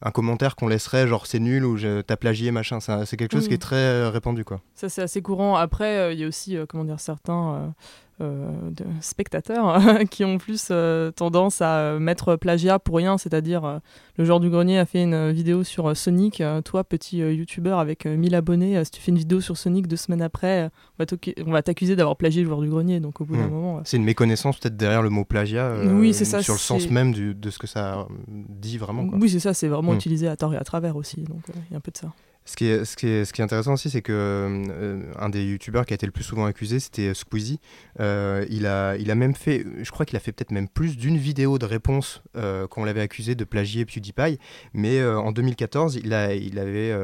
un 0.03 0.09
commentaire 0.11 0.55
qu'on 0.55 0.67
laisserait, 0.67 1.07
genre 1.07 1.27
c'est 1.27 1.39
nul 1.39 1.63
ou 1.63 1.77
t'as 1.79 2.15
plagié, 2.17 2.49
machin. 2.51 2.79
C'est 2.79 3.17
quelque 3.17 3.33
chose 3.33 3.45
qui 3.47 3.51
Mm. 3.53 3.55
est 3.55 3.57
très 3.61 3.75
euh, 3.75 4.09
répandu, 4.09 4.43
quoi. 4.43 4.61
Ça, 4.75 4.89
c'est 4.89 5.01
assez 5.03 5.21
courant. 5.21 5.55
Après, 5.55 5.97
euh, 5.97 6.13
il 6.13 6.19
y 6.19 6.23
a 6.23 6.27
aussi, 6.27 6.57
euh, 6.57 6.65
comment 6.67 6.85
dire, 6.85 6.99
certains 6.99 7.73
de 8.21 8.85
spectateurs 9.01 9.77
qui 10.09 10.23
ont 10.25 10.37
plus 10.37 10.67
euh, 10.71 11.11
tendance 11.11 11.61
à 11.61 11.77
euh, 11.77 11.99
mettre 11.99 12.35
plagiat 12.35 12.79
pour 12.79 12.95
rien. 12.97 13.17
C'est-à-dire, 13.17 13.65
euh, 13.65 13.79
le 14.17 14.25
genre 14.25 14.39
du 14.39 14.49
grenier 14.49 14.79
a 14.79 14.85
fait 14.85 15.03
une 15.03 15.13
euh, 15.13 15.31
vidéo 15.31 15.63
sur 15.63 15.89
euh, 15.89 15.93
Sonic. 15.93 16.41
Euh, 16.41 16.61
toi, 16.61 16.83
petit 16.83 17.21
euh, 17.21 17.33
youtubeur 17.33 17.79
avec 17.79 18.05
euh, 18.05 18.15
1000 18.17 18.35
abonnés, 18.35 18.77
euh, 18.77 18.83
si 18.83 18.91
tu 18.91 19.01
fais 19.01 19.11
une 19.11 19.17
vidéo 19.17 19.41
sur 19.41 19.57
Sonic 19.57 19.87
deux 19.87 19.95
semaines 19.95 20.21
après, 20.21 20.69
euh, 20.99 21.05
on 21.45 21.51
va 21.51 21.61
t'accuser 21.61 21.95
d'avoir 21.95 22.15
plagié 22.15 22.41
le 22.43 22.47
joueur 22.47 22.61
du 22.61 22.69
grenier. 22.69 22.99
Donc, 22.99 23.21
au 23.21 23.25
bout 23.25 23.35
d'un 23.35 23.47
Mm. 23.47 23.51
moment. 23.51 23.77
euh, 23.77 23.81
C'est 23.85 23.97
une 23.97 24.03
méconnaissance 24.05 24.57
peut-être 24.59 24.77
derrière 24.77 25.01
le 25.01 25.09
mot 25.09 25.25
plagiat, 25.25 25.65
euh, 25.65 25.93
Oui, 25.99 26.13
c'est 26.13 26.25
ça, 26.25 26.41
sur 26.41 26.53
le 26.53 26.59
sens 26.59 26.89
même 26.89 27.11
du- 27.11 27.33
de 27.35 27.49
ce 27.49 27.57
que 27.59 27.67
ça 27.67 27.99
euh, 27.99 28.03
dit 28.27 28.77
vraiment. 28.77 29.07
Quoi. 29.07 29.17
Oui, 29.21 29.29
c'est 29.29 29.39
ça, 29.39 29.53
c'est 29.53 29.67
vraiment 29.67 29.91
Mm. 29.93 29.95
utilisé 29.95 30.27
à 30.27 30.35
tort 30.35 30.53
et 30.53 30.57
à 30.57 30.63
travers 30.63 30.95
aussi. 30.95 31.21
Donc, 31.23 31.41
euh, 31.49 31.53
il 31.69 31.73
y 31.73 31.75
a 31.75 31.77
un 31.77 31.81
peu 31.81 31.91
de 31.91 31.97
ça. 31.97 32.11
Ce 32.43 32.55
qui, 32.55 32.65
est, 32.65 33.39
intéressant 33.39 33.73
aussi, 33.73 33.89
c'est 33.91 34.01
que 34.01 34.11
euh, 34.11 35.29
des 35.29 35.43
youtubeurs 35.43 35.85
qui 35.85 35.93
a 35.93 35.95
été 35.95 36.07
le 36.07 36.11
plus 36.11 36.23
souvent 36.23 36.45
accusé, 36.45 36.79
c'était 36.79 37.09
euh, 37.09 37.13
Squeezie. 37.13 37.59
Euh, 37.99 38.45
il, 38.49 38.65
a, 38.65 39.15
même 39.15 39.35
fait, 39.35 39.63
je 39.81 39.91
crois 39.91 40.05
qu'il 40.07 40.17
a 40.17 40.19
fait 40.19 40.31
peut-être 40.31 40.51
même 40.51 40.67
plus 40.67 40.97
d'une 40.97 41.17
vidéo 41.17 41.59
de 41.59 41.65
réponse 41.65 42.23
euh, 42.35 42.67
qu'on 42.67 42.83
l'avait 42.83 43.01
accusé 43.01 43.35
de 43.35 43.43
plagier 43.43 43.85
PewDiePie. 43.85 44.39
Mais 44.73 45.03
en 45.03 45.31
2014, 45.31 45.99
il, 46.03 46.13
a, 46.13 46.33
il 46.33 46.57
avait 46.57 46.95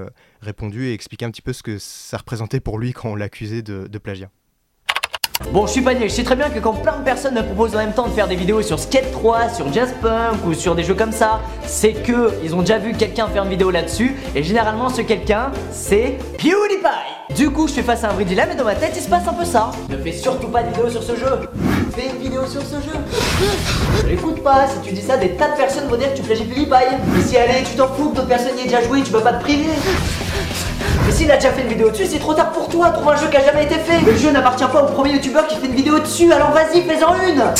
répondu 0.41 0.87
et 0.87 0.93
expliqué 0.93 1.25
un 1.25 1.31
petit 1.31 1.41
peu 1.41 1.53
ce 1.53 1.61
que 1.61 1.77
ça 1.77 2.17
représentait 2.17 2.59
pour 2.59 2.79
lui 2.79 2.93
quand 2.93 3.09
on 3.11 3.15
l'accusait 3.15 3.61
de, 3.61 3.87
de 3.87 3.97
plagiat. 3.99 4.31
Bon, 5.51 5.67
je 5.67 5.71
suis 5.71 5.81
pas 5.81 5.93
niais, 5.93 6.09
je 6.09 6.13
sais 6.13 6.23
très 6.23 6.35
bien 6.35 6.49
que 6.49 6.59
quand 6.59 6.73
plein 6.73 6.97
de 6.97 7.03
personnes 7.03 7.35
me 7.35 7.43
proposent 7.43 7.75
en 7.75 7.77
même 7.77 7.93
temps 7.93 8.07
de 8.07 8.11
faire 8.11 8.27
des 8.27 8.35
vidéos 8.35 8.63
sur 8.63 8.79
Skate 8.79 9.11
3, 9.11 9.49
sur 9.49 9.71
Jazzpunk 9.71 10.45
ou 10.45 10.53
sur 10.53 10.73
des 10.73 10.83
jeux 10.83 10.95
comme 10.95 11.11
ça, 11.11 11.39
c'est 11.65 11.93
que 11.93 12.31
ils 12.43 12.55
ont 12.55 12.61
déjà 12.61 12.79
vu 12.79 12.93
quelqu'un 12.93 13.27
faire 13.27 13.43
une 13.43 13.49
vidéo 13.49 13.69
là-dessus, 13.69 14.15
et 14.35 14.41
généralement 14.41 14.89
ce 14.89 15.01
quelqu'un, 15.01 15.51
c'est 15.71 16.17
PewDiePie. 16.37 17.35
Du 17.35 17.51
coup, 17.51 17.67
je 17.67 17.73
fais 17.73 17.83
face 17.83 18.03
à 18.03 18.09
un 18.09 18.13
vrai 18.13 18.25
dilemme, 18.25 18.49
et 18.51 18.55
dans 18.55 18.63
ma 18.63 18.75
tête, 18.75 18.93
il 18.95 19.01
se 19.01 19.09
passe 19.09 19.27
un 19.27 19.33
peu 19.33 19.45
ça. 19.45 19.71
Ne 19.89 19.97
fais 19.97 20.11
surtout 20.11 20.47
pas 20.47 20.63
de 20.63 20.69
vidéo 20.69 20.89
sur 20.89 21.03
ce 21.03 21.15
jeu. 21.15 21.49
Fais 21.95 22.07
une 22.07 22.21
vidéo 22.21 22.45
sur 22.45 22.61
ce 22.61 22.75
jeu. 22.75 24.11
Écoute 24.11 24.43
pas, 24.43 24.67
si 24.67 24.89
tu 24.89 24.93
dis 24.93 25.01
ça, 25.01 25.17
des 25.17 25.29
tas 25.29 25.51
de 25.51 25.57
personnes 25.57 25.87
vont 25.87 25.97
dire 25.97 26.11
que 26.13 26.17
tu 26.17 26.23
plagies 26.23 26.45
PewDiePie. 26.45 26.95
Mais 27.15 27.21
si 27.21 27.37
allez, 27.37 27.63
tu 27.63 27.75
t'en 27.77 27.87
fous 27.87 28.09
que 28.09 28.15
d'autres 28.15 28.27
personnes 28.27 28.57
y 28.57 28.61
aient 28.61 28.65
déjà 28.65 28.81
joué, 28.81 29.01
tu 29.03 29.11
peux 29.11 29.21
pas 29.21 29.33
te 29.33 29.43
priver 29.43 29.69
mais 31.05 31.11
s'il 31.11 31.29
a 31.31 31.35
déjà 31.35 31.51
fait 31.51 31.61
une 31.63 31.67
vidéo 31.69 31.89
dessus, 31.89 32.05
c'est 32.05 32.19
trop 32.19 32.33
tard 32.33 32.51
pour 32.51 32.69
toi. 32.69 32.89
Trouve 32.91 33.09
un 33.09 33.15
jeu 33.15 33.27
qui 33.29 33.37
a 33.37 33.45
jamais 33.45 33.65
été 33.65 33.75
fait. 33.75 34.01
Le 34.01 34.15
jeu 34.17 34.31
n'appartient 34.31 34.65
pas 34.71 34.83
au 34.83 34.93
premier 34.93 35.13
youtubeur 35.13 35.47
qui 35.47 35.57
fait 35.57 35.67
une 35.67 35.75
vidéo 35.75 35.99
dessus. 35.99 36.31
Alors 36.31 36.51
vas-y, 36.51 36.81
fais-en 36.83 37.13
une. 37.27 37.43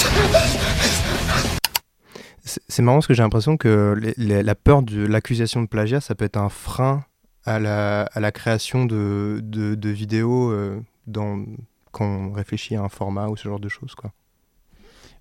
C'est 2.69 2.81
marrant 2.81 2.97
parce 2.97 3.07
que 3.07 3.13
j'ai 3.13 3.23
l'impression 3.23 3.57
que 3.57 3.93
les- 3.99 4.13
les- 4.17 4.43
la 4.43 4.55
peur 4.55 4.81
de 4.81 5.05
l'accusation 5.05 5.61
de 5.61 5.67
plagiat, 5.67 5.99
ça 5.99 6.15
peut 6.15 6.25
être 6.25 6.37
un 6.37 6.49
frein 6.49 7.03
à 7.45 7.59
la, 7.59 8.03
à 8.13 8.19
la 8.19 8.31
création 8.31 8.85
de, 8.85 9.39
de, 9.43 9.75
de 9.75 9.89
vidéos 9.89 10.51
euh, 10.51 10.81
dans, 11.07 11.43
quand 11.91 12.05
on 12.05 12.31
réfléchit 12.31 12.75
à 12.75 12.81
un 12.81 12.89
format 12.89 13.27
ou 13.27 13.35
ce 13.35 13.47
genre 13.49 13.59
de 13.59 13.67
choses. 13.69 13.95
Quoi. 13.95 14.11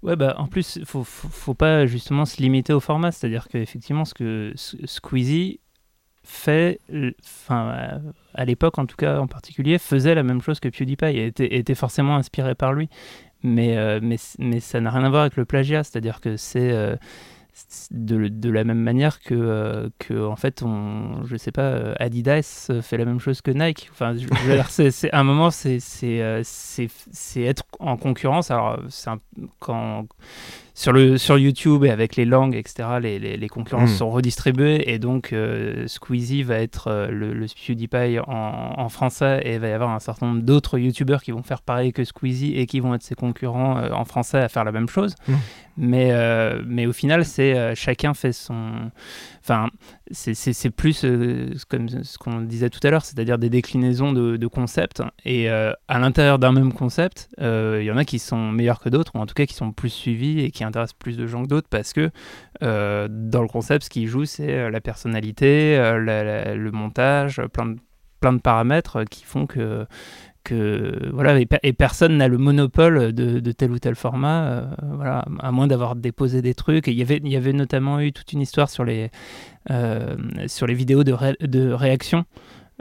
Ouais, 0.03 0.15
bah 0.15 0.35
en 0.39 0.47
plus, 0.47 0.79
faut, 0.85 1.03
faut, 1.03 1.29
faut 1.29 1.55
pas 1.55 1.87
justement 1.87 2.25
se 2.27 2.41
limiter 2.41 2.73
au 2.73 2.81
format. 2.81 3.11
C'est-à-dire 3.11 3.49
qu'effectivement, 3.49 4.05
ce 4.05 4.15
que 4.15 4.53
Squeezie 4.85 5.59
fait, 6.27 6.81
euh, 6.93 7.13
enfin, 7.23 8.03
à 8.35 8.45
l'époque 8.45 8.79
en 8.79 8.87
tout 8.87 8.97
cas 8.97 9.19
en 9.21 9.27
particulier, 9.27 9.79
faisait 9.79 10.15
la 10.15 10.23
même 10.23 10.43
chose 10.43 10.61
que 10.61 10.69
PewDiePie 10.69 11.07
et 11.07 11.27
était, 11.27 11.75
forcément 11.75 12.17
inspiré 12.17 12.55
par 12.55 12.73
lui. 12.73 12.89
Mais, 13.43 13.77
euh, 13.77 14.01
mais, 14.03 14.17
mais 14.39 14.61
ça 14.61 14.81
n'a 14.81 14.91
rien 14.91 15.05
à 15.05 15.09
voir 15.09 15.23
avec 15.23 15.37
le 15.37 15.45
plagiat. 15.45 15.85
C'est-à-dire 15.85 16.21
que 16.21 16.37
c'est. 16.37 16.73
euh, 16.73 16.97
de, 17.91 18.51
la 18.51 18.65
même 18.65 18.81
manière 18.81 19.19
que, 19.19 19.91
que 19.99 20.27
en 20.27 20.37
fait 20.37 20.63
on 20.63 21.25
je 21.25 21.39
sais 21.39 21.53
pas 21.53 21.95
Adidas 21.99 22.71
fait 22.83 22.99
la 22.99 23.07
même 23.07 23.19
chose 23.19 23.41
que 23.41 23.51
Nike 23.51 23.89
enfin 23.93 24.15
je, 24.15 24.27
je 24.27 25.09
à 25.11 25.21
un 25.21 25.25
moment 25.25 25.51
c'est 25.51 25.81
être 27.39 27.63
en 27.81 27.97
concurrence 27.97 28.51
alors 28.51 28.79
un- 29.07 29.19
quand 29.59 30.07
sur 30.79 30.93
le 30.93 31.17
sur 31.17 31.39
YouTube 31.39 31.85
et 31.85 31.91
avec 31.91 32.17
les 32.17 32.27
langues 32.27 32.55
etc 32.55 32.87
les, 33.01 33.19
les, 33.19 33.39
les 33.39 33.49
concurrences 33.49 33.93
Mm. 33.93 33.97
sont 33.97 34.11
redistribuées 34.11 34.93
et 34.93 34.99
donc 34.99 35.33
euh, 35.33 35.87
Squeezie 35.87 36.43
va 36.43 36.57
être 36.57 36.89
euh, 36.89 37.09
le, 37.09 37.33
le 37.33 37.47
PewDiePie 37.47 38.19
en, 38.27 38.75
en 38.77 38.89
français 38.91 39.41
et 39.45 39.55
il 39.55 39.59
va 39.61 39.69
y 39.69 39.73
avoir 39.73 39.91
un 39.91 40.01
certain 40.01 40.27
nombre 40.27 40.43
d'autres 40.43 40.79
YouTubeurs 40.79 41.23
qui 41.23 41.31
vont 41.33 41.43
faire 41.43 41.63
pareil 41.63 41.95
que 41.95 42.05
Squeezie 42.05 42.59
et 42.59 42.67
qui 42.67 42.81
vont 42.81 42.95
être 42.95 43.03
ses 43.03 43.15
concurrents 43.15 43.79
euh, 43.79 43.91
en 43.93 44.05
français 44.05 44.39
à 44.39 44.49
faire 44.51 44.65
la 44.65 44.73
même 44.73 44.89
chose 44.89 45.15
Mm. 45.27 45.35
mais, 45.79 46.13
mais 46.67 46.87
au 46.87 46.93
final, 46.93 47.25
c'est 47.25 47.75
chacun 47.75 48.15
fait 48.15 48.33
son. 48.33 48.91
Enfin, 49.43 49.69
c'est- 50.11 50.71
plus 50.71 51.05
euh, 51.05 51.51
comme 51.69 51.89
ce 51.89 52.19
qu'on 52.19 52.41
disait 52.41 52.71
tout 52.71 52.81
à 52.83 52.91
l'heure, 52.91 53.05
c'est-à-dire 53.05 53.39
des 53.39 53.51
déclinaisons 53.51 54.13
de, 54.13 54.47
concepts. 54.47 55.03
Et 55.25 55.51
euh, 55.51 55.73
à 55.89 55.99
l'intérieur 55.99 56.39
d'un 56.39 56.53
même 56.53 56.73
concept, 56.73 57.29
euh, 57.41 57.79
il 57.81 57.87
y 57.87 57.91
en 57.91 57.97
a 57.97 58.05
qui 58.05 58.19
sont 58.19 58.51
meilleurs 58.51 58.81
que 58.81 58.89
d'autres, 58.89 59.13
ou 59.15 59.19
en 59.19 59.27
tout 59.27 59.35
cas 59.35 59.47
qui 59.47 59.55
sont 59.55 59.73
plus 59.73 59.91
suivis 59.91 60.41
et 60.41 60.51
qui 60.51 60.65
intéressent 60.65 60.97
plus 60.99 61.17
de 61.17 61.27
gens 61.27 61.43
que 61.43 61.49
d'autres, 61.49 61.69
parce 61.69 61.93
que 61.93 62.11
dans 62.61 63.43
le 63.43 63.49
concept, 63.49 63.85
ce 63.85 63.91
qui 63.91 64.07
joue, 64.07 64.25
c'est 64.25 64.71
la 64.71 64.81
personnalité, 64.81 65.77
le 65.77 66.71
montage, 66.71 67.43
plein 67.53 67.75
plein 68.21 68.33
de 68.33 68.41
paramètres 68.41 69.05
qui 69.05 69.25
font 69.25 69.47
que 69.47 69.87
voilà 71.13 71.39
et, 71.41 71.47
pe- 71.47 71.59
et 71.63 71.73
personne 71.73 72.17
n'a 72.19 72.29
le 72.29 72.39
monopole 72.39 73.13
de, 73.13 73.53
tel 73.53 73.71
ou 73.71 73.79
tel 73.79 73.95
format 73.95 74.45
euh, 74.45 74.67
voilà 74.95 75.25
à 75.41 75.51
moins 75.53 75.67
d'avoir 75.67 75.97
déposé 75.97 76.43
des 76.43 76.55
trucs. 76.55 76.87
Il 76.87 76.95
y 76.95 77.03
avait 77.03 77.21
il 77.25 77.37
avait 77.37 77.53
notamment 77.53 78.01
eu 78.01 78.13
toute 78.13 78.33
une 78.33 78.41
histoire 78.41 78.69
sur 78.71 78.85
les 78.85 79.11
euh, 79.71 80.17
sur 80.47 80.67
les 80.67 80.75
vidéos 80.75 81.05
de, 81.05 81.13
ré- 81.13 81.37
de 81.41 81.71
réaction 81.73 82.25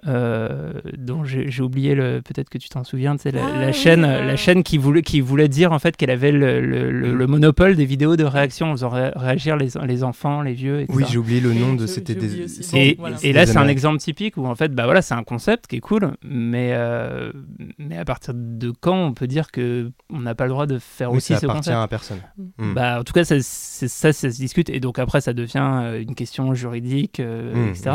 euh, 0.08 0.74
dont 0.98 1.24
j'ai 1.24 1.62
oublié 1.64 1.96
le 1.96 2.22
peut-être 2.22 2.50
que 2.50 2.58
tu 2.58 2.68
t'en 2.70 2.84
souviens 2.84 3.16
c'est 3.18 3.32
la, 3.32 3.46
Ah 3.46 3.60
la 3.62 3.68
oui, 3.68 3.74
chaîne 3.74 4.04
euh. 4.04 4.26
la 4.26 4.36
chaîne 4.36 4.62
qui 4.64 4.78
voulait 4.78 5.02
qui 5.02 5.22
voulait 5.22 5.48
dire 5.48 5.72
en 5.72 5.80
fait 5.80 5.96
qu'elle 5.96 6.10
avait 6.12 6.32
le, 6.34 6.60
le- 6.62 6.92
le- 6.92 7.14
le 7.16 7.28
monopole 7.28 7.76
des 7.76 7.86
vidéos 7.86 8.16
de 8.18 8.24
réaction 8.26 8.68
en 8.68 8.72
faisant 8.74 8.90
ré- 8.90 9.12
réagir 9.16 9.56
les, 9.58 9.70
les 9.88 10.04
enfants 10.04 10.42
les 10.42 10.54
vieux 10.54 10.82
etc. 10.82 10.94
Oui, 10.98 11.06
j'ai 11.10 11.18
oublié 11.18 11.40
le 11.40 11.54
nom 11.54 11.74
de. 11.76 11.86
C'était 11.88 12.16
des. 12.16 12.76
Et, 12.78 12.96
Bon, 12.96 13.02
voilà. 13.04 13.18
et 13.24 13.32
là, 13.34 13.46
c'est 13.46 13.58
un 13.58 13.68
exemple 13.68 14.00
typique 14.00 14.38
où 14.38 14.46
en 14.46 14.56
fait, 14.56 14.74
bah 14.74 14.86
voilà, 14.86 15.02
c'est 15.02 15.14
un 15.14 15.24
concept 15.24 15.68
qui 15.68 15.78
est 15.78 15.80
cool, 15.80 16.12
mais 16.24 16.72
euh, 16.74 17.32
mais 17.78 17.98
à 17.98 18.06
partir 18.06 18.34
de 18.36 18.72
quand 18.80 18.98
on 18.98 19.14
peut 19.14 19.28
dire 19.28 19.52
que 19.52 19.92
on 20.10 20.20
n'a 20.20 20.36
pas 20.36 20.44
le 20.46 20.50
droit 20.52 20.66
de 20.66 20.78
faire 20.78 21.12
Oui, 21.12 21.18
aussi 21.18 21.34
ça 21.34 21.40
ce 21.40 21.46
appartient 21.46 21.70
concept 21.70 21.84
à 21.84 21.88
personne. 21.88 22.20
Mm. 22.58 22.74
Bah, 22.74 23.00
en 23.00 23.04
tout 23.04 23.14
cas, 23.14 23.24
ça, 23.24 23.36
ça, 23.42 23.88
ça 23.88 24.14
se 24.14 24.28
discute 24.38 24.70
et 24.70 24.80
donc 24.80 25.00
après, 25.00 25.22
ça 25.22 25.34
devient 25.34 25.96
une 26.02 26.16
question 26.16 26.54
juridique, 26.54 27.20
euh, 27.20 27.54
Mm, 27.56 27.70
etc. 27.70 27.92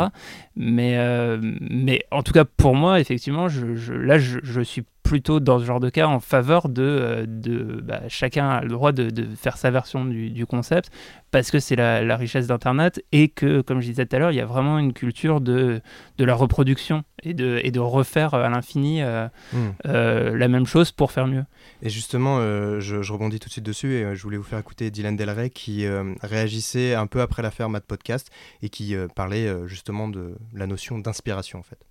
Mais 0.55 0.93
euh, 0.97 1.39
mais 1.91 2.05
en 2.09 2.23
tout 2.23 2.31
cas, 2.31 2.45
pour 2.45 2.73
moi, 2.73 3.01
effectivement, 3.01 3.47
là, 3.89 4.17
je, 4.17 4.39
je 4.41 4.61
suis 4.61 4.85
plutôt 5.03 5.39
dans 5.39 5.59
ce 5.59 5.65
genre 5.65 5.79
de 5.79 5.89
cas 5.89 6.07
en 6.07 6.19
faveur 6.19 6.69
de, 6.69 7.25
de 7.27 7.81
bah, 7.81 8.01
chacun 8.07 8.49
a 8.49 8.61
le 8.61 8.69
droit 8.69 8.91
de, 8.91 9.09
de 9.09 9.27
faire 9.35 9.57
sa 9.57 9.71
version 9.71 10.05
du, 10.05 10.29
du, 10.29 10.45
concept 10.45 10.91
parce 11.31 11.51
que 11.51 11.59
c'est 11.59 11.75
la, 11.75 12.01
la, 12.01 12.17
richesse 12.17 12.47
d'Internet 12.47 13.03
et 13.11 13.29
que, 13.29 13.61
comme 13.61 13.81
je 13.81 13.87
disais 13.87 14.05
tout 14.05 14.15
à 14.15 14.19
l'heure, 14.19 14.31
il 14.31 14.37
y 14.37 14.41
a 14.41 14.45
vraiment 14.45 14.79
une 14.79 14.93
culture 14.93 15.41
de, 15.41 15.81
de 16.17 16.25
la 16.25 16.35
reproduction 16.35 17.03
et 17.23 17.33
de, 17.33 17.59
et 17.63 17.71
de 17.71 17.79
refaire 17.79 18.33
à 18.33 18.49
l'infini 18.49 19.01
euh, 19.01 19.27
mm. 19.53 19.57
euh, 19.87 20.37
la 20.37 20.47
même 20.47 20.65
chose 20.65 20.91
pour 20.91 21.11
faire 21.11 21.27
mieux. 21.27 21.43
Et 21.81 21.89
justement, 21.89 22.37
euh, 22.39 22.79
je, 22.79 23.01
je, 23.01 23.13
rebondis 23.13 23.39
tout 23.39 23.47
de 23.47 23.53
suite 23.53 23.65
dessus 23.65 23.93
et 23.93 24.15
je 24.15 24.23
voulais 24.23 24.37
vous 24.37 24.43
faire 24.43 24.59
écouter 24.59 24.91
Dylan 24.91 25.15
Del 25.15 25.29
Rey 25.29 25.49
qui 25.49 25.85
réagissait 26.21 26.95
un 26.95 27.07
peu 27.07 27.21
après 27.21 27.41
l'affaire 27.41 27.69
Mad 27.69 27.83
Podcast 27.83 28.29
et 28.61 28.69
qui 28.69 28.95
parlait 29.15 29.49
justement 29.67 30.07
de 30.07 30.35
la 30.53 30.67
notion 30.67 30.99
d'inspiration 30.99 31.59
en 31.59 31.63
fait. 31.63 31.90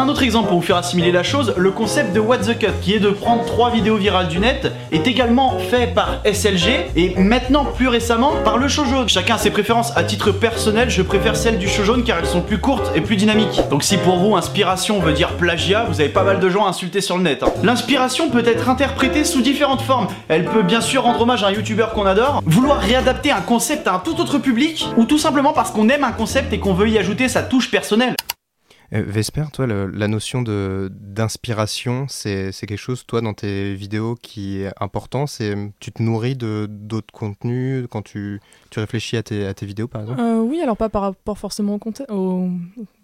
Un 0.00 0.08
autre 0.08 0.22
exemple 0.22 0.48
pour 0.48 0.60
vous 0.60 0.66
faire 0.66 0.76
assimiler 0.76 1.10
la 1.10 1.22
chose, 1.22 1.52
le 1.56 1.72
concept 1.72 2.12
de 2.14 2.20
What 2.20 2.38
the 2.38 2.58
Cut, 2.58 2.68
qui 2.80 2.94
est 2.94 3.00
de 3.00 3.10
prendre 3.10 3.44
trois 3.44 3.70
vidéos 3.70 3.96
virales 3.96 4.28
du 4.28 4.38
net, 4.38 4.72
est 4.92 5.06
également 5.06 5.58
fait 5.58 5.88
par 5.88 6.22
SLG 6.24 6.90
et 6.94 7.14
maintenant 7.16 7.64
plus 7.64 7.88
récemment 7.88 8.32
par 8.44 8.56
le 8.56 8.68
jaune. 8.68 9.08
Chacun 9.08 9.34
a 9.34 9.38
ses 9.38 9.50
préférences. 9.50 9.92
À 9.96 10.04
titre 10.04 10.30
personnel, 10.30 10.90
je 10.90 11.02
préfère 11.02 11.34
celles 11.34 11.58
du 11.58 11.66
jaune 11.66 12.04
car 12.04 12.18
elles 12.18 12.26
sont 12.26 12.40
plus 12.40 12.58
courtes 12.58 12.92
et 12.94 13.00
plus 13.00 13.16
dynamiques. 13.16 13.60
Donc 13.68 13.82
si 13.82 13.96
pour 13.96 14.16
vous 14.18 14.36
inspiration 14.36 15.00
veut 15.00 15.12
dire 15.12 15.36
plagiat, 15.36 15.86
vous 15.88 16.00
avez 16.00 16.08
pas 16.08 16.24
mal 16.24 16.38
de 16.38 16.48
gens 16.48 16.66
à 16.66 16.68
insulter 16.68 17.00
sur 17.00 17.16
le 17.16 17.24
net. 17.24 17.42
Hein. 17.42 17.50
L'inspiration 17.64 18.30
peut 18.30 18.46
être 18.46 18.68
interprétée 18.68 19.24
sous 19.24 19.42
différentes 19.42 19.82
formes. 19.82 20.06
Elle 20.28 20.44
peut 20.44 20.62
bien 20.62 20.80
sûr 20.80 21.02
rendre 21.02 21.20
hommage 21.20 21.42
à 21.42 21.48
un 21.48 21.52
youtubeur 21.52 21.92
qu'on 21.94 22.06
adore, 22.06 22.42
vouloir 22.46 22.78
réadapter 22.78 23.32
un 23.32 23.40
concept 23.40 23.88
à 23.88 23.94
un 23.94 23.98
tout 23.98 24.20
autre 24.20 24.38
public, 24.38 24.86
ou 24.96 25.04
tout 25.04 25.18
simplement 25.18 25.52
parce 25.52 25.72
qu'on 25.72 25.88
aime 25.88 26.04
un 26.04 26.12
concept 26.12 26.52
et 26.52 26.58
qu'on 26.58 26.74
veut 26.74 26.88
y 26.88 26.96
ajouter 26.96 27.28
sa 27.28 27.42
touche 27.42 27.70
personnelle. 27.70 28.14
Euh, 28.92 29.04
Vesper, 29.06 29.44
toi, 29.52 29.66
la 29.66 30.08
notion 30.08 30.42
d'inspiration, 30.42 32.06
c'est 32.08 32.52
quelque 32.52 32.76
chose, 32.76 33.06
toi, 33.06 33.20
dans 33.20 33.34
tes 33.34 33.74
vidéos 33.74 34.16
qui 34.20 34.62
est 34.62 34.72
important. 34.80 35.26
C'est 35.26 35.54
Tu 35.78 35.92
te 35.92 36.02
nourris 36.02 36.36
d'autres 36.36 37.12
contenus 37.12 37.86
quand 37.90 38.02
tu, 38.02 38.40
tu 38.70 38.80
réfléchis 38.80 39.16
à 39.16 39.22
tes, 39.22 39.46
à 39.46 39.54
tes, 39.54 39.66
vidéos, 39.66 39.86
par 39.86 40.02
exemple? 40.02 40.20
Euh, 40.20 40.40
Oui, 40.40 40.60
alors 40.60 40.76
pas 40.76 40.88
par 40.88 41.02
rapport 41.02 41.38
forcément 41.38 41.78
au, 41.78 42.14
au, 42.14 42.48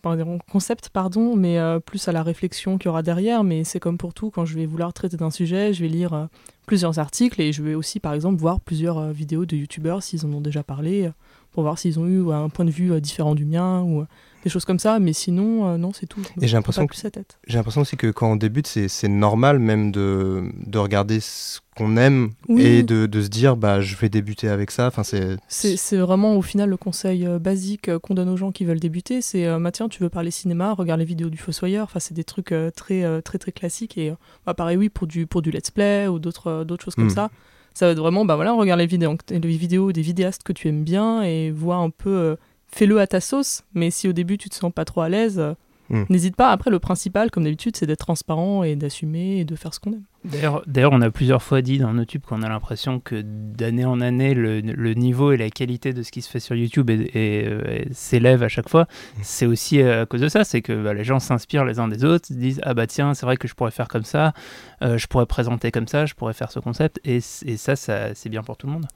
au 0.05 0.39
concept, 0.51 0.89
pardon, 0.89 1.37
mais 1.37 1.59
euh, 1.59 1.79
plus 1.79 2.09
à 2.09 2.13
la 2.13 2.23
réflexion 2.23 2.79
qu'il 2.79 2.87
y 2.87 2.89
aura 2.89 3.03
derrière. 3.03 3.45
Mais 3.45 3.63
c'est 3.63 3.81
comme 3.81 3.99
pour 3.99 4.13
tout, 4.13 4.31
quand 4.31 4.45
je 4.45 4.57
vais 4.57 4.67
vouloir 4.67 4.93
traiter 4.93 5.17
d'un 5.17 5.31
sujet, 5.31 5.73
je 5.73 5.83
vais 5.83 5.89
lire 5.89 6.15
euh, 6.15 6.27
plusieurs 6.67 6.99
articles 6.99 7.41
et 7.41 7.53
je 7.53 7.63
vais 7.63 7.75
aussi, 7.75 8.01
par 8.01 8.13
exemple, 8.13 8.41
voir 8.41 8.61
plusieurs 8.61 9.13
vidéos 9.13 9.47
de 9.47 9.57
youtubeurs 9.57 10.03
s'ils 10.03 10.27
en 10.27 10.33
ont 10.33 10.41
déjà 10.41 10.65
parlé, 10.65 11.09
pour 11.53 11.63
voir 11.63 11.79
s'ils 11.79 12.01
ont 12.01 12.07
eu 12.07 12.33
un 12.33 12.49
point 12.49 12.65
de 12.65 12.73
vue 12.73 13.01
différent 13.01 13.37
du 13.37 13.45
mien 13.45 13.83
ou 13.83 14.05
des 14.47 14.51
choses 14.51 14.65
comme 14.65 14.79
ça, 14.79 15.01
mais 15.01 15.13
sinon, 15.13 15.69
euh, 15.69 15.77
non, 15.77 15.93
c'est 15.93 16.07
tout. 16.07 16.21
Et 16.41 16.47
j'ai 16.47 16.57
l'impression, 16.57 16.87
que, 16.87 16.95
j'ai 16.95 17.57
l'impression 17.57 17.81
aussi 17.81 17.97
que 17.97 18.13
quand 18.13 18.31
on 18.31 18.37
débute, 18.37 18.69
c'est, 18.69 19.09
normal 19.09 19.59
même 19.59 19.91
de, 19.91 20.45
de 20.65 20.79
regarder 20.79 21.19
ce 21.19 21.59
qu'on 21.77 21.97
aime 21.97 22.31
oui. 22.49 22.63
et 22.63 22.83
de, 22.85 23.07
de, 23.07 23.23
se 23.23 23.27
dire, 23.27 23.57
bah, 23.57 23.81
je 23.81 23.97
vais 23.97 24.09
débuter 24.09 24.49
avec 24.49 24.71
ça. 24.71 24.87
Enfin, 24.87 25.03
c'est... 25.03 25.37
C'est, 25.49 25.97
vraiment 25.97 26.37
au 26.37 26.43
final 26.43 26.71
le 26.71 26.77
conseil 26.77 27.27
euh, 27.27 27.41
basique 27.41 27.89
euh, 27.89 27.99
qu'on 27.99 28.15
donne 28.15 28.29
aux 28.29 28.37
gens 28.37 28.53
qui 28.53 28.65
veulent 28.65 28.79
débuter, 28.79 29.21
c'est, 29.21 29.49
euh, 29.49 29.59
bah, 29.59 29.73
tiens, 29.73 29.89
tu 29.89 30.01
veux 30.01 30.09
parler 30.09 30.31
cinéma, 30.31 30.75
regarde 30.75 31.01
les 31.01 31.07
vidéos 31.07 31.29
du 31.29 31.39
Fossoyeur. 31.39 31.83
Enfin, 31.83 31.99
c'est 31.99 32.15
des 32.15 32.23
trucs 32.23 32.55
très, 32.77 33.23
très, 33.23 33.39
très 33.39 33.53
classiques. 33.53 33.99
Et 33.99 34.15
bah, 34.47 34.55
pareil, 34.55 34.77
oui, 34.77 34.91
pour 34.91 35.09
du, 35.09 35.27
pour 35.27 35.43
du 35.43 35.51
let's 35.51 35.73
play 35.73 36.07
ou 36.07 36.21
d'autres, 36.21 36.63
d'autres 36.63 36.85
choses 36.85 36.95
comme 36.95 37.07
mmh. 37.07 37.11
ça. 37.11 37.31
Ça 37.75 37.87
va 37.87 37.93
être 37.93 37.99
vraiment, 37.99 38.25
bah 38.25 38.37
voilà, 38.37 38.55
on 38.55 38.59
regarde 38.59 38.79
les 38.79 38.87
vidéos, 38.87 39.17
les 39.29 39.41
vidéos 39.41 39.91
des 39.91 40.03
vidéastes 40.03 40.45
que 40.45 40.53
tu 40.53 40.69
aimes 40.69 40.85
bien 40.85 41.23
et 41.23 41.51
vois 41.51 41.77
un 41.77 41.91
peu 41.91 42.37
fais-le 42.77 43.01
à 43.01 43.07
ta 43.07 43.21
sauce, 43.21 43.63
mais 43.75 43.91
si 43.91 44.09
au 44.09 44.13
début 44.13 44.39
tu 44.39 44.51
te 44.51 44.55
sens 44.55 44.73
pas 44.73 44.85
trop 44.85 45.01
à 45.01 45.09
l'aise, 45.09 45.43
mmh. 45.89 46.03
n'hésite 46.11 46.37
pas. 46.37 46.51
Après, 46.51 46.71
le 46.71 46.79
principal, 46.79 47.31
comme 47.31 47.45
d'habitude, 47.45 47.77
c'est 47.77 47.87
d'être 47.87 48.01
transparent 48.01 48.63
et 48.63 48.77
d'assumer 48.77 49.39
et 49.39 49.45
de 49.45 49.57
faire 49.57 49.73
ce 49.73 49.81
qu'on 49.81 49.95
aime. 49.95 50.05
D'ailleurs, 50.67 50.93
on 50.93 51.01
a 51.01 51.11
plusieurs 51.11 51.43
fois 51.43 51.63
dit 51.63 51.79
dans 51.79 51.95
YouTube 51.95 52.23
qu'on 52.27 52.43
a 52.43 52.49
l'impression 52.49 53.01
que 53.01 53.23
d'année 53.23 53.85
en 53.85 54.01
année, 54.01 54.35
le, 54.35 54.61
le, 54.61 54.95
niveau 54.95 55.33
et 55.33 55.37
la 55.37 55.51
qualité 55.51 55.93
de 55.93 56.03
ce 56.03 56.11
qui 56.11 56.23
se 56.23 56.31
fait 56.31 56.41
sur 56.41 56.55
YouTube 56.55 56.91
s'élève 57.93 58.43
à 58.43 58.49
chaque 58.49 58.69
fois. 58.69 58.83
Mmh. 58.83 59.21
C'est 59.23 59.47
aussi 59.47 59.83
à 59.83 60.07
cause 60.07 60.21
de 60.21 60.29
ça, 60.29 60.45
c'est 60.45 60.63
que 60.63 60.83
bah, 60.83 60.95
les 60.95 61.05
gens 61.05 61.21
s'inspirent 61.21 61.65
les 61.65 61.79
uns 61.79 61.89
des 61.89 62.05
autres, 62.05 62.33
disent 62.33 62.61
ah 62.65 62.75
bah 62.75 62.87
tiens, 62.87 63.15
c'est 63.15 63.27
vrai 63.27 63.37
que 63.37 63.49
je 63.49 63.55
pourrais 63.55 63.71
faire 63.71 63.89
comme 63.89 64.05
ça, 64.05 64.33
euh, 64.83 64.99
je 64.99 65.07
pourrais 65.07 65.27
présenter 65.27 65.71
comme 65.71 65.89
ça, 65.89 66.07
je 66.07 66.15
pourrais 66.15 66.35
faire 66.35 66.51
ce 66.51 66.61
concept, 66.61 67.01
et, 67.05 67.17
et 67.17 67.57
ça, 67.57 67.77
ça 67.77 68.15
c'est 68.15 68.29
bien 68.29 68.43
pour 68.43 68.57
tout 68.57 68.67
le 68.67 68.73
monde. 68.73 68.87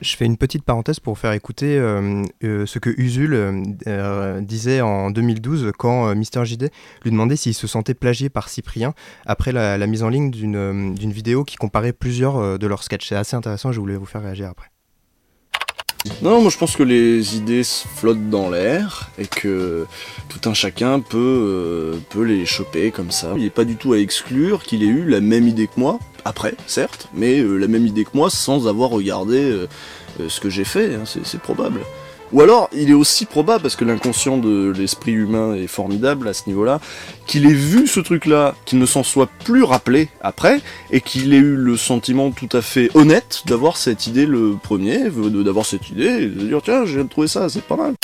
Je 0.00 0.16
fais 0.16 0.26
une 0.26 0.36
petite 0.36 0.64
parenthèse 0.64 1.00
pour 1.00 1.18
faire 1.18 1.32
écouter 1.32 1.78
euh, 1.78 2.22
euh, 2.42 2.66
ce 2.66 2.78
que 2.78 2.90
Usul 2.98 3.34
euh, 3.34 4.40
disait 4.40 4.80
en 4.80 5.10
2012 5.10 5.72
quand 5.78 6.08
euh, 6.08 6.14
Mister 6.14 6.44
JD 6.44 6.70
lui 7.04 7.10
demandait 7.10 7.36
s'il 7.36 7.54
se 7.54 7.66
sentait 7.66 7.94
plagié 7.94 8.28
par 8.28 8.48
Cyprien 8.48 8.94
après 9.26 9.52
la, 9.52 9.78
la 9.78 9.86
mise 9.86 10.02
en 10.02 10.08
ligne 10.08 10.30
d'une 10.30 10.63
d'une 10.72 11.12
vidéo 11.12 11.44
qui 11.44 11.56
comparait 11.56 11.92
plusieurs 11.92 12.58
de 12.58 12.66
leurs 12.66 12.82
sketchs. 12.82 13.08
C'est 13.08 13.16
assez 13.16 13.36
intéressant, 13.36 13.72
je 13.72 13.80
voulais 13.80 13.96
vous 13.96 14.06
faire 14.06 14.22
réagir 14.22 14.48
après. 14.48 14.70
Non, 16.20 16.42
moi 16.42 16.50
je 16.50 16.58
pense 16.58 16.76
que 16.76 16.82
les 16.82 17.36
idées 17.36 17.62
flottent 17.64 18.28
dans 18.28 18.50
l'air 18.50 19.10
et 19.18 19.26
que 19.26 19.86
tout 20.28 20.48
un 20.48 20.52
chacun 20.52 21.00
peut, 21.00 21.18
euh, 21.18 21.98
peut 22.10 22.24
les 22.24 22.44
choper 22.44 22.90
comme 22.90 23.10
ça. 23.10 23.32
Il 23.36 23.44
n'est 23.44 23.50
pas 23.50 23.64
du 23.64 23.76
tout 23.76 23.94
à 23.94 23.98
exclure 23.98 24.62
qu'il 24.62 24.82
ait 24.82 24.86
eu 24.86 25.08
la 25.08 25.20
même 25.20 25.48
idée 25.48 25.66
que 25.66 25.80
moi, 25.80 25.98
après, 26.26 26.54
certes, 26.66 27.08
mais 27.14 27.40
euh, 27.40 27.56
la 27.56 27.68
même 27.68 27.86
idée 27.86 28.04
que 28.04 28.10
moi 28.12 28.28
sans 28.28 28.68
avoir 28.68 28.90
regardé 28.90 29.38
euh, 29.40 29.66
ce 30.28 30.40
que 30.40 30.50
j'ai 30.50 30.64
fait, 30.64 30.94
hein, 30.94 31.04
c'est 31.06 31.40
probable. 31.40 31.80
Ou 32.34 32.40
alors, 32.40 32.68
il 32.72 32.90
est 32.90 32.94
aussi 32.94 33.26
probable, 33.26 33.62
parce 33.62 33.76
que 33.76 33.84
l'inconscient 33.84 34.38
de 34.38 34.72
l'esprit 34.76 35.12
humain 35.12 35.54
est 35.54 35.68
formidable 35.68 36.26
à 36.26 36.32
ce 36.32 36.48
niveau-là, 36.48 36.80
qu'il 37.28 37.46
ait 37.46 37.54
vu 37.54 37.86
ce 37.86 38.00
truc-là, 38.00 38.56
qu'il 38.64 38.80
ne 38.80 38.86
s'en 38.86 39.04
soit 39.04 39.28
plus 39.44 39.62
rappelé 39.62 40.08
après, 40.20 40.60
et 40.90 41.00
qu'il 41.00 41.32
ait 41.32 41.38
eu 41.38 41.54
le 41.54 41.76
sentiment 41.76 42.32
tout 42.32 42.48
à 42.50 42.60
fait 42.60 42.90
honnête 42.96 43.44
d'avoir 43.46 43.76
cette 43.76 44.08
idée 44.08 44.26
le 44.26 44.56
premier, 44.60 45.10
d'avoir 45.10 45.64
cette 45.64 45.90
idée, 45.90 46.08
et 46.08 46.26
de 46.26 46.46
dire 46.48 46.60
tiens, 46.60 46.84
j'ai 46.84 47.06
trouvé 47.06 47.28
ça, 47.28 47.48
c'est 47.48 47.62
pas 47.62 47.76
mal. 47.76 47.94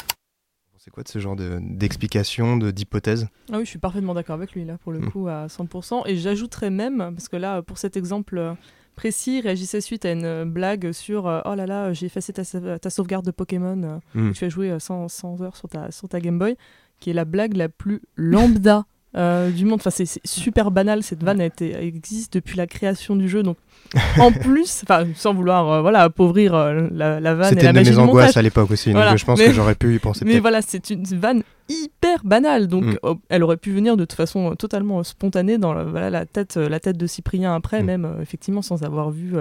C'est 0.79 0.93
quoi 0.93 1.03
de 1.03 1.09
ce 1.09 1.19
genre 1.19 1.35
d'explication, 1.37 2.57
de, 2.57 2.71
d'hypothèse? 2.71 3.27
Ah 3.53 3.57
oui, 3.57 3.65
je 3.65 3.71
suis 3.71 3.81
parfaitement 3.81 4.15
d'accord 4.15 4.37
avec 4.37 4.53
lui 4.53 4.65
là, 4.65 4.79
pour 4.79 4.93
le 4.93 5.01
mmh. 5.01 5.11
coup, 5.11 5.27
à 5.27 5.49
100%. 5.49 6.03
Et 6.07 6.17
j'ajouterais 6.17 6.71
même, 6.71 6.99
parce 7.17 7.29
que 7.29 7.37
là, 7.37 7.63
pour 7.63 7.79
cet 7.79 7.97
exemple 7.97 8.55
précis 9.01 9.41
réagissait 9.41 9.81
suite 9.81 10.05
à 10.05 10.13
une 10.13 10.45
blague 10.45 10.93
sur 10.93 11.27
euh, 11.27 11.41
oh 11.47 11.55
là 11.55 11.65
là 11.65 11.95
j'ai 11.95 12.05
effacé 12.05 12.35
ta, 12.35 12.45
ta, 12.45 12.91
sauvegarde 12.91 13.25
de 13.25 13.31
Pokémon 13.31 13.99
mm. 14.15 14.33
tu 14.33 14.45
as 14.45 14.51
joué 14.51 14.79
100, 14.79 15.09
100, 15.09 15.41
heures 15.41 15.57
sur 15.57 15.71
ta, 15.71 15.91
sur 15.91 16.07
ta 16.07 16.21
Game 16.21 16.39
Boy 16.39 16.55
qui 16.99 17.09
est 17.09 17.15
la 17.15 17.25
blague 17.25 17.57
la 17.57 17.71
plus 17.71 18.03
lambda 18.17 18.85
euh, 19.17 19.51
du 19.51 19.65
monde 19.65 19.81
enfin 19.81 19.89
c'est 19.89 20.21
super 20.27 20.71
banal 20.71 21.03
cette 21.03 21.23
vanne 21.25 21.41
a 21.41 21.47
été, 21.47 21.75
existe 21.83 22.35
depuis 22.35 22.59
la 22.59 22.67
création 22.67 23.17
du 23.17 23.27
jeu 23.27 23.43
donc 23.43 23.57
en 24.21 24.31
plus 24.31 24.83
enfin 24.85 25.07
sans 25.17 25.35
vouloir 25.35 25.69
euh, 25.69 25.83
voilà 25.83 26.03
appauvrir 26.03 26.55
euh, 26.55 26.89
la, 26.93 27.19
la, 27.19 27.35
vanne 27.35 27.49
c'était 27.49 27.67
une 27.67 27.73
de 27.73 27.91
mes 27.91 27.99
angoisses 27.99 28.37
à 28.37 28.43
l'époque 28.43 28.71
aussi 28.71 28.93
voilà. 28.93 29.11
donc 29.11 29.19
je 29.19 29.25
pense 29.25 29.39
mais, 29.39 29.47
que 29.47 29.53
j'aurais 29.53 29.75
pu 29.75 29.95
y 29.95 29.99
penser 29.99 30.25
mais 30.25 30.39
voilà 30.39 30.63
c'est 30.63 30.91
une 30.91 31.03
vanne 31.03 31.43
hyper 31.69 32.25
banale 32.25 32.69
donc 32.69 32.85
mm. 32.85 32.99
oh, 33.03 33.19
elle 33.29 33.43
aurait 33.43 33.57
pu 33.57 33.73
venir 33.73 33.97
de 33.97 34.05
toute 34.05 34.17
façon 34.17 34.55
totalement 34.55 35.03
spontanée 35.03 35.59
dans 35.59 35.73
la, 35.73 35.83
voilà, 35.83 36.09
la 36.09 36.25
tête 36.25 36.57
la 36.57 36.79
tête 36.79 36.97
de 36.97 37.07
Cyprien 37.07 37.53
après 37.53 37.83
mm. 37.83 37.87
même 37.87 38.17
effectivement 38.23 38.63
sans 38.63 38.85
avoir 38.85 39.11
vu 39.11 39.35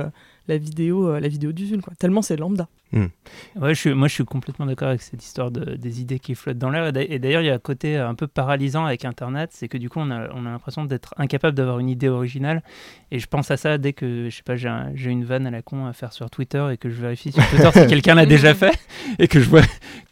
la 0.48 0.58
vidéo 0.58 1.20
la 1.20 1.28
vidéo 1.28 1.52
d'Usul 1.52 1.82
quoi 1.82 1.94
tellement 2.00 2.24
c'est 2.24 2.38
lambda. 2.38 2.68
Ouais, 2.92 3.74
je 3.74 3.74
suis, 3.74 3.94
moi 3.94 4.08
je 4.08 4.14
suis 4.14 4.26
complètement 4.26 4.66
d'accord 4.66 4.88
avec 4.88 5.02
cette 5.02 5.24
histoire 5.24 5.52
de, 5.52 5.76
des 5.76 6.02
idées 6.02 6.20
qui 6.20 6.34
flottent 6.34 6.58
dans 6.58 6.70
l'air. 6.70 6.92
Et 6.98 7.20
d'ailleurs, 7.20 7.42
il 7.42 7.46
y 7.46 7.50
a 7.52 7.54
un 7.54 7.60
côté 7.60 7.98
un 7.98 8.16
peu 8.16 8.28
paralysant 8.28 8.86
avec 8.86 9.06
Internet, 9.06 9.52
c'est 9.54 9.68
que 9.68 9.78
du 9.78 9.90
coup, 9.90 10.00
on 10.00 10.10
a, 10.10 10.30
on 10.34 10.46
a 10.46 10.50
l'impression 10.50 10.86
d'être 10.86 11.14
incapable 11.18 11.56
d'avoir 11.56 11.80
une 11.80 11.90
idée 11.90 12.10
originale. 12.10 12.64
Et 13.12 13.20
je 13.20 13.28
pense 13.28 13.52
à 13.52 13.58
ça 13.58 13.78
dès 13.78 13.94
que, 13.94 14.29
je 14.30 14.38
sais 14.38 14.44
pas, 14.44 14.56
j'ai 14.56 14.68
un, 14.68 14.92
une 14.96 15.26
vanne 15.26 15.48
à 15.48 15.52
la 15.52 15.62
con 15.62 15.86
à 15.86 15.94
faire 15.94 16.14
sur 16.14 16.30
Twitter 16.30 16.66
et 16.72 16.78
que 16.78 16.90
je 16.90 17.02
vérifie 17.02 17.32
sur 17.32 17.48
Twitter 17.50 17.70
si 17.74 17.88
quelqu'un 17.88 18.16
l'a 18.16 18.26
déjà 18.26 18.54
fait 18.54 18.78
et 19.20 19.28
que 19.28 19.40
je 19.40 19.50
vois 19.50 19.62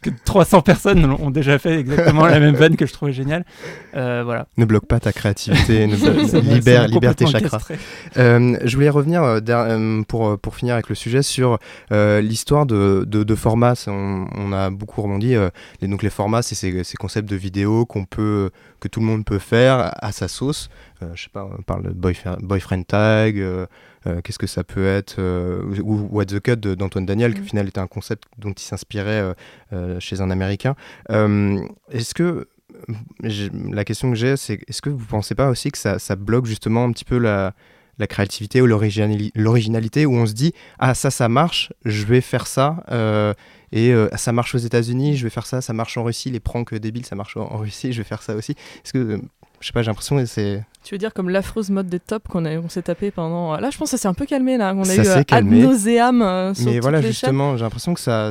que 0.02 0.10
300 0.24 0.62
personnes 0.62 1.04
ont 1.04 1.30
déjà 1.30 1.58
fait 1.58 1.80
exactement 1.80 2.26
la 2.26 2.38
même 2.40 2.54
vanne 2.54 2.76
que 2.76 2.86
je 2.86 2.92
trouvais 2.92 3.12
géniale. 3.12 3.44
Euh, 3.94 4.22
voilà. 4.24 4.46
Ne 4.56 4.64
bloque 4.64 4.86
pas 4.86 5.00
ta 5.00 5.12
créativité, 5.12 5.86
ne 5.86 6.54
libère, 6.54 6.88
libère 6.88 7.14
tes 7.14 7.26
chakras. 7.26 7.66
Euh, 8.16 8.56
je 8.64 8.76
voulais 8.76 8.90
revenir 8.90 9.22
euh, 9.22 10.02
pour, 10.06 10.38
pour 10.38 10.54
finir 10.54 10.74
avec 10.74 10.88
le 10.88 10.94
sujet 10.94 11.22
sur 11.22 11.58
l'histoire 11.90 12.66
de, 12.66 13.04
de, 13.06 13.24
de 13.24 13.34
formats. 13.34 13.74
On, 13.86 14.26
on, 14.34 14.52
a 14.52 14.70
beaucoup 14.70 15.02
rebondi. 15.02 15.34
Les, 15.80 15.88
donc 15.88 16.02
les 16.02 16.10
formats, 16.10 16.42
c'est 16.42 16.54
ces, 16.54 16.84
ces, 16.84 16.96
concepts 16.96 17.28
de 17.28 17.36
vidéos 17.36 17.86
qu'on 17.86 18.04
peut, 18.04 18.50
que 18.80 18.88
tout 18.88 19.00
le 19.00 19.06
monde 19.06 19.24
peut 19.24 19.38
faire 19.38 19.92
à 20.00 20.12
sa 20.12 20.28
sauce. 20.28 20.68
Je 21.14 21.22
sais 21.22 21.30
pas, 21.32 21.48
on 21.58 21.62
parle 21.62 21.82
de 21.84 21.90
boyfriend 21.92 22.82
tag. 22.82 23.42
Euh, 24.08 24.12
euh, 24.12 24.20
Qu'est-ce 24.22 24.38
que 24.38 24.46
ça 24.46 24.64
peut 24.64 24.86
être 24.86 25.18
Ou 25.18 26.08
What 26.10 26.26
the 26.26 26.40
Cut 26.40 26.56
d'Antoine 26.56 27.06
Daniel, 27.06 27.32
mmh. 27.32 27.34
qui 27.34 27.40
au 27.40 27.44
final 27.44 27.68
était 27.68 27.80
un 27.80 27.86
concept 27.86 28.24
dont 28.38 28.52
il 28.52 28.62
s'inspirait 28.62 29.34
chez 30.00 30.20
un 30.20 30.30
Américain. 30.30 30.74
Est-ce 31.08 32.14
que 32.14 32.48
la 33.22 33.84
question 33.84 34.10
que 34.10 34.16
j'ai, 34.16 34.36
c'est 34.36 34.60
est-ce 34.68 34.82
que 34.82 34.90
vous 34.90 35.04
pensez 35.04 35.34
pas 35.34 35.48
aussi 35.48 35.70
que 35.70 35.78
ça, 35.78 35.98
ça 35.98 36.16
bloque 36.16 36.46
justement 36.46 36.84
un 36.84 36.92
petit 36.92 37.04
peu 37.04 37.18
la 37.18 37.54
la 37.98 38.06
créativité 38.06 38.62
ou 38.62 38.66
l'originalité 38.66 40.06
où 40.06 40.14
on 40.14 40.26
se 40.26 40.32
dit 40.32 40.52
ah 40.78 40.94
ça 40.94 41.10
ça 41.10 41.28
marche 41.28 41.72
je 41.84 42.04
vais 42.04 42.20
faire 42.20 42.46
ça 42.46 42.84
euh, 42.90 43.34
et 43.72 43.92
euh, 43.92 44.08
ça 44.16 44.32
marche 44.32 44.54
aux 44.54 44.58
États-Unis 44.58 45.16
je 45.16 45.24
vais 45.24 45.30
faire 45.30 45.46
ça 45.46 45.60
ça 45.60 45.72
marche 45.72 45.96
en 45.96 46.04
Russie 46.04 46.30
les 46.30 46.40
pranks 46.40 46.74
débiles 46.74 47.04
ça 47.04 47.16
marche 47.16 47.36
en, 47.36 47.52
en, 47.52 47.58
Russie 47.58 47.92
je 47.92 47.98
vais 47.98 48.08
faire 48.08 48.22
ça 48.22 48.34
aussi 48.34 48.52
est-ce 48.52 48.92
que 48.92 49.20
Je 49.60 49.66
sais 49.66 49.72
pas, 49.72 49.82
j'ai 49.82 49.88
l'impression 49.88 50.16
que 50.16 50.24
c'est. 50.26 50.64
Tu 50.84 50.94
veux 50.94 50.98
dire 50.98 51.12
comme 51.12 51.28
l'affreuse 51.28 51.70
mode 51.70 51.88
des 51.88 52.00
tops 52.00 52.26
qu'on 52.28 52.44
a- 52.44 52.56
on 52.58 52.68
s'est 52.68 52.82
tapé 52.82 53.10
pendant. 53.10 53.56
Là, 53.58 53.70
je 53.70 53.76
pense 53.78 53.90
que 53.90 53.96
ça 53.96 54.02
s'est 54.02 54.08
un 54.08 54.14
peu 54.14 54.24
calmé 54.26 54.56
là. 54.56 54.72
On 54.74 54.82
a 54.82 54.84
Ça 54.84 54.94
eu 54.96 55.06
euh, 55.06 55.22
ad 55.30 55.44
nauseam 55.44 56.22
euh, 56.22 56.54
sur 56.54 56.70
Mais 56.70 56.80
voilà, 56.80 57.00
les 57.00 57.08
justement, 57.08 57.56
j'ai 57.56 57.64
l'impression 57.64 57.92
que 57.94 58.00
ça. 58.00 58.30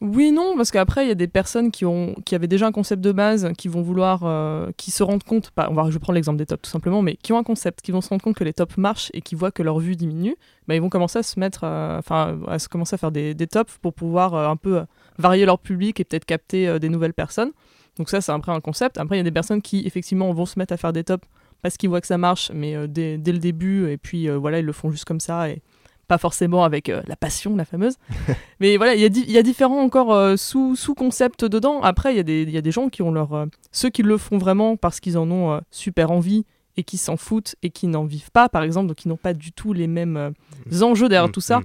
Oui, 0.00 0.32
non, 0.32 0.54
parce 0.56 0.70
qu'après, 0.70 1.04
il 1.06 1.08
y 1.08 1.12
a 1.12 1.14
des 1.14 1.28
personnes 1.28 1.70
qui, 1.70 1.86
ont, 1.86 2.14
qui 2.26 2.34
avaient 2.34 2.48
déjà 2.48 2.66
un 2.66 2.72
concept 2.72 3.00
de 3.02 3.10
base, 3.12 3.50
qui 3.56 3.68
vont 3.68 3.80
vouloir, 3.80 4.20
euh, 4.24 4.70
qui 4.76 4.90
se 4.90 5.02
rendent 5.02 5.22
compte, 5.22 5.50
pas, 5.50 5.68
on 5.70 5.74
va, 5.74 5.84
je 5.86 5.92
vais 5.92 5.98
prendre 5.98 6.14
l'exemple 6.16 6.36
des 6.36 6.44
tops 6.44 6.60
tout 6.62 6.70
simplement, 6.70 7.00
mais 7.00 7.16
qui 7.16 7.32
ont 7.32 7.38
un 7.38 7.42
concept, 7.44 7.80
qui 7.80 7.90
vont 7.90 8.02
se 8.02 8.10
rendre 8.10 8.22
compte 8.22 8.36
que 8.36 8.44
les 8.44 8.52
tops 8.52 8.76
marchent 8.76 9.10
et 9.14 9.22
qui 9.22 9.34
voient 9.34 9.50
que 9.52 9.62
leur 9.62 9.78
vue 9.78 9.96
diminue, 9.96 10.36
bah, 10.68 10.74
ils 10.74 10.80
vont 10.82 10.90
commencer 10.90 11.20
à 11.20 11.22
se 11.22 11.40
mettre, 11.40 11.60
euh, 11.64 11.98
enfin, 11.98 12.38
à 12.48 12.58
se 12.58 12.68
commencer 12.68 12.94
à 12.94 12.98
faire 12.98 13.12
des, 13.12 13.34
des 13.34 13.46
tops 13.46 13.78
pour 13.80 13.94
pouvoir 13.94 14.34
euh, 14.34 14.48
un 14.48 14.56
peu 14.56 14.78
euh, 14.78 14.84
varier 15.16 15.46
leur 15.46 15.58
public 15.58 15.98
et 16.00 16.04
peut-être 16.04 16.26
capter 16.26 16.68
euh, 16.68 16.78
des 16.78 16.90
nouvelles 16.90 17.14
personnes. 17.14 17.52
Donc 17.98 18.08
ça, 18.10 18.20
c'est 18.20 18.32
après 18.32 18.52
un 18.52 18.60
concept. 18.60 18.98
Après, 18.98 19.16
il 19.16 19.18
y 19.18 19.20
a 19.20 19.24
des 19.24 19.30
personnes 19.30 19.62
qui, 19.62 19.86
effectivement, 19.86 20.32
vont 20.32 20.46
se 20.46 20.58
mettre 20.58 20.72
à 20.72 20.76
faire 20.76 20.92
des 20.92 21.04
tops 21.04 21.26
parce 21.62 21.76
qu'ils 21.76 21.88
voient 21.88 22.00
que 22.00 22.06
ça 22.06 22.18
marche, 22.18 22.50
mais 22.54 22.74
euh, 22.76 22.86
dès, 22.86 23.16
dès 23.18 23.32
le 23.32 23.38
début, 23.38 23.88
et 23.90 23.96
puis 23.96 24.28
euh, 24.28 24.36
voilà, 24.36 24.58
ils 24.58 24.64
le 24.66 24.72
font 24.72 24.90
juste 24.90 25.04
comme 25.06 25.20
ça, 25.20 25.48
et 25.48 25.62
pas 26.08 26.18
forcément 26.18 26.64
avec 26.64 26.90
euh, 26.90 27.00
la 27.06 27.16
passion, 27.16 27.56
la 27.56 27.64
fameuse. 27.64 27.94
Mais 28.60 28.76
voilà, 28.76 28.94
il 28.94 29.00
y, 29.00 29.04
a 29.04 29.08
di- 29.08 29.24
il 29.26 29.32
y 29.32 29.38
a 29.38 29.42
différents 29.42 29.80
encore 29.80 30.38
sous, 30.38 30.76
sous-concepts 30.76 31.44
dedans. 31.46 31.80
Après, 31.80 32.12
il 32.12 32.16
y, 32.16 32.20
a 32.20 32.24
des- 32.24 32.42
il 32.42 32.50
y 32.50 32.58
a 32.58 32.60
des 32.60 32.72
gens 32.72 32.88
qui 32.90 33.00
ont 33.00 33.10
leur... 33.12 33.46
ceux 33.72 33.88
qui 33.88 34.02
le 34.02 34.18
font 34.18 34.36
vraiment 34.36 34.76
parce 34.76 35.00
qu'ils 35.00 35.16
en 35.16 35.30
ont 35.30 35.60
super 35.70 36.10
envie 36.10 36.44
et 36.76 36.82
qui 36.82 36.98
s'en 36.98 37.16
foutent 37.16 37.54
et 37.62 37.70
qui 37.70 37.86
n'en 37.86 38.04
vivent 38.04 38.32
pas, 38.32 38.48
par 38.50 38.62
exemple, 38.64 38.88
donc 38.88 38.96
qui 38.96 39.08
n'ont 39.08 39.16
pas 39.16 39.32
du 39.32 39.52
tout 39.52 39.72
les 39.72 39.86
mêmes 39.86 40.16
euh, 40.18 40.82
enjeux 40.82 41.08
derrière 41.08 41.30
tout 41.32 41.40
ça. 41.40 41.60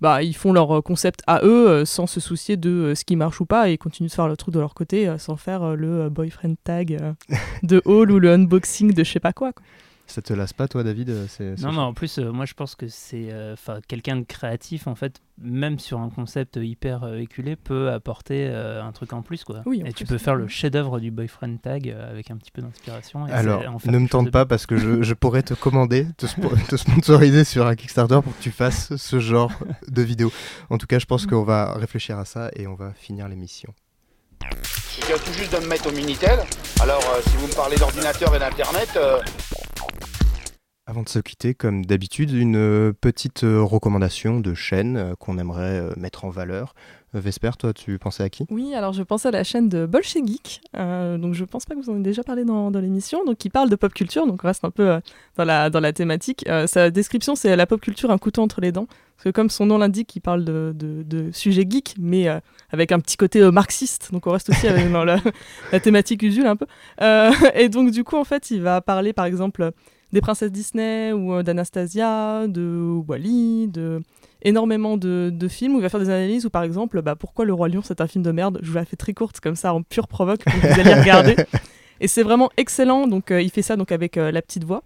Bah, 0.00 0.22
ils 0.22 0.34
font 0.34 0.52
leur 0.52 0.76
euh, 0.76 0.82
concept 0.82 1.22
à 1.26 1.40
eux 1.44 1.68
euh, 1.68 1.84
sans 1.84 2.06
se 2.06 2.20
soucier 2.20 2.56
de 2.56 2.70
euh, 2.70 2.94
ce 2.94 3.04
qui 3.04 3.16
marche 3.16 3.40
ou 3.40 3.46
pas 3.46 3.68
et 3.68 3.74
ils 3.74 3.78
continuent 3.78 4.08
de 4.08 4.12
faire 4.12 4.28
le 4.28 4.36
truc 4.36 4.54
de 4.54 4.60
leur 4.60 4.74
côté 4.74 5.12
sans 5.18 5.36
faire 5.36 5.76
le 5.76 6.08
boyfriend 6.08 6.54
tag 6.62 6.98
de 7.62 7.82
Hall 7.84 8.10
ou 8.10 8.18
le 8.18 8.32
unboxing 8.32 8.92
de 8.92 9.04
je 9.04 9.12
sais 9.12 9.20
pas 9.20 9.32
quoi. 9.32 9.52
quoi. 9.52 9.62
Ça 10.06 10.20
te 10.20 10.32
lasse 10.34 10.52
pas, 10.52 10.68
toi, 10.68 10.82
David 10.84 11.08
euh, 11.10 11.24
c'est- 11.28 11.60
Non, 11.62 11.72
mais 11.72 11.78
en 11.78 11.94
plus, 11.94 12.18
euh, 12.18 12.30
moi 12.30 12.44
je 12.44 12.52
pense 12.54 12.74
que 12.74 12.88
c'est. 12.88 13.32
euh, 13.32 13.54
Enfin, 13.54 13.80
quelqu'un 13.88 14.16
de 14.16 14.22
créatif, 14.24 14.86
en 14.86 14.94
fait, 14.94 15.20
même 15.38 15.78
sur 15.78 15.98
un 15.98 16.10
concept 16.10 16.56
hyper 16.62 17.04
euh, 17.04 17.16
éculé, 17.18 17.56
peut 17.56 17.90
apporter 17.90 18.46
euh, 18.48 18.84
un 18.84 18.92
truc 18.92 19.12
en 19.14 19.22
plus, 19.22 19.44
quoi. 19.44 19.62
Oui, 19.66 19.82
en 19.82 19.86
et 19.86 19.92
tu 19.94 20.04
peux 20.04 20.18
faire 20.18 20.34
le 20.36 20.46
chef-d'œuvre 20.46 21.00
du 21.00 21.10
boyfriend 21.10 21.56
tag 21.56 21.88
euh, 21.88 22.10
avec 22.10 22.30
un 22.30 22.36
petit 22.36 22.50
peu 22.50 22.60
d'inspiration. 22.62 23.26
et 23.26 23.32
Alors, 23.32 23.62
c'est- 23.62 23.66
en 23.66 23.78
faire 23.78 23.92
ne 23.92 23.98
me 23.98 24.06
tente 24.08 24.26
de 24.26 24.30
pas 24.30 24.44
parce 24.44 24.66
que 24.66 24.76
je, 24.76 25.02
je 25.02 25.14
pourrais 25.14 25.42
te 25.42 25.54
commander, 25.54 26.06
te, 26.18 26.26
spo- 26.26 26.52
te 26.68 26.76
sponsoriser 26.76 27.44
sur 27.44 27.66
un 27.66 27.74
Kickstarter 27.74 28.20
pour 28.22 28.36
que 28.36 28.42
tu 28.42 28.50
fasses 28.50 28.94
ce 28.96 29.18
genre 29.18 29.52
de 29.88 30.02
vidéo. 30.02 30.30
En 30.70 30.76
tout 30.78 30.86
cas, 30.86 30.98
je 30.98 31.06
pense 31.06 31.26
qu'on 31.26 31.44
va 31.44 31.72
réfléchir 31.74 32.18
à 32.18 32.26
ça 32.26 32.50
et 32.56 32.66
on 32.66 32.74
va 32.74 32.92
finir 32.92 33.26
l'émission. 33.26 33.72
Je 35.00 35.06
viens 35.06 35.16
tout 35.16 35.32
juste 35.32 35.52
de 35.52 35.58
me 35.60 35.66
mettre 35.68 35.88
au 35.88 35.92
Minitel. 35.92 36.38
Alors, 36.80 37.00
euh, 37.16 37.20
si 37.26 37.36
vous 37.38 37.46
me 37.46 37.54
parlez 37.54 37.76
d'ordinateur 37.76 38.34
et 38.36 38.38
d'Internet, 38.38 38.90
you 39.92 40.13
Avant 40.94 41.02
de 41.02 41.08
se 41.08 41.18
quitter, 41.18 41.54
comme 41.54 41.84
d'habitude, 41.84 42.30
une 42.30 42.54
euh, 42.54 42.92
petite 42.92 43.42
euh, 43.42 43.60
recommandation 43.64 44.38
de 44.38 44.54
chaîne 44.54 44.96
euh, 44.96 45.14
qu'on 45.18 45.38
aimerait 45.38 45.88
mettre 45.96 46.24
en 46.24 46.30
valeur. 46.30 46.72
Vesper, 47.14 47.50
toi, 47.58 47.72
tu 47.72 47.98
pensais 47.98 48.22
à 48.22 48.28
qui? 48.30 48.46
Oui, 48.48 48.76
alors 48.76 48.92
je 48.92 49.02
pense 49.02 49.26
à 49.26 49.32
la 49.32 49.42
chaîne 49.42 49.68
de 49.68 49.86
Bolche 49.86 50.14
Geek. 50.14 50.60
donc 50.72 51.34
je 51.34 51.44
pense 51.44 51.64
pas 51.64 51.74
que 51.74 51.80
vous 51.80 51.90
en 51.90 51.94
avez 51.94 52.02
déjà 52.02 52.22
parlé 52.22 52.44
dans, 52.44 52.70
l'émission. 52.70 53.24
Donc 53.24 53.38
qui 53.38 53.50
parle 53.50 53.70
de 53.70 53.74
pop 53.74 53.92
culture, 53.92 54.24
donc 54.26 54.44
on 54.44 54.46
reste 54.46 54.64
un 54.64 54.70
peu 54.70 55.00
dans, 55.36 55.44
la, 55.44 55.68
dans 55.70 55.78
la 55.80 55.92
thématique. 55.92 56.44
Sa 56.66 56.90
description, 56.90 57.36
c'est 57.36 57.54
la 57.54 57.66
pop 57.66 57.80
culture, 57.80 58.10
un 58.10 58.18
couteau 58.18 58.42
entre 58.42 58.60
les 58.60 58.72
dents. 58.72 58.86
Parce 59.16 59.24
que 59.24 59.30
comme 59.30 59.48
son 59.48 59.66
nom 59.66 59.78
l'indique, 59.78 60.14
il 60.16 60.20
parle 60.20 60.44
de, 60.44 60.72
de, 60.74 61.04
de 61.04 61.30
sujets 61.30 61.66
geeks, 61.68 61.94
mais 62.00 62.26
avec 62.70 62.90
un 62.90 62.98
petit 62.98 63.16
côté 63.16 63.48
marxiste. 63.48 64.10
Donc 64.12 64.26
on 64.26 64.32
reste 64.32 64.50
aussi 64.50 64.66
dans 64.92 65.04
la, 65.04 65.20
la 65.70 65.78
thématique 65.78 66.22
usule 66.22 66.46
un 66.46 66.56
peu. 66.56 66.66
Et 67.54 67.68
donc 67.68 67.92
du 67.92 68.02
coup, 68.02 68.16
en 68.16 68.24
fait, 68.24 68.50
il 68.50 68.60
va 68.60 68.80
parler 68.80 69.12
par 69.12 69.24
exemple 69.24 69.72
des 70.14 70.20
princesses 70.22 70.52
Disney 70.52 71.12
ou 71.12 71.34
euh, 71.34 71.42
d'Anastasia, 71.42 72.46
de 72.48 73.02
Wally, 73.06 73.68
de 73.68 74.00
énormément 74.44 74.96
de, 74.96 75.30
de 75.32 75.48
films 75.48 75.74
où 75.74 75.78
il 75.78 75.82
va 75.82 75.88
faire 75.88 76.00
des 76.00 76.10
analyses 76.10 76.46
où 76.46 76.50
par 76.50 76.62
exemple 76.62 77.02
bah, 77.02 77.16
pourquoi 77.16 77.44
le 77.44 77.52
roi 77.52 77.68
lion 77.68 77.80
c'est 77.82 78.00
un 78.00 78.06
film 78.06 78.22
de 78.22 78.30
merde? 78.30 78.60
Je 78.62 78.68
vous 78.68 78.76
la 78.76 78.84
fais 78.84 78.96
très 78.96 79.14
courte 79.14 79.40
comme 79.40 79.56
ça 79.56 79.74
en 79.74 79.82
pure 79.82 80.06
provoque 80.06 80.44
pour 80.44 80.52
que 80.52 80.66
vous 80.66 80.80
alliez 80.80 80.94
regarder 80.94 81.36
et 82.00 82.08
c'est 82.08 82.22
vraiment 82.22 82.50
excellent 82.56 83.06
donc 83.06 83.30
euh, 83.30 83.40
il 83.40 83.50
fait 83.50 83.62
ça 83.62 83.76
donc 83.76 83.90
avec 83.90 84.16
euh, 84.16 84.30
la 84.30 84.42
petite 84.42 84.64
voix 84.64 84.82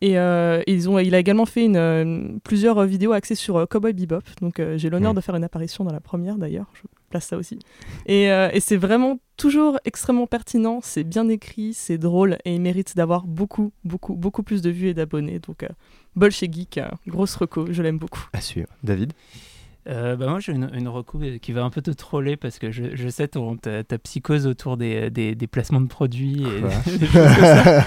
et 0.00 0.18
euh, 0.18 0.62
ils 0.68 0.88
ont, 0.88 0.98
il 1.00 1.14
a 1.14 1.18
également 1.18 1.46
fait 1.46 1.64
une, 1.64 2.38
plusieurs 2.44 2.84
vidéos 2.84 3.12
axées 3.12 3.34
sur 3.34 3.66
Cowboy 3.66 3.92
Bebop. 3.94 4.20
Donc 4.40 4.62
j'ai 4.76 4.90
l'honneur 4.90 5.12
de 5.12 5.20
faire 5.20 5.34
une 5.34 5.42
apparition 5.42 5.82
dans 5.82 5.92
la 5.92 5.98
première 5.98 6.36
d'ailleurs. 6.36 6.66
Je 6.74 6.82
place 7.08 7.26
ça 7.26 7.36
aussi. 7.36 7.58
Et, 8.06 8.30
euh, 8.30 8.50
et 8.52 8.60
c'est 8.60 8.76
vraiment 8.76 9.18
toujours 9.36 9.78
extrêmement 9.84 10.26
pertinent. 10.26 10.80
C'est 10.82 11.04
bien 11.04 11.28
écrit, 11.28 11.72
c'est 11.74 11.98
drôle 11.98 12.38
et 12.44 12.54
il 12.54 12.60
mérite 12.60 12.96
d'avoir 12.96 13.26
beaucoup, 13.26 13.72
beaucoup, 13.84 14.14
beaucoup 14.14 14.42
plus 14.42 14.62
de 14.62 14.70
vues 14.70 14.88
et 14.88 14.94
d'abonnés. 14.94 15.38
Donc 15.38 15.62
euh, 15.62 15.68
Bol 16.16 16.30
chez 16.30 16.50
Geek, 16.52 16.78
euh, 16.78 16.88
grosse 17.06 17.34
reco, 17.36 17.66
je 17.70 17.82
l'aime 17.82 17.98
beaucoup. 17.98 18.26
À 18.32 18.40
suivre. 18.40 18.68
David? 18.82 19.12
Euh, 19.88 20.16
bah 20.16 20.26
moi 20.28 20.38
j'ai 20.38 20.52
une, 20.52 20.68
une 20.74 20.88
reco 20.88 21.18
qui 21.40 21.52
va 21.52 21.64
un 21.64 21.70
peu 21.70 21.80
te 21.80 21.90
troller 21.90 22.36
parce 22.36 22.58
que 22.58 22.70
je, 22.70 22.94
je 22.94 23.08
sais 23.08 23.26
ton, 23.28 23.56
ta, 23.56 23.84
ta 23.84 23.96
psychose 23.96 24.46
autour 24.46 24.76
des, 24.76 25.08
des, 25.08 25.34
des 25.34 25.46
placements 25.46 25.80
de 25.80 25.86
produits 25.86 26.42
et, 26.42 26.60
Quoi? 26.60 26.70
des 26.98 27.06
choses 27.06 27.24
comme 27.24 27.44
ça. 27.44 27.84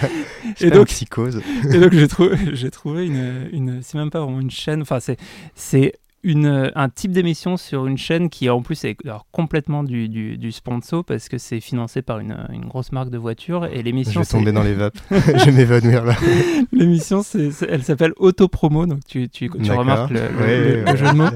C'est 0.55 0.69
pas 0.71 0.77
une 0.77 0.85
psychose. 0.85 1.41
et 1.71 1.79
donc 1.79 1.93
j'ai 1.93 2.07
trouvé, 2.07 2.37
j'ai 2.53 2.71
trouvé 2.71 3.05
une, 3.05 3.49
une 3.51 3.81
c'est 3.83 3.99
même 3.99 4.09
pas 4.09 4.21
vraiment 4.21 4.39
une 4.39 4.49
chaîne, 4.49 4.81
enfin 4.81 4.99
c'est 4.99 5.17
c'est 5.53 5.93
une, 6.23 6.71
un 6.75 6.89
type 6.89 7.11
d'émission 7.11 7.57
sur 7.57 7.87
une 7.87 7.97
chaîne 7.97 8.29
qui 8.29 8.49
en 8.49 8.61
plus 8.61 8.83
est 8.85 8.95
alors, 9.05 9.25
complètement 9.31 9.83
du, 9.83 10.07
du, 10.09 10.37
du 10.37 10.51
sponsor 10.51 11.03
parce 11.03 11.29
que 11.29 11.37
c'est 11.37 11.59
financé 11.59 12.01
par 12.01 12.19
une, 12.19 12.37
une 12.53 12.65
grosse 12.65 12.91
marque 12.91 13.09
de 13.09 13.17
voiture 13.17 13.65
et 13.65 13.77
Je 13.77 13.81
l'émission 13.81 14.21
vais 14.21 14.25
tomber 14.27 14.51
dans 14.51 14.63
les 14.63 14.73
vapes. 14.75 14.97
je 15.11 15.45
vais 15.45 15.51
m'évanouir 15.51 16.05
là. 16.05 16.15
L'émission, 16.71 17.21
elle 17.67 17.83
s'appelle 17.83 18.13
Autopromo, 18.17 18.85
donc 18.85 18.99
tu, 19.07 19.29
tu, 19.29 19.49
tu 19.49 19.71
remarques 19.71 20.11
le, 20.11 20.19
le- 20.19 20.37
Ouais, 20.37 20.57
le- 20.59 20.83
ouais, 20.83 20.91
le 20.91 20.97
jeu 20.97 21.07
de 21.07 21.15
mots. 21.15 21.29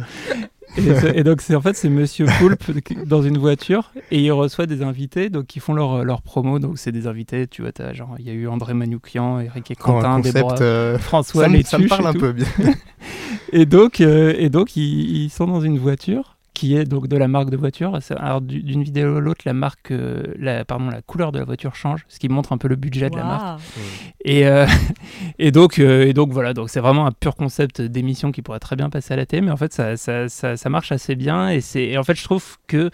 Et, 1.16 1.24
donc, 1.24 1.42
c'est, 1.42 1.56
en 1.56 1.62
fait, 1.62 1.76
c'est 1.76 1.90
Monsieur 1.90 2.26
Poulpe 2.40 2.64
dans 3.06 3.22
une 3.22 3.38
voiture 3.38 3.92
et 4.12 4.20
il 4.20 4.32
reçoit 4.32 4.66
des 4.66 4.82
invités 4.82 5.30
donc, 5.30 5.46
qui 5.48 5.60
font 5.60 5.74
leur, 5.74 6.04
leur 6.04 6.22
promo. 6.22 6.60
Donc, 6.60 6.78
c'est 6.78 6.92
des 6.92 7.08
invités, 7.08 7.48
tu 7.48 7.62
vois, 7.62 7.72
t'as, 7.72 7.94
genre, 7.94 8.16
il 8.20 8.26
y 8.26 8.30
a 8.30 8.34
eu 8.34 8.48
André 8.48 8.74
Manoukian, 8.74 9.40
Eric 9.40 9.72
et 9.72 9.76
Quentin, 9.76 10.20
Déborah, 10.20 10.56
euh, 10.62 10.98
François 10.98 11.44
ça 11.44 11.50
me- 11.50 11.62
ça 11.64 11.78
me 11.80 11.88
parle 11.88 12.06
et 12.06 12.08
un 12.08 12.14
peu 12.14 12.32
bien. 12.34 12.46
et 13.54 13.66
donc, 13.66 14.02
euh, 14.02 14.34
et 14.38 14.50
donc 14.50 14.76
ils, 14.76 15.24
ils 15.26 15.30
sont 15.30 15.48
dans 15.48 15.62
une 15.62 15.78
voiture 15.80 16.35
qui 16.56 16.76
est 16.76 16.86
donc 16.86 17.08
de 17.08 17.16
la 17.18 17.28
marque 17.28 17.52
de 17.52 17.58
voiture. 17.58 18.00
Alors 18.18 18.42
du- 18.42 18.64
d'une 18.64 18.82
vidéo 18.82 19.18
à 19.18 19.20
l'autre, 19.20 19.42
la 19.46 19.54
marque, 19.54 19.92
euh, 19.92 20.24
la, 20.40 20.66
pardon, 20.66 20.90
la 20.90 21.04
couleur 21.04 21.32
de 21.32 21.38
la 21.38 21.46
voiture 21.46 21.76
change, 21.76 22.04
ce 22.08 22.18
qui 22.18 22.30
montre 22.30 22.52
un 22.54 22.58
peu 22.58 22.68
le 22.68 22.76
budget 22.78 23.10
de 23.12 23.16
la 23.18 23.24
marque. 23.28 23.62
Et, 24.24 24.48
euh, 24.48 24.66
et 25.38 25.52
donc, 25.52 25.78
euh, 25.78 26.08
et 26.08 26.14
donc 26.14 26.32
voilà, 26.32 26.54
donc 26.54 26.70
c'est 26.72 26.80
vraiment 26.80 27.06
un 27.06 27.12
pur 27.12 27.36
concept 27.36 27.82
d'émission 27.82 28.32
qui 28.32 28.42
pourrait 28.42 28.60
très 28.60 28.76
bien 28.76 28.90
passer 28.90 29.14
à 29.14 29.18
la 29.18 29.26
télé, 29.28 29.42
mais 29.44 29.52
en 29.52 29.58
fait 29.58 29.74
ça, 29.74 29.98
ça, 29.98 30.28
ça, 30.30 30.58
ça 30.58 30.70
marche 30.70 30.92
assez 30.92 31.16
bien 31.16 31.50
et 31.50 31.62
c'est 31.62 31.84
et 31.84 31.98
en 31.98 32.04
fait 32.04 32.16
je 32.16 32.24
trouve 32.24 32.58
que 32.68 32.90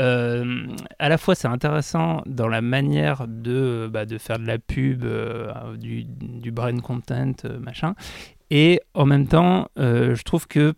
euh, 0.00 0.66
à 0.98 1.08
la 1.08 1.18
fois 1.18 1.34
c'est 1.34 1.48
intéressant 1.48 2.22
dans 2.26 2.48
la 2.48 2.60
manière 2.62 3.26
de, 3.28 3.90
bah, 3.92 4.06
de 4.06 4.18
faire 4.18 4.38
de 4.38 4.46
la 4.46 4.58
pub, 4.58 5.04
euh, 5.04 5.76
du, 5.76 6.04
du 6.04 6.50
brain 6.52 6.78
content, 6.78 7.32
euh, 7.44 7.58
machin, 7.58 7.94
et 8.50 8.80
en 8.94 9.04
même 9.04 9.26
temps 9.26 9.68
euh, 9.78 10.14
je 10.14 10.22
trouve 10.22 10.46
que 10.46 10.74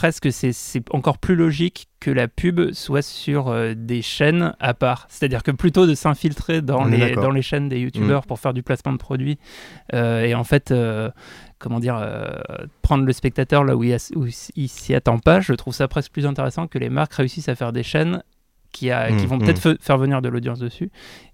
presque 0.00 0.32
c'est 0.32 0.54
encore 0.92 1.18
plus 1.18 1.36
logique 1.36 1.88
que 2.00 2.10
la 2.10 2.26
pub 2.26 2.72
soit 2.72 3.02
sur 3.02 3.48
euh, 3.48 3.74
des 3.76 4.00
chaînes 4.00 4.54
à 4.58 4.72
part. 4.72 5.04
C'est-à-dire 5.10 5.42
que 5.42 5.50
plutôt 5.50 5.86
de 5.86 5.94
s'infiltrer 5.94 6.62
dans 6.62 6.84
les, 6.84 7.14
dans 7.16 7.30
les 7.30 7.42
chaînes 7.42 7.68
des 7.68 7.78
youtubeurs 7.80 8.22
Mm. 8.22 8.26
pour 8.26 8.38
faire 8.40 8.54
du 8.54 8.62
placement 8.62 8.92
de 8.92 8.96
produits 8.98 9.38
euh, 9.92 10.24
et 10.24 10.34
en 10.34 10.42
fait, 10.44 10.70
euh, 10.70 11.10
comment 11.58 11.80
dire, 11.80 11.96
prendre 12.80 13.04
le 13.04 13.12
spectateur 13.12 13.62
là 13.62 13.76
où 13.76 13.84
il, 13.84 13.94
il 14.56 14.68
s'y 14.68 14.94
attend 14.94 15.18
pas, 15.18 15.40
je 15.40 15.52
trouve 15.52 15.74
ça 15.74 15.86
presque 15.86 16.12
plus 16.12 16.24
intéressant 16.24 16.66
que 16.66 16.78
les 16.78 16.88
marques 16.88 17.12
réussissent 17.12 17.50
à 17.50 17.54
faire 17.54 17.72
des 17.74 17.82
chaînes 17.82 18.22
qui, 18.72 18.90
a, 18.90 19.08
qui 19.08 19.24
Mm, 19.26 19.28
vont 19.28 19.36
mm. 19.36 19.40
peut-être 19.40 19.60
fe- 19.60 19.76
faire 19.82 19.98
venir 19.98 20.22
de 20.22 20.30
l'audience 20.30 20.60
dessus. 20.60 20.90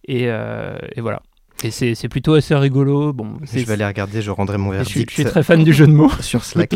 Et, 0.08 0.24
et 0.24 1.00
voilà. 1.00 1.22
Et 1.64 1.70
c'est 1.70 2.09
plutôt 2.09 2.34
assez 2.34 2.54
rigolo. 2.54 3.12
Bon, 3.12 3.38
Je 3.42 3.61
vais 3.61 3.72
aller 3.72 3.86
regarder, 3.86 4.20
je 4.20 4.30
rendrai 4.30 4.59
mon 4.59 4.70
verdict. 4.70 5.09
je 5.11 5.14
suis 5.14 5.24
très 5.24 5.42
fan 5.42 5.64
du 5.64 5.72
jeu 5.74 5.86
de 5.86 5.92
mots. 5.92 6.11
sur 6.20 6.44
Slack. 6.44 6.74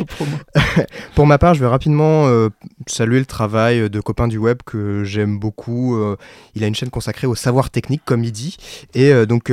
Pour 1.15 1.27
ma 1.27 1.39
part, 1.39 1.55
je 1.55 1.61
vais 1.61 1.67
rapidement 1.67 2.27
euh, 2.29 2.49
saluer 2.87 3.19
le 3.19 3.27
travail 3.27 3.91
de 3.91 4.01
copains 4.01 4.27
du 4.27 4.39
web 4.39 4.59
que 4.65 5.05
j'aime 5.05 5.39
beaucoup. 5.39 5.97
Euh, 5.97 6.17
il 6.55 6.65
a 6.65 6.67
une 6.67 6.75
chaîne 6.75 6.91
consacrée 6.91 7.27
au 7.27 7.35
savoir 7.35 7.71
technique, 7.71 8.03
comme 8.05 8.25
il 8.25 8.33
dit. 8.33 8.57
Et 8.95 9.13
euh, 9.13 9.27
donc, 9.27 9.53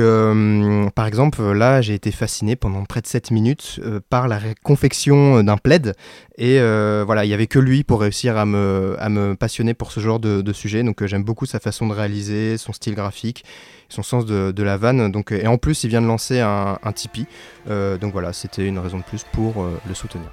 par 0.94 1.06
exemple, 1.06 1.42
là, 1.52 1.82
j'ai 1.82 1.94
été 1.94 2.10
fasciné 2.10 2.56
pendant 2.56 2.84
près 2.84 3.00
de 3.02 3.06
7 3.06 3.30
minutes 3.30 3.80
par 4.08 4.28
la 4.28 4.40
confection 4.62 5.42
d'un 5.42 5.56
plaid. 5.56 5.94
Et 6.38 6.58
voilà, 6.58 7.24
il 7.24 7.28
n'y 7.28 7.34
avait 7.34 7.46
que 7.46 7.58
lui 7.58 7.84
pour 7.84 8.00
réussir 8.00 8.36
à 8.38 8.46
me, 8.46 8.96
à 8.98 9.08
me 9.08 9.34
passionner 9.34 9.74
pour 9.74 9.92
ce 9.92 10.00
genre 10.00 10.20
de, 10.20 10.40
de 10.40 10.52
sujet. 10.52 10.82
Donc, 10.82 11.04
j'aime 11.04 11.22
beaucoup 11.24 11.46
sa 11.46 11.60
façon 11.60 11.86
de 11.86 11.92
réaliser, 11.92 12.56
son 12.56 12.72
style 12.72 12.94
graphique. 12.94 13.44
Son 13.88 14.02
sens 14.02 14.26
de, 14.26 14.52
de 14.52 14.62
la 14.62 14.76
vanne. 14.76 15.10
Donc, 15.10 15.32
et 15.32 15.46
en 15.46 15.56
plus, 15.58 15.84
il 15.84 15.88
vient 15.90 16.02
de 16.02 16.06
lancer 16.06 16.40
un, 16.40 16.78
un 16.82 16.92
Tipeee. 16.92 17.26
Euh, 17.70 17.96
donc 17.98 18.12
voilà, 18.12 18.32
c'était 18.32 18.66
une 18.66 18.78
raison 18.78 18.98
de 18.98 19.02
plus 19.02 19.24
pour 19.32 19.62
euh, 19.62 19.78
le 19.86 19.94
soutenir. 19.94 20.26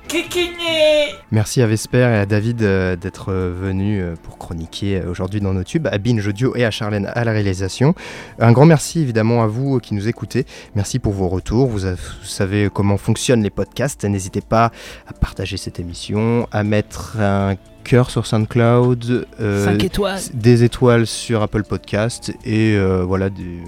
Merci 1.31 1.61
à 1.61 1.67
Vesper 1.67 1.97
et 1.99 2.03
à 2.19 2.25
David 2.25 2.61
euh, 2.61 2.95
d'être 2.95 3.33
venus 3.33 4.01
euh, 4.03 4.15
pour 4.23 4.37
chroniquer 4.37 4.97
euh, 5.01 5.09
aujourd'hui 5.09 5.41
dans 5.41 5.53
nos 5.53 5.63
tubes, 5.63 5.87
à 5.87 5.97
Binge 5.97 6.25
Audio 6.27 6.55
et 6.55 6.63
à 6.65 6.71
Charlène 6.71 7.07
à 7.13 7.23
la 7.23 7.31
réalisation. 7.31 7.95
Un 8.39 8.51
grand 8.51 8.65
merci 8.65 8.99
évidemment 9.01 9.41
à 9.43 9.47
vous 9.47 9.77
euh, 9.77 9.79
qui 9.79 9.93
nous 9.95 10.07
écoutez. 10.07 10.45
Merci 10.75 10.99
pour 10.99 11.13
vos 11.13 11.27
retours. 11.27 11.67
Vous, 11.67 11.85
avez- 11.85 11.95
vous 11.97 12.27
savez 12.27 12.69
comment 12.73 12.97
fonctionnent 12.97 13.43
les 13.43 13.49
podcasts. 13.49 14.05
N'hésitez 14.05 14.41
pas 14.41 14.71
à 15.07 15.13
partager 15.13 15.57
cette 15.57 15.79
émission, 15.79 16.47
à 16.51 16.63
mettre 16.63 17.17
un 17.19 17.55
cœur 17.85 18.09
sur 18.09 18.25
SoundCloud, 18.25 19.27
euh, 19.39 19.65
Cinq 19.65 19.83
étoiles. 19.83 20.19
des 20.33 20.63
étoiles 20.63 21.07
sur 21.07 21.41
Apple 21.41 21.63
Podcast 21.63 22.33
et 22.43 22.75
euh, 22.75 23.03
voilà 23.05 23.29
des 23.29 23.59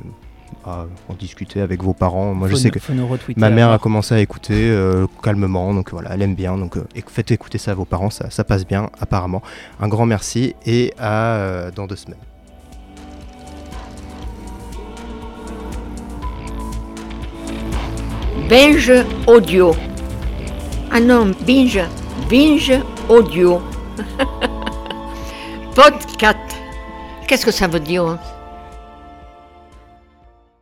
à 0.66 0.86
en 1.08 1.14
discuter 1.14 1.62
avec 1.62 1.82
vos 1.82 1.94
parents. 1.94 2.34
Moi, 2.34 2.50
je 2.50 2.56
sais 2.56 2.68
nous- 2.68 2.72
que 2.80 3.40
ma 3.40 3.50
mère 3.50 3.72
a 3.72 3.80
commencé 3.80 4.14
à 4.16 4.20
écouter 4.20 4.70
euh, 4.70 5.08
calmement, 5.24 5.74
donc 5.74 5.92
voilà, 5.92 6.10
elle 6.14 6.22
aime 6.24 6.36
bien. 6.36 6.58
Donc 6.58 6.76
euh, 6.76 6.84
faites 7.08 7.32
écouter 7.32 7.58
ça 7.58 7.72
à 7.72 7.74
vos 7.74 7.86
parents, 7.86 8.10
ça, 8.10 8.30
ça 8.30 8.44
passe 8.44 8.68
bien 8.68 8.90
apparemment. 9.00 9.42
Un 9.80 9.88
grand 9.88 10.06
merci 10.06 10.56
et 10.66 10.94
à 11.00 11.36
euh, 11.36 11.72
dans 11.74 11.88
deux 11.88 11.96
semaines. 11.96 12.20
Binge 18.50 18.92
audio. 19.28 19.76
Ah 20.92 21.00
non, 21.00 21.32
binge, 21.46 21.82
binge 22.30 22.74
audio. 23.10 23.62
Podcast. 25.76 26.38
Qu'est-ce 27.28 27.46
que 27.46 27.52
ça 27.52 27.68
veut 27.68 27.80
dire 27.80 28.04
hein? 28.04 28.20